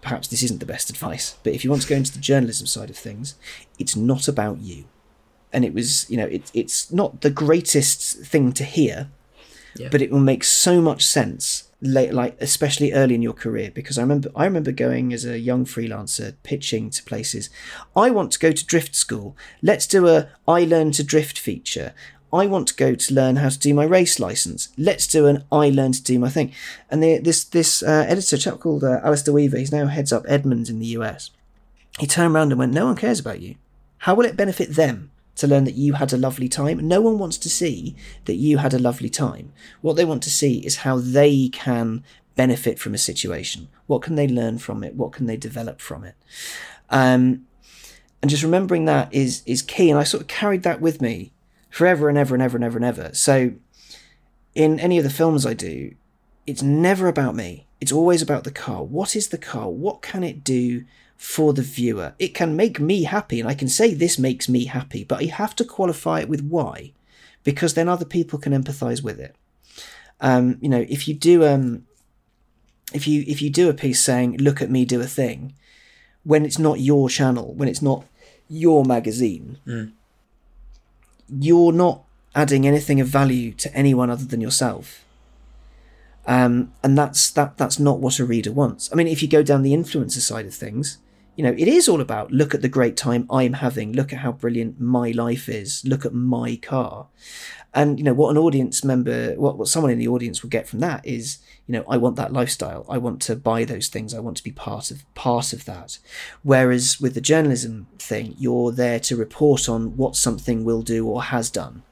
perhaps 0.00 0.28
this 0.28 0.42
isn't 0.42 0.60
the 0.60 0.66
best 0.66 0.90
advice. 0.90 1.36
But 1.44 1.52
if 1.52 1.64
you 1.64 1.70
want 1.70 1.82
to 1.82 1.88
go 1.88 1.96
into 1.96 2.12
the 2.12 2.18
journalism 2.18 2.66
side 2.66 2.90
of 2.90 2.96
things, 2.96 3.36
it's 3.78 3.94
not 3.94 4.26
about 4.26 4.58
you 4.58 4.84
and 5.52 5.64
it 5.64 5.74
was 5.74 6.08
you 6.10 6.16
know 6.16 6.26
it, 6.26 6.50
it's 6.54 6.92
not 6.92 7.20
the 7.20 7.30
greatest 7.30 8.18
thing 8.24 8.52
to 8.52 8.64
hear 8.64 9.08
yeah. 9.76 9.88
but 9.90 10.02
it 10.02 10.10
will 10.10 10.20
make 10.20 10.44
so 10.44 10.80
much 10.80 11.04
sense 11.04 11.68
late, 11.80 12.12
like 12.12 12.36
especially 12.40 12.92
early 12.92 13.14
in 13.14 13.22
your 13.22 13.32
career, 13.32 13.70
because 13.72 13.98
I 13.98 14.02
remember 14.02 14.30
I 14.34 14.44
remember 14.44 14.72
going 14.72 15.12
as 15.12 15.24
a 15.24 15.38
young 15.38 15.64
freelancer 15.64 16.34
pitching 16.42 16.90
to 16.90 17.02
places. 17.04 17.50
I 17.96 18.10
want 18.10 18.32
to 18.32 18.38
go 18.38 18.52
to 18.52 18.66
drift 18.66 18.94
school. 18.94 19.36
Let's 19.62 19.86
do 19.86 20.06
a 20.08 20.28
I 20.46 20.64
learn 20.64 20.92
to 20.92 21.04
drift 21.04 21.38
feature. 21.38 21.94
I 22.30 22.46
want 22.46 22.68
to 22.68 22.74
go 22.74 22.94
to 22.94 23.14
learn 23.14 23.36
how 23.36 23.48
to 23.48 23.58
do 23.58 23.72
my 23.72 23.84
race 23.84 24.20
license. 24.20 24.68
Let's 24.76 25.06
do 25.06 25.26
an 25.26 25.44
I 25.50 25.70
learn 25.70 25.92
to 25.92 26.02
do 26.02 26.18
my 26.18 26.28
thing. 26.28 26.52
And 26.90 27.02
the, 27.02 27.18
this 27.18 27.44
this 27.44 27.82
uh, 27.82 28.04
editor 28.06 28.36
chap 28.36 28.60
called 28.60 28.84
uh, 28.84 29.00
Alistair 29.02 29.32
Weaver, 29.32 29.58
he's 29.58 29.72
now 29.72 29.86
heads 29.86 30.12
up 30.12 30.24
Edmunds 30.28 30.68
in 30.68 30.78
the 30.78 30.86
US. 30.98 31.30
He 31.98 32.06
turned 32.06 32.34
around 32.34 32.52
and 32.52 32.58
went, 32.58 32.72
"No 32.72 32.86
one 32.86 32.96
cares 32.96 33.20
about 33.20 33.40
you. 33.40 33.56
How 34.02 34.14
will 34.14 34.26
it 34.26 34.36
benefit 34.36 34.74
them 34.74 35.10
to 35.38 35.46
learn 35.46 35.64
that 35.64 35.74
you 35.74 35.94
had 35.94 36.12
a 36.12 36.16
lovely 36.16 36.48
time? 36.48 36.86
No 36.86 37.00
one 37.00 37.18
wants 37.18 37.38
to 37.38 37.48
see 37.48 37.96
that 38.26 38.36
you 38.36 38.58
had 38.58 38.74
a 38.74 38.78
lovely 38.78 39.08
time. 39.08 39.52
What 39.80 39.96
they 39.96 40.04
want 40.04 40.22
to 40.24 40.30
see 40.30 40.58
is 40.58 40.76
how 40.76 40.98
they 40.98 41.48
can 41.48 42.04
benefit 42.36 42.78
from 42.78 42.94
a 42.94 42.98
situation. 42.98 43.68
What 43.86 44.02
can 44.02 44.14
they 44.14 44.28
learn 44.28 44.58
from 44.58 44.84
it? 44.84 44.94
What 44.94 45.12
can 45.12 45.26
they 45.26 45.36
develop 45.36 45.80
from 45.80 46.04
it?" 46.04 46.14
Um, 46.90 47.46
and 48.20 48.30
just 48.30 48.42
remembering 48.42 48.84
that 48.84 49.12
is 49.12 49.42
is 49.46 49.62
key. 49.62 49.90
And 49.90 49.98
I 49.98 50.04
sort 50.04 50.22
of 50.22 50.28
carried 50.28 50.62
that 50.64 50.80
with 50.80 51.00
me 51.00 51.32
forever 51.70 52.08
and 52.08 52.18
ever 52.18 52.34
and 52.34 52.42
ever 52.42 52.56
and 52.56 52.64
ever 52.64 52.78
and 52.78 52.84
ever. 52.84 53.10
So 53.14 53.52
in 54.54 54.80
any 54.80 54.98
of 54.98 55.04
the 55.04 55.10
films 55.10 55.46
I 55.46 55.54
do, 55.54 55.94
it's 56.46 56.62
never 56.62 57.06
about 57.06 57.34
me. 57.34 57.66
It's 57.80 57.92
always 57.92 58.22
about 58.22 58.44
the 58.44 58.50
car. 58.50 58.82
What 58.82 59.14
is 59.14 59.28
the 59.28 59.38
car? 59.38 59.68
What 59.70 60.02
can 60.02 60.24
it 60.24 60.42
do 60.42 60.84
for 61.18 61.52
the 61.52 61.62
viewer? 61.62 62.14
It 62.18 62.32
can 62.34 62.56
make 62.56 62.80
me 62.80 63.02
happy, 63.02 63.40
and 63.40 63.48
I 63.48 63.54
can 63.54 63.68
say 63.68 63.92
this 63.92 64.18
makes 64.18 64.48
me 64.48 64.64
happy, 64.64 65.04
but 65.04 65.22
you 65.22 65.32
have 65.32 65.54
to 65.56 65.64
qualify 65.64 66.20
it 66.20 66.28
with 66.28 66.42
why, 66.42 66.92
because 67.44 67.74
then 67.74 67.88
other 67.88 68.06
people 68.06 68.38
can 68.38 68.52
empathize 68.54 69.02
with 69.02 69.20
it. 69.20 69.34
Um, 70.20 70.56
you 70.60 70.68
know, 70.68 70.86
if 70.88 71.06
you 71.06 71.14
do 71.14 71.44
um, 71.44 71.84
if 72.94 73.06
you 73.06 73.24
if 73.26 73.42
you 73.42 73.50
do 73.50 73.68
a 73.68 73.74
piece 73.74 74.00
saying 74.00 74.38
"Look 74.38 74.62
at 74.62 74.70
me 74.70 74.84
do 74.84 75.00
a 75.00 75.06
thing," 75.06 75.52
when 76.24 76.44
it's 76.46 76.58
not 76.58 76.80
your 76.80 77.08
channel, 77.10 77.52
when 77.54 77.68
it's 77.68 77.82
not 77.82 78.04
your 78.48 78.84
magazine, 78.84 79.58
Mm. 79.66 79.92
you're 81.28 81.72
not 81.72 82.02
adding 82.34 82.66
anything 82.66 83.00
of 83.00 83.06
value 83.08 83.52
to 83.52 83.74
anyone 83.74 84.08
other 84.10 84.24
than 84.24 84.40
yourself. 84.40 85.04
Um, 86.26 86.72
and 86.82 86.96
that's 86.96 87.30
that 87.32 87.56
that's 87.56 87.78
not 87.78 88.00
what 88.00 88.18
a 88.18 88.24
reader 88.24 88.52
wants. 88.52 88.90
I 88.92 88.96
mean, 88.96 89.08
if 89.08 89.22
you 89.22 89.28
go 89.28 89.42
down 89.42 89.62
the 89.62 89.72
influencer 89.72 90.20
side 90.20 90.46
of 90.46 90.54
things, 90.54 90.98
you 91.38 91.44
know, 91.44 91.54
it 91.56 91.68
is 91.68 91.88
all 91.88 92.00
about 92.00 92.32
look 92.32 92.52
at 92.52 92.62
the 92.62 92.68
great 92.68 92.96
time 92.96 93.24
I'm 93.30 93.52
having, 93.52 93.92
look 93.92 94.12
at 94.12 94.18
how 94.18 94.32
brilliant 94.32 94.80
my 94.80 95.12
life 95.12 95.48
is, 95.48 95.84
look 95.86 96.04
at 96.04 96.12
my 96.12 96.56
car. 96.56 97.06
And 97.72 97.96
you 97.96 98.04
know 98.04 98.12
what 98.12 98.30
an 98.30 98.38
audience 98.38 98.82
member, 98.82 99.34
what, 99.34 99.56
what 99.56 99.68
someone 99.68 99.92
in 99.92 100.00
the 100.00 100.08
audience 100.08 100.42
will 100.42 100.50
get 100.50 100.66
from 100.66 100.80
that 100.80 101.06
is, 101.06 101.38
you 101.68 101.74
know, 101.74 101.84
I 101.88 101.96
want 101.96 102.16
that 102.16 102.32
lifestyle. 102.32 102.84
I 102.88 102.98
want 102.98 103.22
to 103.22 103.36
buy 103.36 103.62
those 103.62 103.86
things. 103.86 104.14
I 104.14 104.18
want 104.18 104.36
to 104.38 104.42
be 104.42 104.50
part 104.50 104.90
of 104.90 105.04
part 105.14 105.52
of 105.52 105.64
that. 105.66 105.98
Whereas 106.42 107.00
with 107.00 107.14
the 107.14 107.20
journalism 107.20 107.86
thing, 108.00 108.34
you're 108.36 108.72
there 108.72 108.98
to 108.98 109.14
report 109.14 109.68
on 109.68 109.96
what 109.96 110.16
something 110.16 110.64
will 110.64 110.82
do 110.82 111.06
or 111.06 111.22
has 111.22 111.50
done 111.50 111.84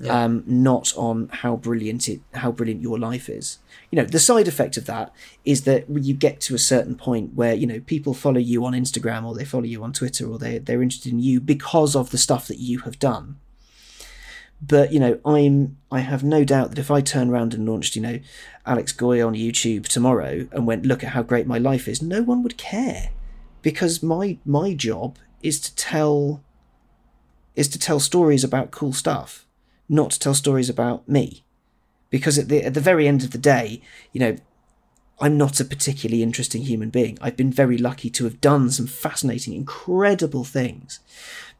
Yeah. 0.00 0.24
um, 0.24 0.44
not 0.46 0.96
on 0.96 1.28
how 1.28 1.56
brilliant 1.56 2.08
it, 2.08 2.20
how 2.32 2.52
brilliant 2.52 2.80
your 2.80 2.98
life 2.98 3.28
is. 3.28 3.58
You 3.90 3.96
know, 3.96 4.04
the 4.04 4.18
side 4.18 4.48
effect 4.48 4.76
of 4.76 4.86
that 4.86 5.12
is 5.44 5.64
that 5.64 5.84
you 5.90 6.14
get 6.14 6.40
to 6.42 6.54
a 6.54 6.58
certain 6.58 6.94
point 6.94 7.34
where 7.34 7.54
you 7.54 7.66
know 7.66 7.80
people 7.80 8.14
follow 8.14 8.38
you 8.38 8.64
on 8.64 8.72
Instagram 8.72 9.24
or 9.24 9.34
they 9.34 9.44
follow 9.44 9.64
you 9.64 9.82
on 9.82 9.92
Twitter 9.92 10.26
or 10.26 10.38
they 10.38 10.58
they're 10.58 10.82
interested 10.82 11.12
in 11.12 11.20
you 11.20 11.40
because 11.40 11.94
of 11.94 12.10
the 12.10 12.18
stuff 12.18 12.48
that 12.48 12.58
you 12.58 12.80
have 12.80 12.98
done. 12.98 13.36
But 14.62 14.92
you 14.92 15.00
know, 15.00 15.18
I'm 15.24 15.76
I 15.90 16.00
have 16.00 16.24
no 16.24 16.44
doubt 16.44 16.70
that 16.70 16.78
if 16.78 16.90
I 16.90 17.00
turn 17.00 17.30
around 17.30 17.52
and 17.52 17.68
launched 17.68 17.96
you 17.96 18.02
know 18.02 18.20
Alex 18.64 18.92
Goy 18.92 19.26
on 19.26 19.34
YouTube 19.34 19.86
tomorrow 19.86 20.48
and 20.52 20.66
went 20.66 20.86
look 20.86 21.04
at 21.04 21.10
how 21.10 21.22
great 21.22 21.46
my 21.46 21.58
life 21.58 21.88
is, 21.88 22.00
no 22.00 22.22
one 22.22 22.42
would 22.42 22.56
care 22.56 23.10
because 23.62 24.02
my 24.02 24.38
my 24.44 24.74
job 24.74 25.18
is 25.42 25.60
to 25.60 25.74
tell 25.76 26.42
is 27.54 27.68
to 27.68 27.78
tell 27.78 28.00
stories 28.00 28.44
about 28.44 28.70
cool 28.70 28.92
stuff 28.92 29.46
not 29.90 30.12
to 30.12 30.18
tell 30.18 30.34
stories 30.34 30.70
about 30.70 31.06
me. 31.06 31.44
Because 32.08 32.38
at 32.38 32.48
the 32.48 32.64
at 32.64 32.74
the 32.74 32.80
very 32.80 33.06
end 33.06 33.22
of 33.22 33.32
the 33.32 33.38
day, 33.38 33.82
you 34.12 34.20
know, 34.20 34.36
I'm 35.20 35.36
not 35.36 35.60
a 35.60 35.64
particularly 35.64 36.22
interesting 36.22 36.62
human 36.62 36.88
being. 36.88 37.18
I've 37.20 37.36
been 37.36 37.52
very 37.52 37.76
lucky 37.76 38.08
to 38.10 38.24
have 38.24 38.40
done 38.40 38.70
some 38.70 38.86
fascinating, 38.86 39.52
incredible 39.52 40.44
things. 40.44 41.00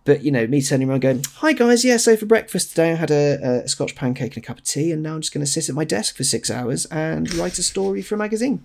But 0.05 0.24
you 0.24 0.31
know, 0.31 0.47
me 0.47 0.62
turning 0.62 0.89
around 0.89 1.03
going, 1.03 1.24
"Hi 1.37 1.53
guys, 1.53 1.85
yeah. 1.85 1.99
So 1.99 2.16
for 2.16 2.26
breakfast 2.26 2.70
today, 2.70 2.93
I 2.93 2.95
had 2.95 3.11
a, 3.11 3.62
a 3.64 3.68
Scotch 3.68 3.95
pancake 3.95 4.35
and 4.35 4.43
a 4.43 4.47
cup 4.47 4.59
of 4.59 4.64
tea, 4.64 4.93
and 4.93 5.03
now 5.03 5.14
I'm 5.14 5.20
just 5.20 5.35
going 5.35 5.45
to 5.45 5.51
sit 5.51 5.68
at 5.68 5.74
my 5.74 5.85
desk 5.85 6.16
for 6.16 6.24
six 6.24 6.51
hours 6.51 6.87
and 6.87 7.33
write 7.35 7.59
a 7.59 7.62
story 7.62 8.01
for 8.01 8.14
a 8.14 8.18
magazine." 8.18 8.64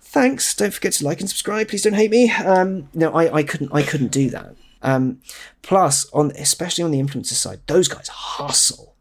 Thanks. 0.00 0.54
Don't 0.54 0.72
forget 0.72 0.94
to 0.94 1.04
like 1.04 1.20
and 1.20 1.28
subscribe. 1.28 1.68
Please 1.68 1.82
don't 1.82 1.92
hate 1.92 2.10
me. 2.10 2.30
Um, 2.32 2.88
no, 2.94 3.12
I, 3.12 3.32
I 3.36 3.42
couldn't. 3.42 3.70
I 3.74 3.82
couldn't 3.82 4.10
do 4.10 4.30
that. 4.30 4.56
Um, 4.82 5.20
plus, 5.62 6.08
on 6.12 6.30
especially 6.32 6.84
on 6.84 6.90
the 6.90 7.00
influencer 7.00 7.34
side, 7.34 7.60
those 7.66 7.88
guys 7.88 8.08
hustle. 8.08 8.94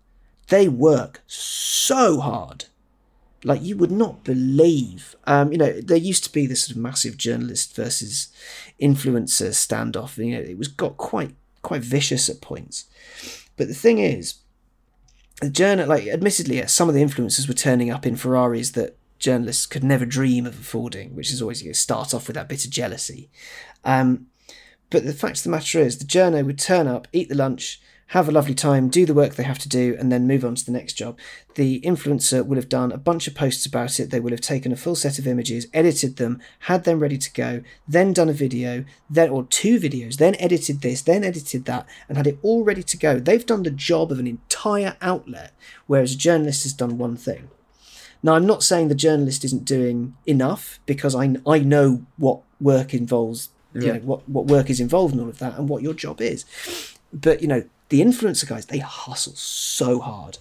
They 0.49 0.67
work 0.67 1.21
so 1.27 2.19
hard, 2.19 2.65
like 3.43 3.61
you 3.61 3.75
would 3.77 3.91
not 3.91 4.23
believe. 4.23 5.15
Um, 5.25 5.51
you 5.51 5.57
know, 5.57 5.81
there 5.81 5.97
used 5.97 6.23
to 6.23 6.31
be 6.31 6.45
this 6.45 6.63
sort 6.63 6.77
of 6.77 6.81
massive 6.81 7.17
journalist 7.17 7.75
versus 7.75 8.29
influencer 8.81 9.49
standoff. 9.49 10.17
You 10.17 10.37
know, 10.37 10.41
it 10.41 10.57
was 10.57 10.69
got 10.69 10.97
quite 10.97 11.35
quite 11.61 11.81
vicious 11.81 12.29
at 12.29 12.41
points. 12.41 12.85
But 13.57 13.67
the 13.67 13.73
thing 13.73 13.99
is, 13.99 14.35
the 15.41 15.49
journal, 15.49 15.87
like, 15.87 16.07
admittedly, 16.07 16.57
yeah, 16.57 16.67
some 16.67 16.87
of 16.87 16.95
the 16.95 17.03
influencers 17.03 17.47
were 17.47 17.53
turning 17.53 17.91
up 17.91 18.05
in 18.05 18.15
Ferraris 18.15 18.71
that 18.71 18.97
journalists 19.19 19.65
could 19.65 19.83
never 19.83 20.05
dream 20.05 20.45
of 20.45 20.59
affording, 20.59 21.15
which 21.15 21.31
is 21.31 21.41
always 21.41 21.61
you 21.61 21.69
know, 21.69 21.73
start 21.73 22.13
off 22.13 22.27
with 22.27 22.35
that 22.35 22.47
bit 22.47 22.65
of 22.65 22.71
jealousy. 22.71 23.29
Um, 23.83 24.27
but 24.89 25.05
the 25.05 25.13
fact 25.13 25.37
of 25.37 25.43
the 25.43 25.49
matter 25.49 25.79
is, 25.79 25.97
the 25.97 26.05
journo 26.05 26.45
would 26.45 26.59
turn 26.59 26.87
up, 26.87 27.07
eat 27.11 27.29
the 27.29 27.35
lunch, 27.35 27.81
have 28.11 28.29
a 28.29 28.31
lovely 28.31 28.55
time, 28.55 28.87
do 28.87 29.05
the 29.05 29.13
work 29.13 29.35
they 29.35 29.43
have 29.43 29.59
to 29.59 29.67
do, 29.67 29.95
and 29.99 30.09
then 30.09 30.27
move 30.27 30.45
on 30.45 30.55
to 30.55 30.65
the 30.65 30.71
next 30.71 30.93
job. 30.93 31.19
The 31.55 31.81
influencer 31.81 32.45
would 32.45 32.57
have 32.57 32.69
done 32.69 32.93
a 32.93 32.97
bunch 32.97 33.27
of 33.27 33.35
posts 33.35 33.65
about 33.65 33.99
it. 33.99 34.11
They 34.11 34.21
would 34.21 34.31
have 34.31 34.39
taken 34.39 34.71
a 34.71 34.77
full 34.77 34.95
set 34.95 35.19
of 35.19 35.27
images, 35.27 35.67
edited 35.73 36.15
them, 36.15 36.39
had 36.59 36.85
them 36.85 36.99
ready 36.99 37.17
to 37.17 37.33
go, 37.33 37.63
then 37.85 38.13
done 38.13 38.29
a 38.29 38.33
video, 38.33 38.85
then 39.09 39.29
or 39.29 39.43
two 39.43 39.77
videos, 39.77 40.17
then 40.17 40.37
edited 40.39 40.81
this, 40.81 41.01
then 41.01 41.25
edited 41.25 41.65
that, 41.65 41.85
and 42.07 42.17
had 42.17 42.27
it 42.27 42.39
all 42.41 42.63
ready 42.63 42.83
to 42.83 42.97
go. 42.97 43.19
They've 43.19 43.45
done 43.45 43.63
the 43.63 43.71
job 43.71 44.09
of 44.11 44.19
an 44.19 44.27
entire 44.27 44.95
outlet, 45.01 45.51
whereas 45.85 46.13
a 46.13 46.17
journalist 46.17 46.63
has 46.63 46.71
done 46.71 46.97
one 46.97 47.17
thing. 47.17 47.49
Now, 48.23 48.35
I'm 48.35 48.47
not 48.47 48.63
saying 48.63 48.87
the 48.87 48.95
journalist 48.95 49.43
isn't 49.43 49.65
doing 49.65 50.15
enough 50.25 50.79
because 50.85 51.13
I, 51.13 51.35
I 51.45 51.59
know 51.59 52.05
what 52.15 52.41
work 52.59 52.93
involves, 52.93 53.49
you 53.73 53.93
know, 53.93 53.99
what, 53.99 54.27
what 54.27 54.45
work 54.45 54.69
is 54.69 54.79
involved 54.79 55.13
in 55.13 55.19
all 55.19 55.29
of 55.29 55.39
that 55.39 55.57
and 55.57 55.69
what 55.69 55.83
your 55.83 55.93
job 55.93 56.21
is. 56.21 56.45
But, 57.13 57.41
you 57.41 57.47
know, 57.47 57.63
the 57.89 58.01
influencer 58.01 58.47
guys, 58.47 58.65
they 58.65 58.79
hustle 58.79 59.33
so 59.35 59.99
hard. 59.99 60.39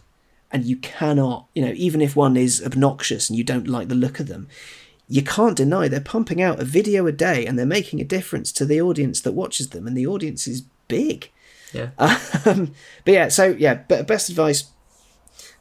And 0.51 0.65
you 0.65 0.77
cannot, 0.77 1.47
you 1.55 1.65
know, 1.65 1.73
even 1.75 2.01
if 2.01 2.17
one 2.17 2.37
is 2.37 2.63
obnoxious 2.65 3.29
and 3.29 3.37
you 3.37 3.45
don't 3.45 3.69
like 3.69 3.89
the 3.89 3.95
look 3.95 4.21
of 4.21 4.29
them, 4.29 4.49
you 5.09 5.23
can't 5.23 5.57
deny 5.57 5.89
they're 5.89 6.01
pumping 6.01 6.41
out 6.41 6.61
a 6.61 6.65
video 6.65 7.07
a 7.07 7.13
day 7.13 7.47
and 7.47 7.59
they're 7.59 7.67
making 7.67 8.01
a 8.01 8.05
difference 8.05 8.53
to 8.53 8.65
the 8.65 8.81
audience 8.81 9.21
that 9.21 9.33
watches 9.33 9.71
them. 9.71 9.87
And 9.87 9.97
the 9.97 10.07
audience 10.07 10.47
is 10.47 10.63
big. 10.89 11.31
Yeah. 11.73 11.91
Um, 12.47 12.75
but 13.05 13.13
yeah, 13.13 13.29
so 13.29 13.57
yeah, 13.59 13.83
but 13.89 14.07
best 14.07 14.29
advice: 14.29 14.71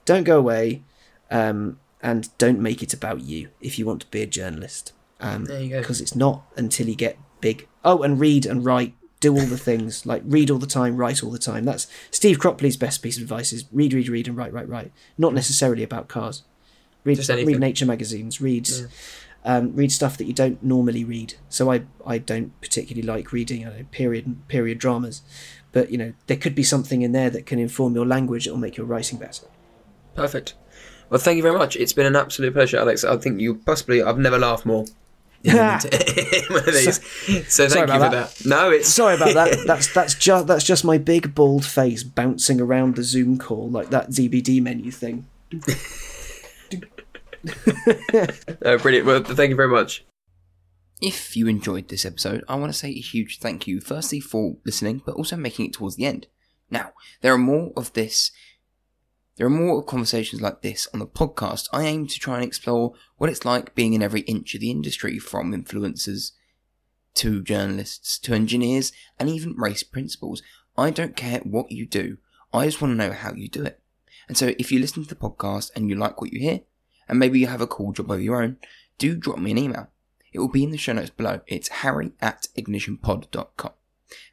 don't 0.06 0.24
go 0.24 0.38
away, 0.38 0.84
um, 1.32 1.80
and 2.00 2.30
don't 2.38 2.60
make 2.60 2.84
it 2.84 2.94
about 2.94 3.22
you 3.22 3.50
if 3.60 3.80
you 3.80 3.88
want 3.88 4.02
to 4.02 4.08
be 4.08 4.22
a 4.22 4.28
journalist. 4.28 4.94
Um, 5.20 5.46
There 5.46 5.62
you 5.62 5.70
go. 5.70 5.80
Because 5.80 6.00
it's 6.00 6.16
not 6.16 6.44
until 6.56 6.88
you 6.88 6.96
get 6.96 7.18
big. 7.46 7.68
Oh, 7.84 8.02
and 8.02 8.20
read 8.20 8.48
and 8.48 8.66
write, 8.66 8.96
do 9.20 9.32
all 9.32 9.46
the 9.46 9.58
things 9.58 10.04
like 10.06 10.24
read 10.26 10.50
all 10.50 10.58
the 10.58 10.66
time, 10.66 10.98
write 10.98 11.24
all 11.24 11.30
the 11.30 11.38
time. 11.38 11.64
That's 11.64 11.86
Steve 12.10 12.40
Cropley's 12.40 12.76
best 12.76 13.04
piece 13.04 13.18
of 13.18 13.24
advice: 13.24 13.54
is 13.54 13.66
read, 13.72 13.94
read, 13.94 14.10
read, 14.10 14.28
and 14.28 14.36
write, 14.36 14.52
write, 14.52 14.68
write. 14.68 14.92
Not 15.16 15.34
necessarily 15.34 15.84
about 15.84 16.08
cars. 16.08 16.44
Read, 17.04 17.20
read 17.30 17.60
nature 17.60 17.86
magazines. 17.86 18.42
Read. 18.42 18.68
Yeah. 18.68 18.88
Um, 19.48 19.76
read 19.76 19.92
stuff 19.92 20.18
that 20.18 20.26
you 20.26 20.34
don't 20.34 20.64
normally 20.64 21.04
read. 21.04 21.36
So 21.50 21.72
I, 21.72 21.84
I 22.04 22.18
don't 22.18 22.60
particularly 22.62 23.08
like 23.08 23.32
reading 23.32 23.62
know, 23.62 23.86
period 23.92 24.48
period 24.48 24.80
dramas, 24.80 25.22
but 25.72 25.92
you 25.92 26.00
know 26.00 26.14
there 26.26 26.38
could 26.38 26.56
be 26.56 26.64
something 26.64 27.04
in 27.04 27.12
there 27.12 27.30
that 27.30 27.46
can 27.46 27.60
inform 27.60 27.94
your 27.94 28.08
language. 28.08 28.48
It'll 28.48 28.58
make 28.58 28.76
your 28.76 28.88
writing 28.88 29.20
better. 29.20 29.46
Perfect. 30.16 30.56
Well, 31.12 31.20
thank 31.20 31.38
you 31.38 31.44
very 31.44 31.58
much. 31.60 31.76
It's 31.76 31.94
been 31.94 32.08
an 32.08 32.16
absolute 32.16 32.54
pleasure, 32.54 32.78
Alex. 32.78 33.04
I 33.04 33.18
think 33.18 33.40
you 33.40 33.54
possibly 33.54 34.02
I've 34.02 34.18
never 34.18 34.40
laughed 34.40 34.66
more. 34.66 34.86
In 35.46 35.56
one 36.54 36.68
of 36.68 36.74
these. 36.74 37.00
So 37.54 37.68
Sorry 37.68 37.88
thank 37.88 37.90
you 37.90 37.96
about 37.96 38.34
for 38.34 38.42
that. 38.42 38.46
No, 38.46 38.72
it's 38.72 38.90
Sorry 38.90 39.16
about 39.16 39.34
that. 39.36 39.64
That's 39.68 39.94
that's 39.94 40.16
just 40.16 40.48
that's 40.48 40.64
just 40.64 40.84
my 40.84 40.98
big 40.98 41.36
bald 41.36 41.66
face 41.66 42.04
bouncing 42.04 42.60
around 42.60 42.96
the 42.96 43.04
Zoom 43.04 43.38
call 43.38 43.70
like 43.70 43.90
that 43.92 44.10
DVD 44.10 44.62
menu 44.62 44.92
thing. 44.92 45.28
Oh, 48.64 48.78
brilliant. 48.78 49.06
Well, 49.06 49.24
thank 49.24 49.50
you 49.50 49.56
very 49.56 49.68
much. 49.68 50.04
If 51.02 51.36
you 51.36 51.48
enjoyed 51.48 51.90
this 51.90 52.06
episode, 52.06 52.44
I 52.48 52.56
want 52.56 52.72
to 52.72 52.78
say 52.78 52.90
a 52.90 53.00
huge 53.00 53.40
thank 53.40 53.68
you, 53.68 53.82
firstly 53.82 54.20
for 54.20 54.56
listening, 54.66 55.02
but 55.06 55.16
also 55.16 55.36
making 55.36 55.68
it 55.68 55.74
towards 55.74 55.98
the 55.98 56.06
end. 56.06 56.28
Now, 56.72 56.94
there 57.22 57.34
are 57.34 57.38
more 57.38 57.72
of 57.78 57.94
this 57.94 58.32
There 59.36 59.46
are 59.46 59.50
more 59.50 59.84
conversations 59.84 60.42
like 60.42 60.62
this 60.62 60.88
on 60.94 61.00
the 61.00 61.06
podcast. 61.08 61.68
I 61.74 61.84
aim 61.84 62.08
to 62.08 62.20
try 62.20 62.36
and 62.36 62.44
explore 62.46 62.94
what 63.18 63.30
it's 63.30 63.44
like 63.44 63.76
being 63.76 63.94
in 63.94 64.02
every 64.02 64.22
inch 64.22 64.56
of 64.56 64.62
the 64.62 64.72
industry, 64.72 65.20
from 65.20 65.52
influencers 65.52 66.32
to 67.16 67.44
journalists 67.44 68.18
to 68.20 68.34
engineers 68.34 68.94
and 69.20 69.28
even 69.30 69.56
race 69.58 69.84
principals. 69.84 70.42
I 70.78 70.90
don't 70.90 71.18
care 71.18 71.40
what 71.40 71.72
you 71.72 71.86
do. 71.86 72.18
I 72.54 72.66
just 72.66 72.82
want 72.82 72.94
to 72.94 73.08
know 73.08 73.14
how 73.14 73.34
you 73.34 73.50
do 73.50 73.64
it. 73.64 73.82
And 74.30 74.38
so 74.38 74.54
if 74.58 74.72
you 74.72 74.80
listen 74.80 75.04
to 75.04 75.10
the 75.10 75.16
podcast 75.16 75.72
and 75.76 75.90
you 75.90 75.96
like 75.96 76.22
what 76.22 76.32
you 76.32 76.40
hear, 76.40 76.62
and 77.10 77.20
maybe 77.20 77.40
you 77.40 77.48
have 77.48 77.62
a 77.62 77.68
cool 77.68 77.92
job 77.92 78.10
of 78.12 78.22
your 78.22 78.42
own, 78.42 78.58
do 78.98 79.16
drop 79.16 79.40
me 79.40 79.52
an 79.52 79.58
email. 79.58 79.88
It 80.32 80.40
will 80.40 80.48
be 80.48 80.64
in 80.64 80.72
the 80.72 80.78
show 80.78 80.94
notes 80.94 81.10
below. 81.10 81.42
It's 81.48 81.68
harry 81.68 82.14
at 82.22 82.48
ignitionpod.com. 82.58 83.72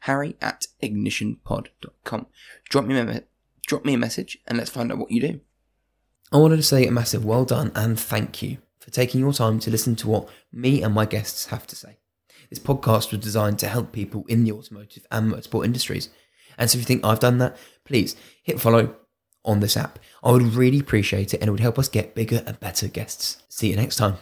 Harry 0.01 0.37
at 0.41 0.67
ignitionpod.com. 0.81 2.27
Drop 2.69 2.85
me 2.85 2.97
a, 2.97 3.23
drop 3.65 3.85
me 3.85 3.93
a 3.93 3.97
message 3.97 4.37
and 4.47 4.57
let's 4.57 4.69
find 4.69 4.91
out 4.91 4.97
what 4.97 5.11
you 5.11 5.21
do. 5.21 5.41
I 6.31 6.37
wanted 6.37 6.57
to 6.57 6.63
say 6.63 6.85
a 6.85 6.91
massive 6.91 7.25
well 7.25 7.45
done 7.45 7.71
and 7.75 7.99
thank 7.99 8.41
you 8.41 8.57
for 8.79 8.91
taking 8.91 9.21
your 9.21 9.33
time 9.33 9.59
to 9.59 9.71
listen 9.71 9.95
to 9.97 10.07
what 10.07 10.29
me 10.51 10.81
and 10.81 10.93
my 10.93 11.05
guests 11.05 11.47
have 11.47 11.67
to 11.67 11.75
say. 11.75 11.97
This 12.49 12.59
podcast 12.59 13.11
was 13.11 13.21
designed 13.21 13.59
to 13.59 13.67
help 13.67 13.91
people 13.91 14.25
in 14.27 14.43
the 14.43 14.51
automotive 14.51 15.05
and 15.11 15.31
motorsport 15.31 15.65
industries. 15.65 16.09
And 16.57 16.69
so 16.69 16.77
if 16.77 16.81
you 16.81 16.85
think 16.85 17.05
I've 17.05 17.19
done 17.19 17.37
that, 17.39 17.57
please 17.85 18.15
hit 18.43 18.59
follow 18.59 18.95
on 19.45 19.59
this 19.59 19.77
app. 19.77 19.99
I 20.23 20.31
would 20.31 20.53
really 20.53 20.79
appreciate 20.79 21.33
it 21.33 21.41
and 21.41 21.47
it 21.47 21.51
would 21.51 21.59
help 21.59 21.79
us 21.79 21.89
get 21.89 22.15
bigger 22.15 22.43
and 22.45 22.59
better 22.59 22.87
guests. 22.87 23.43
See 23.49 23.69
you 23.69 23.75
next 23.75 23.95
time. 23.95 24.17